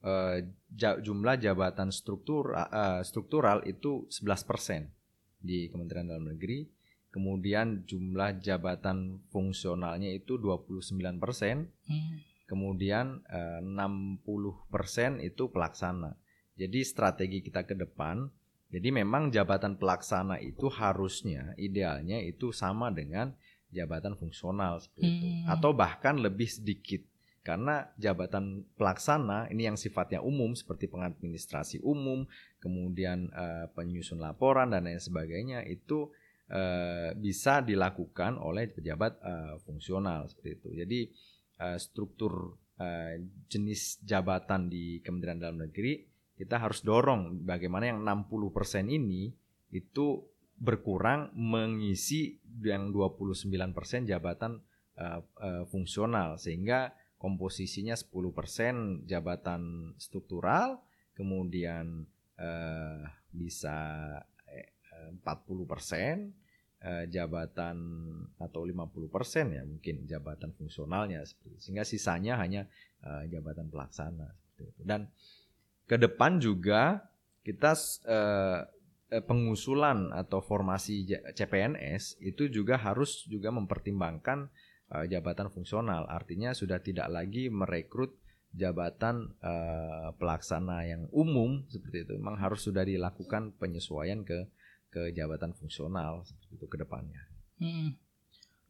eh, 0.00 0.48
jumlah 0.78 1.36
jabatan 1.36 1.92
struktur 1.92 2.56
eh, 2.56 3.04
struktural 3.04 3.60
itu 3.68 4.08
11% 4.08 4.88
di 5.44 5.68
Kementerian 5.68 6.08
Dalam 6.08 6.32
Negeri. 6.32 6.64
Kemudian 7.18 7.82
jumlah 7.82 8.38
jabatan 8.38 9.26
fungsionalnya 9.34 10.14
itu 10.14 10.38
29%. 10.38 11.18
Hmm. 11.90 12.22
Kemudian 12.46 13.26
eh, 13.26 13.60
60% 13.60 14.22
itu 15.26 15.50
pelaksana. 15.50 16.14
Jadi 16.54 16.78
strategi 16.86 17.42
kita 17.42 17.66
ke 17.66 17.74
depan 17.74 18.30
jadi 18.68 18.92
memang 18.92 19.32
jabatan 19.32 19.80
pelaksana 19.80 20.36
itu 20.44 20.68
harusnya 20.68 21.56
idealnya 21.56 22.20
itu 22.20 22.52
sama 22.52 22.92
dengan 22.92 23.32
jabatan 23.72 24.16
fungsional 24.16 24.80
seperti 24.80 25.08
itu 25.08 25.26
Hmm. 25.28 25.44
atau 25.56 25.72
bahkan 25.72 26.20
lebih 26.20 26.48
sedikit 26.48 27.00
karena 27.44 27.88
jabatan 27.96 28.68
pelaksana 28.76 29.48
ini 29.48 29.72
yang 29.72 29.76
sifatnya 29.80 30.20
umum 30.20 30.52
seperti 30.52 30.84
pengadministrasi 30.84 31.80
umum, 31.80 32.28
kemudian 32.60 33.32
eh, 33.32 33.72
penyusun 33.72 34.20
laporan 34.20 34.68
dan 34.68 34.84
lain 34.84 35.00
sebagainya 35.00 35.64
itu 35.64 36.12
eh, 36.48 37.10
bisa 37.16 37.60
dilakukan 37.60 38.40
oleh 38.40 38.68
pejabat 38.72 39.12
eh, 39.20 39.54
fungsional 39.62 40.28
seperti 40.28 40.50
itu. 40.58 40.68
Jadi 40.74 41.00
eh, 41.60 41.78
struktur 41.78 42.56
eh, 42.80 43.20
jenis 43.48 44.02
jabatan 44.04 44.72
di 44.72 45.00
Kementerian 45.04 45.40
Dalam 45.40 45.60
Negeri 45.68 46.18
kita 46.38 46.62
harus 46.62 46.86
dorong 46.86 47.42
bagaimana 47.42 47.90
yang 47.90 48.06
60% 48.06 48.86
ini 48.86 49.34
itu 49.74 50.22
berkurang 50.54 51.34
mengisi 51.34 52.38
yang 52.62 52.94
29% 52.94 54.06
jabatan 54.06 54.62
eh, 54.94 55.20
eh, 55.22 55.64
fungsional 55.66 56.38
sehingga 56.38 56.94
komposisinya 57.18 57.98
10% 57.98 59.10
jabatan 59.10 59.92
struktural 59.98 60.78
kemudian 61.18 62.06
eh, 62.38 63.02
bisa 63.34 64.06
40% 65.12 66.84
eh, 66.84 67.04
jabatan 67.10 67.76
atau 68.38 68.60
50% 68.62 69.56
ya 69.56 69.62
mungkin 69.66 70.06
jabatan 70.06 70.54
fungsionalnya 70.54 71.26
sehingga 71.58 71.82
sisanya 71.82 72.38
hanya 72.38 72.70
eh, 73.02 73.26
jabatan 73.32 73.72
pelaksana. 73.72 74.28
Dan 74.78 75.10
ke 75.86 75.96
depan 75.96 76.42
juga 76.42 77.08
kita 77.42 77.72
eh, 78.06 78.60
pengusulan 79.08 80.12
atau 80.12 80.44
formasi 80.44 81.08
CPNS 81.32 82.20
itu 82.20 82.52
juga 82.52 82.76
harus 82.76 83.24
juga 83.24 83.48
mempertimbangkan 83.48 84.52
jabatan 85.08 85.48
fungsional. 85.48 86.04
Artinya 86.12 86.52
sudah 86.52 86.76
tidak 86.84 87.08
lagi 87.08 87.48
merekrut 87.48 88.12
jabatan 88.52 89.32
pelaksana 90.20 90.84
yang 90.84 91.08
umum 91.08 91.64
seperti 91.72 92.04
itu. 92.04 92.12
Memang 92.20 92.36
harus 92.36 92.60
sudah 92.60 92.84
dilakukan 92.84 93.56
penyesuaian 93.56 94.28
ke 94.28 94.44
ke 94.88 95.12
jabatan 95.12 95.52
fungsional 95.52 96.24
seperti 96.24 96.52
itu 96.56 96.66
ke 96.66 96.76
depannya. 96.76 97.22
Hmm. 97.60 97.96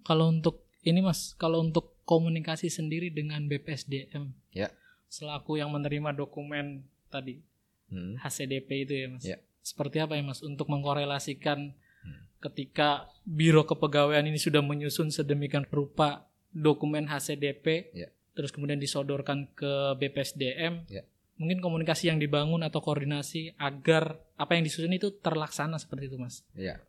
Kalau 0.03 0.31
untuk 0.31 0.67
ini 0.83 0.99
Mas, 0.99 1.35
kalau 1.35 1.61
untuk 1.61 1.95
komunikasi 2.05 2.69
sendiri 2.69 3.13
dengan 3.13 3.45
BPSDM, 3.45 4.33
Ya. 4.51 4.73
selaku 5.07 5.61
yang 5.61 5.71
menerima 5.71 6.13
dokumen 6.13 6.85
tadi 7.09 7.41
Hmm. 7.89 8.21
HCDP 8.21 8.85
itu 8.85 8.95
ya 8.95 9.07
Mas, 9.09 9.25
Ya. 9.25 9.39
seperti 9.61 9.97
apa 9.99 10.13
ya 10.13 10.23
Mas 10.23 10.41
untuk 10.41 10.69
mengkorelasikan 10.69 11.73
Hmm. 11.99 12.21
ketika 12.41 13.09
Biro 13.25 13.65
Kepegawaian 13.65 14.25
ini 14.25 14.37
sudah 14.37 14.61
menyusun 14.61 15.09
sedemikian 15.09 15.65
rupa 15.69 16.29
dokumen 16.53 17.09
HCDP, 17.09 17.93
Ya. 17.93 18.09
terus 18.33 18.53
kemudian 18.53 18.77
disodorkan 18.77 19.49
ke 19.53 19.97
BPSDM, 19.97 20.85
Ya. 20.89 21.05
Mungkin 21.39 21.63
komunikasi 21.63 22.11
yang 22.11 22.19
dibangun 22.19 22.67
atau 22.67 22.83
koordinasi 22.83 23.55
agar 23.57 24.19
apa 24.35 24.59
yang 24.59 24.67
disusun 24.67 24.93
itu 24.93 25.15
terlaksana 25.23 25.79
seperti 25.79 26.11
itu, 26.11 26.19
Mas. 26.19 26.43
Ya. 26.59 26.83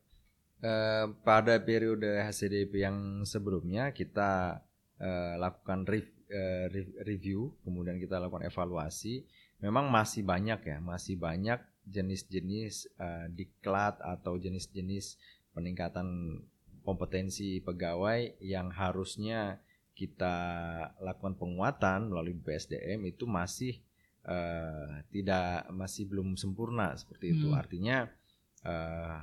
Eh, 0.59 1.05
pada 1.23 1.55
periode 1.63 2.19
HCDP 2.19 2.83
yang 2.83 3.23
sebelumnya 3.23 3.95
kita 3.95 4.59
eh, 4.99 5.39
lakukan 5.39 5.87
eh, 5.87 6.67
rev- 6.67 6.97
review, 7.05 7.55
kemudian 7.63 7.95
kita 8.01 8.19
lakukan 8.19 8.49
evaluasi. 8.49 9.23
Memang 9.63 9.87
masih 9.87 10.25
banyak 10.25 10.59
ya, 10.65 10.77
masih 10.83 11.15
banyak 11.15 11.61
jenis-jenis 11.87 12.91
eh, 12.99 13.27
diklat 13.31 14.01
atau 14.03 14.35
jenis-jenis 14.35 15.15
peningkatan 15.55 16.41
kompetensi 16.83 17.61
pegawai 17.61 18.39
yang 18.41 18.73
harusnya 18.73 19.61
kita 19.93 20.35
lakukan 21.03 21.35
penguatan 21.35 22.07
melalui 22.07 22.31
BPSDM 22.39 23.03
itu 23.11 23.27
masih 23.27 23.83
eh, 24.25 25.03
tidak 25.11 25.69
masih 25.71 26.09
belum 26.09 26.35
sempurna 26.35 26.95
seperti 26.95 27.37
itu. 27.37 27.51
Hmm. 27.51 27.59
Artinya 27.59 27.97
eh, 28.65 29.19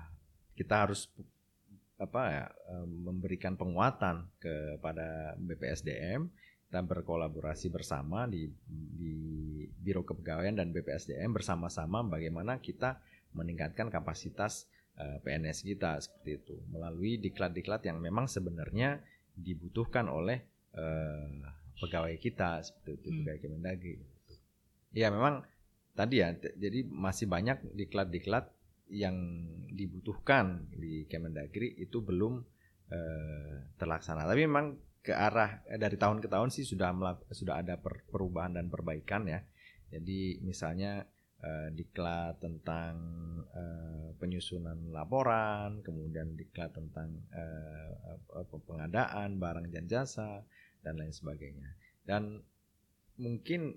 kita 0.57 0.88
harus 0.88 1.11
apa 1.97 2.22
ya 2.28 2.47
eh, 2.49 2.86
memberikan 2.86 3.57
penguatan 3.57 4.28
kepada 4.40 5.36
BPSDM 5.40 6.28
kita 6.66 6.82
berkolaborasi 6.82 7.70
bersama 7.70 8.26
di 8.26 8.51
di 8.68 9.14
Biro 9.70 10.03
Kepegawaian 10.03 10.59
dan 10.59 10.74
BPSDM 10.74 11.30
bersama-sama 11.30 12.03
bagaimana 12.03 12.59
kita 12.59 12.99
meningkatkan 13.38 13.86
kapasitas 13.86 14.66
PNS 14.97 15.61
kita 15.61 16.01
seperti 16.01 16.40
itu 16.40 16.57
melalui 16.72 17.20
diklat-diklat 17.20 17.84
yang 17.84 18.01
memang 18.01 18.24
sebenarnya 18.26 18.97
dibutuhkan 19.36 20.09
oleh 20.09 20.40
eh, 20.72 21.28
pegawai 21.76 22.16
kita 22.16 22.64
seperti 22.64 22.90
itu 22.97 23.09
Hmm. 23.12 23.18
pegawai 23.22 23.40
Kemendagri. 23.44 23.94
Ya 24.97 25.12
memang 25.12 25.44
tadi 25.92 26.24
ya 26.24 26.32
jadi 26.57 26.88
masih 26.88 27.28
banyak 27.28 27.76
diklat-diklat 27.76 28.49
yang 28.88 29.44
dibutuhkan 29.68 30.72
di 30.72 31.05
Kemendagri 31.05 31.76
itu 31.76 32.01
belum 32.01 32.40
eh, 32.88 33.76
terlaksana. 33.76 34.24
Tapi 34.24 34.49
memang 34.49 34.80
ke 35.05 35.12
arah 35.12 35.61
eh, 35.68 35.76
dari 35.76 36.01
tahun 36.01 36.24
ke 36.24 36.32
tahun 36.32 36.49
sih 36.49 36.64
sudah 36.64 36.97
sudah 37.28 37.61
ada 37.61 37.76
per- 37.76 38.09
perubahan 38.09 38.57
dan 38.57 38.72
perbaikan 38.72 39.28
ya. 39.28 39.44
Jadi 39.92 40.40
misalnya 40.40 41.05
eh, 41.44 41.68
diklat 41.76 42.40
tentang 42.40 42.97
eh, 43.53 44.09
penyusunan 44.16 44.97
laporan, 44.97 45.84
kemudian 45.84 46.40
diklat 46.40 46.72
tentang 46.72 47.20
eh, 47.36 48.16
pengadaan 48.64 49.36
barang 49.36 49.68
dan 49.68 49.84
jasa 49.92 50.40
dan 50.80 50.97
lain 50.97 51.12
sebagainya. 51.12 51.68
Dan 52.07 52.40
mungkin 53.20 53.76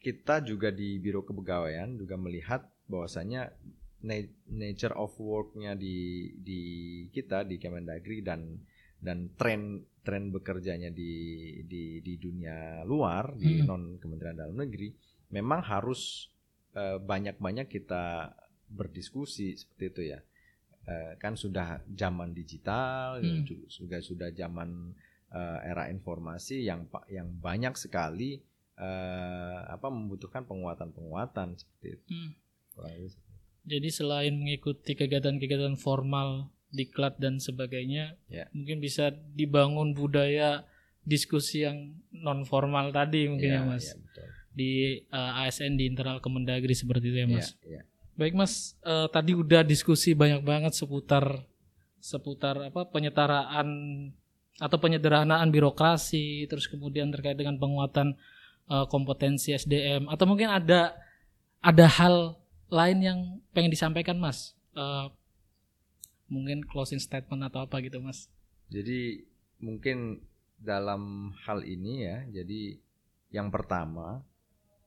kita 0.00 0.40
juga 0.40 0.72
di 0.72 0.96
Biro 0.96 1.22
Kepegawaian 1.22 1.94
juga 1.94 2.16
melihat 2.16 2.64
bahwasanya 2.88 3.52
na- 4.00 4.32
nature 4.48 4.96
of 4.96 5.12
work-nya 5.20 5.76
di 5.76 6.32
di 6.40 6.60
kita 7.12 7.44
di 7.44 7.60
Kemendagri 7.60 8.24
dan 8.24 8.64
dan 8.96 9.28
tren 9.36 9.84
tren 10.00 10.32
bekerjanya 10.32 10.88
di 10.88 11.12
di 11.68 12.00
di 12.00 12.14
dunia 12.16 12.80
luar 12.88 13.36
di 13.36 13.60
Hmm. 13.60 13.68
non 13.68 13.82
Kementerian 14.00 14.40
Dalam 14.40 14.56
Negeri 14.56 14.88
memang 15.30 15.60
harus 15.62 16.32
eh, 16.72 16.96
banyak-banyak 16.96 17.68
kita 17.68 18.30
berdiskusi 18.70 19.58
seperti 19.58 19.84
itu 19.90 20.02
ya. 20.16 20.20
Eh, 20.86 21.12
kan 21.20 21.36
sudah 21.36 21.84
zaman 21.92 22.32
digital 22.32 23.20
Hmm. 23.20 23.44
ju- 23.44 23.68
juga 23.68 24.00
sudah 24.00 24.32
zaman 24.32 24.96
eh, 25.30 25.58
era 25.62 25.92
informasi 25.92 26.64
yang 26.64 26.88
yang 27.06 27.30
banyak 27.36 27.76
sekali 27.76 28.40
eh, 28.80 29.58
apa 29.68 29.92
membutuhkan 29.92 30.48
penguatan-penguatan 30.48 31.60
seperti 31.60 32.00
itu. 32.00 32.06
Hmm. 32.08 32.32
Jadi 33.68 33.88
selain 33.92 34.32
mengikuti 34.40 34.96
kegiatan-kegiatan 34.96 35.76
formal, 35.76 36.48
diklat 36.72 37.20
dan 37.20 37.36
sebagainya, 37.36 38.16
Ya. 38.32 38.48
mungkin 38.56 38.80
bisa 38.80 39.12
dibangun 39.36 39.92
budaya 39.92 40.64
diskusi 41.04 41.66
yang 41.66 41.98
non 42.14 42.48
formal 42.48 42.88
tadi 42.94 43.28
mungkin 43.28 43.50
ya, 43.52 43.60
Iya, 43.60 43.68
Mas. 43.68 43.86
betul. 43.92 44.28
Di 44.50 44.70
uh, 45.12 45.40
ASN 45.44 45.76
di 45.76 45.84
internal 45.86 46.22
Kemendagri 46.24 46.72
seperti 46.72 47.12
itu 47.12 47.18
ya, 47.20 47.28
Mas. 47.28 47.52
Iya, 47.60 47.68
iya. 47.68 47.82
Baik 48.16 48.36
Mas, 48.36 48.76
eh, 48.84 49.08
tadi 49.08 49.32
udah 49.32 49.64
diskusi 49.64 50.12
banyak 50.12 50.44
banget 50.44 50.76
seputar 50.76 51.40
seputar 52.00 52.72
apa 52.72 52.88
penyetaraan 52.88 53.68
atau 54.60 54.76
penyederhanaan 54.76 55.48
birokrasi, 55.48 56.44
terus 56.48 56.68
kemudian 56.68 57.08
terkait 57.08 57.36
dengan 57.36 57.56
penguatan 57.56 58.16
eh, 58.70 58.86
kompetensi 58.86 59.52
SDM 59.52 60.06
atau 60.06 60.24
mungkin 60.30 60.48
ada 60.48 60.94
ada 61.60 61.86
hal 61.90 62.40
lain 62.70 62.98
yang 63.02 63.18
pengen 63.50 63.74
disampaikan 63.74 64.16
Mas. 64.16 64.54
Eh, 64.78 65.06
mungkin 66.30 66.62
closing 66.62 67.02
statement 67.02 67.42
atau 67.50 67.66
apa 67.66 67.82
gitu 67.82 67.98
Mas. 67.98 68.30
Jadi 68.70 69.26
mungkin 69.58 70.22
dalam 70.62 71.34
hal 71.42 71.66
ini 71.66 72.06
ya, 72.06 72.22
jadi 72.30 72.78
yang 73.34 73.50
pertama 73.50 74.22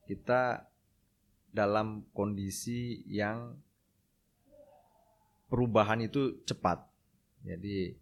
kita 0.08 0.72
dalam 1.54 2.08
kondisi 2.16 3.04
yang 3.06 3.60
perubahan 5.52 6.02
itu 6.02 6.42
cepat. 6.48 6.82
Jadi 7.44 7.94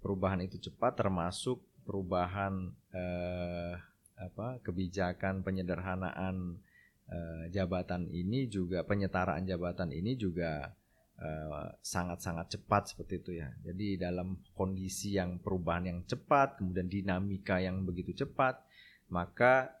perubahan 0.00 0.40
itu 0.42 0.56
cepat 0.58 0.96
termasuk 0.96 1.60
perubahan 1.84 2.72
eh, 2.90 3.76
apa 4.20 4.60
kebijakan 4.60 5.40
penyederhanaan 5.40 6.60
eh, 7.08 7.44
jabatan 7.50 8.06
ini 8.12 8.46
juga 8.46 8.84
penyetaraan 8.84 9.48
jabatan 9.48 9.90
ini 9.96 10.14
juga 10.20 10.68
eh, 11.16 11.68
sangat-sangat 11.80 12.60
cepat 12.60 12.92
seperti 12.92 13.14
itu 13.24 13.30
ya. 13.40 13.48
Jadi 13.64 13.96
dalam 13.96 14.36
kondisi 14.52 15.16
yang 15.16 15.40
perubahan 15.40 15.88
yang 15.88 16.00
cepat, 16.04 16.60
kemudian 16.60 16.86
dinamika 16.86 17.58
yang 17.58 17.82
begitu 17.88 18.12
cepat, 18.12 18.60
maka 19.08 19.72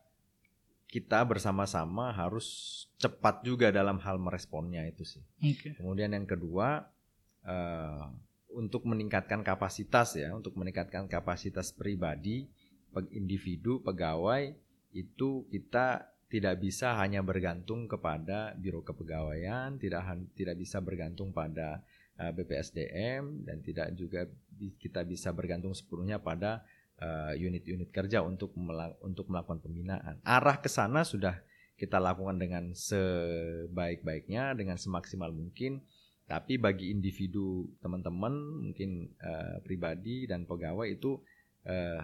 kita 0.90 1.22
bersama-sama 1.22 2.10
harus 2.10 2.82
cepat 2.98 3.46
juga 3.46 3.70
dalam 3.70 4.02
hal 4.02 4.18
meresponnya 4.18 4.82
itu 4.90 5.06
sih. 5.06 5.22
Oke. 5.38 5.78
Kemudian 5.78 6.10
yang 6.10 6.26
kedua 6.26 6.82
eh, 7.46 8.04
untuk 8.50 8.82
meningkatkan 8.82 9.46
kapasitas 9.46 10.18
ya, 10.18 10.34
untuk 10.34 10.58
meningkatkan 10.58 11.06
kapasitas 11.06 11.70
pribadi, 11.70 12.50
individu, 13.14 13.82
pegawai 13.82 14.54
itu 14.90 15.46
kita 15.50 16.10
tidak 16.30 16.62
bisa 16.62 16.94
hanya 16.94 17.26
bergantung 17.26 17.90
kepada 17.90 18.54
biro 18.54 18.86
kepegawaian, 18.86 19.74
tidak 19.82 20.06
tidak 20.38 20.56
bisa 20.58 20.78
bergantung 20.78 21.34
pada 21.34 21.82
eh, 22.18 22.30
BPSDM 22.30 23.42
dan 23.42 23.58
tidak 23.66 23.90
juga 23.98 24.30
kita 24.78 25.02
bisa 25.02 25.34
bergantung 25.34 25.74
sepenuhnya 25.74 26.22
pada 26.22 26.62
eh, 27.02 27.34
unit-unit 27.34 27.90
kerja 27.90 28.22
untuk 28.22 28.54
mela- 28.54 28.94
untuk 29.02 29.26
melakukan 29.26 29.58
pembinaan. 29.58 30.22
Arah 30.22 30.62
ke 30.62 30.70
sana 30.70 31.02
sudah 31.02 31.42
kita 31.74 31.96
lakukan 31.96 32.36
dengan 32.36 32.76
sebaik-baiknya, 32.76 34.54
dengan 34.54 34.76
semaksimal 34.76 35.34
mungkin. 35.34 35.82
Tapi 36.30 36.62
bagi 36.62 36.94
individu 36.94 37.66
teman-teman 37.82 38.30
mungkin 38.70 39.10
eh, 39.18 39.58
pribadi 39.66 40.30
dan 40.30 40.46
pegawai 40.46 40.86
itu 40.86 41.18
eh, 41.66 41.98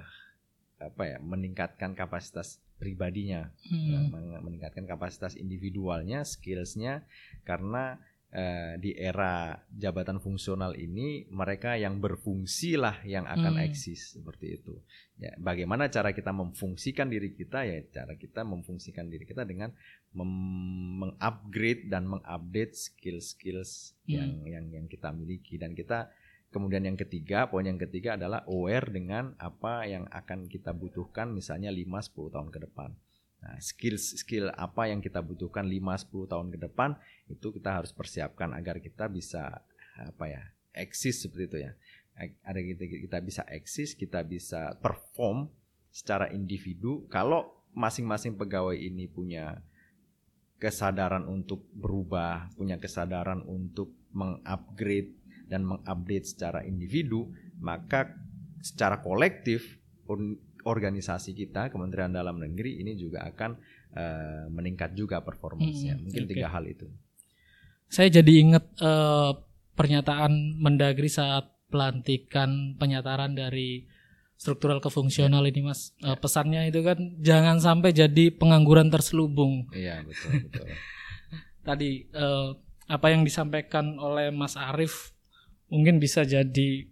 apa 0.77 1.03
ya 1.07 1.19
meningkatkan 1.19 1.93
kapasitas 1.93 2.61
pribadinya, 2.77 3.49
Hmm. 3.65 4.13
meng- 4.13 4.43
meningkatkan 4.45 4.85
kapasitas 4.85 5.33
individualnya, 5.35 6.23
skillsnya 6.23 7.05
karena 7.43 7.97
eh, 8.37 8.77
di 8.77 8.93
era 8.93 9.55
jabatan 9.71 10.21
fungsional 10.21 10.77
ini 10.77 11.25
mereka 11.31 11.79
yang 11.79 12.03
berfungsi 12.03 12.77
lah 12.77 13.01
yang 13.07 13.25
akan 13.25 13.57
Hmm. 13.57 13.65
eksis 13.65 14.19
seperti 14.19 14.61
itu. 14.61 14.77
Ya, 15.17 15.33
bagaimana 15.41 15.89
cara 15.89 16.13
kita 16.13 16.35
memfungsikan 16.37 17.09
diri 17.09 17.33
kita 17.33 17.65
ya 17.65 17.81
cara 17.89 18.19
kita 18.19 18.45
memfungsikan 18.45 19.09
diri 19.09 19.25
kita 19.25 19.47
dengan 19.49 19.73
mengupgrade 20.13 21.89
dan 21.89 22.05
mengupdate 22.05 22.75
skill-skills 22.77 23.95
Hmm. 24.05 24.11
yang 24.13 24.31
yang 24.45 24.65
yang 24.75 24.87
kita 24.87 25.09
miliki 25.11 25.57
dan 25.57 25.73
kita 25.73 26.11
kemudian 26.57 26.89
yang 26.89 26.97
ketiga 26.97 27.53
poin 27.53 27.69
yang 27.69 27.77
ketiga 27.77 28.17
adalah 28.17 28.41
aware 28.49 28.89
dengan 28.89 29.37
apa 29.37 29.85
yang 29.85 30.09
akan 30.09 30.49
kita 30.49 30.73
butuhkan 30.73 31.29
misalnya 31.29 31.69
5 31.69 31.85
10 31.85 32.33
tahun 32.33 32.49
ke 32.49 32.59
depan. 32.65 32.97
Nah, 33.45 33.61
skill 33.61 34.01
skill 34.01 34.49
apa 34.57 34.89
yang 34.89 35.05
kita 35.05 35.21
butuhkan 35.21 35.69
5 35.69 35.77
10 36.09 36.33
tahun 36.33 36.49
ke 36.57 36.59
depan 36.65 36.97
itu 37.29 37.53
kita 37.53 37.85
harus 37.85 37.93
persiapkan 37.93 38.57
agar 38.57 38.81
kita 38.81 39.13
bisa 39.13 39.61
apa 40.01 40.25
ya 40.25 40.43
eksis 40.73 41.29
seperti 41.29 41.45
itu 41.45 41.59
ya. 41.69 41.73
Ada 42.49 42.65
kita 42.65 42.85
kita 42.89 43.19
bisa 43.21 43.43
eksis, 43.45 43.93
kita 43.93 44.25
bisa 44.25 44.73
perform 44.81 45.53
secara 45.93 46.33
individu 46.33 47.05
kalau 47.13 47.53
masing-masing 47.77 48.41
pegawai 48.41 48.73
ini 48.73 49.05
punya 49.05 49.61
kesadaran 50.57 51.29
untuk 51.29 51.69
berubah, 51.77 52.49
punya 52.57 52.81
kesadaran 52.81 53.45
untuk 53.45 53.93
mengupgrade 54.17 55.13
dan 55.47 55.63
mengupdate 55.63 56.27
secara 56.27 56.61
individu, 56.67 57.31
maka 57.63 58.13
secara 58.63 58.99
kolektif 58.99 59.79
organisasi 60.67 61.35
kita 61.35 61.71
Kementerian 61.71 62.11
Dalam 62.11 62.43
Negeri 62.43 62.83
ini 62.83 62.99
juga 62.99 63.23
akan 63.31 63.51
uh, 63.95 64.45
meningkat 64.51 64.99
juga 64.99 65.23
performanya. 65.23 65.95
Hmm, 65.95 66.03
Mungkin 66.03 66.23
okay. 66.27 66.31
tiga 66.35 66.51
hal 66.51 66.67
itu. 66.67 66.87
Saya 67.87 68.11
jadi 68.11 68.33
ingat 68.43 68.67
uh, 68.83 69.39
pernyataan 69.79 70.59
Mendagri 70.59 71.07
saat 71.07 71.47
pelantikan 71.71 72.75
penyataran 72.79 73.39
dari 73.39 73.87
struktural 74.37 74.83
ke 74.83 74.91
fungsional 74.91 75.47
ini 75.47 75.63
Mas. 75.63 75.95
Uh, 76.03 76.19
pesannya 76.19 76.67
itu 76.67 76.83
kan 76.83 76.99
jangan 77.23 77.63
sampai 77.63 77.95
jadi 77.95 78.35
pengangguran 78.35 78.91
terselubung. 78.91 79.71
Iya, 79.71 80.03
betul 80.03 80.51
betul. 80.51 80.67
Tadi 81.67 81.91
uh, 82.15 82.59
apa 82.87 83.07
yang 83.11 83.27
disampaikan 83.27 83.99
oleh 83.99 84.31
Mas 84.31 84.55
Arief 84.55 85.16
mungkin 85.71 85.99
bisa 85.99 86.23
jadi 86.23 86.87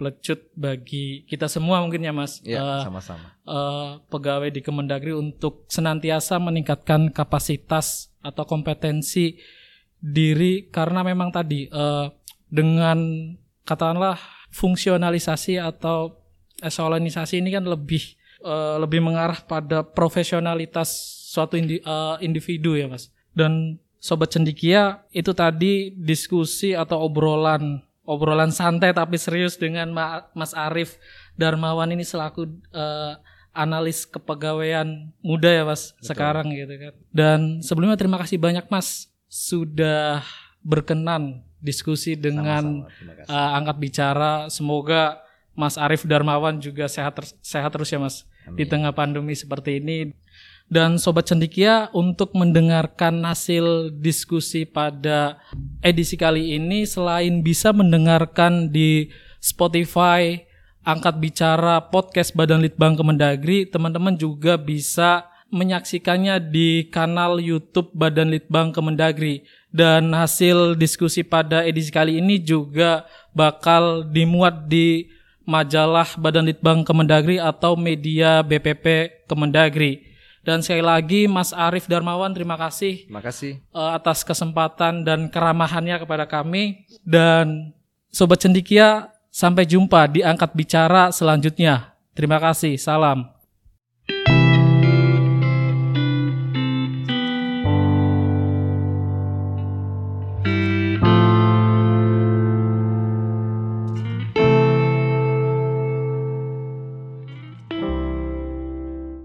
pelecut 0.00 0.48
bagi 0.56 1.28
kita 1.28 1.44
semua 1.44 1.84
mungkin 1.84 2.00
ya 2.00 2.12
Mas. 2.16 2.40
Iya, 2.40 2.64
uh, 2.64 2.82
sama-sama. 2.88 3.36
Uh, 3.44 4.00
pegawai 4.08 4.48
di 4.48 4.64
Kemendagri 4.64 5.12
untuk 5.12 5.68
senantiasa 5.68 6.40
meningkatkan 6.40 7.12
kapasitas 7.12 8.08
atau 8.24 8.48
kompetensi 8.48 9.36
diri 10.00 10.72
karena 10.72 11.04
memang 11.04 11.28
tadi 11.28 11.68
uh, 11.68 12.08
dengan 12.48 12.96
katakanlah 13.68 14.16
fungsionalisasi 14.48 15.60
atau 15.60 16.16
eselonisasi 16.64 17.44
ini 17.44 17.52
kan 17.52 17.68
lebih 17.68 18.16
uh, 18.40 18.80
lebih 18.80 19.04
mengarah 19.04 19.44
pada 19.44 19.84
profesionalitas 19.84 20.88
suatu 21.28 21.60
indi, 21.60 21.84
uh, 21.84 22.16
individu 22.24 22.72
ya 22.72 22.88
Mas. 22.88 23.12
Dan 23.36 23.76
sobat 24.00 24.32
cendikia 24.32 25.04
itu 25.12 25.36
tadi 25.36 25.92
diskusi 25.92 26.72
atau 26.72 27.04
obrolan 27.04 27.84
obrolan 28.04 28.50
santai 28.50 28.90
tapi 28.96 29.20
serius 29.20 29.60
dengan 29.60 29.92
Mas 30.34 30.52
Arief 30.56 30.96
Darmawan 31.36 31.92
ini 31.92 32.04
selaku 32.04 32.48
uh, 32.72 33.20
analis 33.50 34.06
kepegawaian 34.06 35.10
muda 35.20 35.50
ya 35.50 35.64
Mas 35.66 35.92
Betul. 35.98 36.06
sekarang 36.14 36.46
gitu 36.54 36.74
kan. 36.78 36.92
Dan 37.10 37.40
sebelumnya 37.60 37.98
terima 37.98 38.18
kasih 38.18 38.38
banyak 38.38 38.66
Mas 38.70 39.10
sudah 39.30 40.22
berkenan 40.62 41.44
diskusi 41.60 42.16
dengan 42.16 42.88
Sama 42.88 43.24
-sama. 43.26 43.30
Uh, 43.30 43.50
angkat 43.60 43.76
bicara. 43.78 44.32
Semoga 44.48 45.20
Mas 45.52 45.76
Arief 45.76 46.06
Darmawan 46.06 46.62
juga 46.62 46.88
sehat 46.88 47.20
ter 47.20 47.26
sehat 47.42 47.70
terus 47.74 47.90
ya 47.90 48.00
Mas 48.00 48.24
Amin. 48.46 48.56
di 48.56 48.64
tengah 48.64 48.94
pandemi 48.94 49.34
seperti 49.36 49.82
ini. 49.82 50.14
Dan 50.70 51.02
Sobat 51.02 51.26
Cendikia 51.26 51.90
untuk 51.90 52.30
mendengarkan 52.38 53.26
hasil 53.26 53.90
diskusi 53.98 54.62
pada 54.62 55.42
edisi 55.82 56.14
kali 56.14 56.54
ini 56.54 56.86
selain 56.86 57.42
bisa 57.42 57.74
mendengarkan 57.74 58.70
di 58.70 59.10
Spotify, 59.42 60.46
angkat 60.86 61.18
bicara 61.18 61.90
podcast 61.90 62.38
Badan 62.38 62.62
Litbang 62.62 62.94
Kemendagri, 62.94 63.66
teman-teman 63.66 64.14
juga 64.14 64.54
bisa 64.54 65.26
menyaksikannya 65.50 66.38
di 66.38 66.86
kanal 66.86 67.42
YouTube 67.42 67.90
Badan 67.90 68.30
Litbang 68.30 68.70
Kemendagri 68.70 69.42
dan 69.74 70.14
hasil 70.14 70.78
diskusi 70.78 71.26
pada 71.26 71.66
edisi 71.66 71.90
kali 71.90 72.22
ini 72.22 72.38
juga 72.38 73.10
bakal 73.34 74.06
dimuat 74.06 74.70
di 74.70 75.10
majalah 75.42 76.06
Badan 76.14 76.46
Litbang 76.46 76.86
Kemendagri 76.86 77.42
atau 77.42 77.74
media 77.74 78.46
BPP 78.46 79.26
Kemendagri. 79.26 80.09
Dan 80.40 80.64
sekali 80.64 80.80
lagi 80.80 81.28
Mas 81.28 81.52
Arief 81.52 81.84
Darmawan 81.84 82.32
terima 82.32 82.56
kasih. 82.56 83.04
Terima 83.04 83.20
kasih 83.20 83.60
uh, 83.76 83.92
atas 83.92 84.24
kesempatan 84.24 85.04
dan 85.04 85.28
keramahannya 85.28 86.00
kepada 86.00 86.24
kami 86.24 86.88
dan 87.04 87.76
sobat 88.08 88.40
cendikia 88.40 89.12
sampai 89.28 89.68
jumpa 89.68 90.08
di 90.10 90.24
angkat 90.24 90.56
bicara 90.56 91.12
selanjutnya. 91.12 91.92
Terima 92.16 92.40
kasih. 92.40 92.76
Salam. 92.80 93.39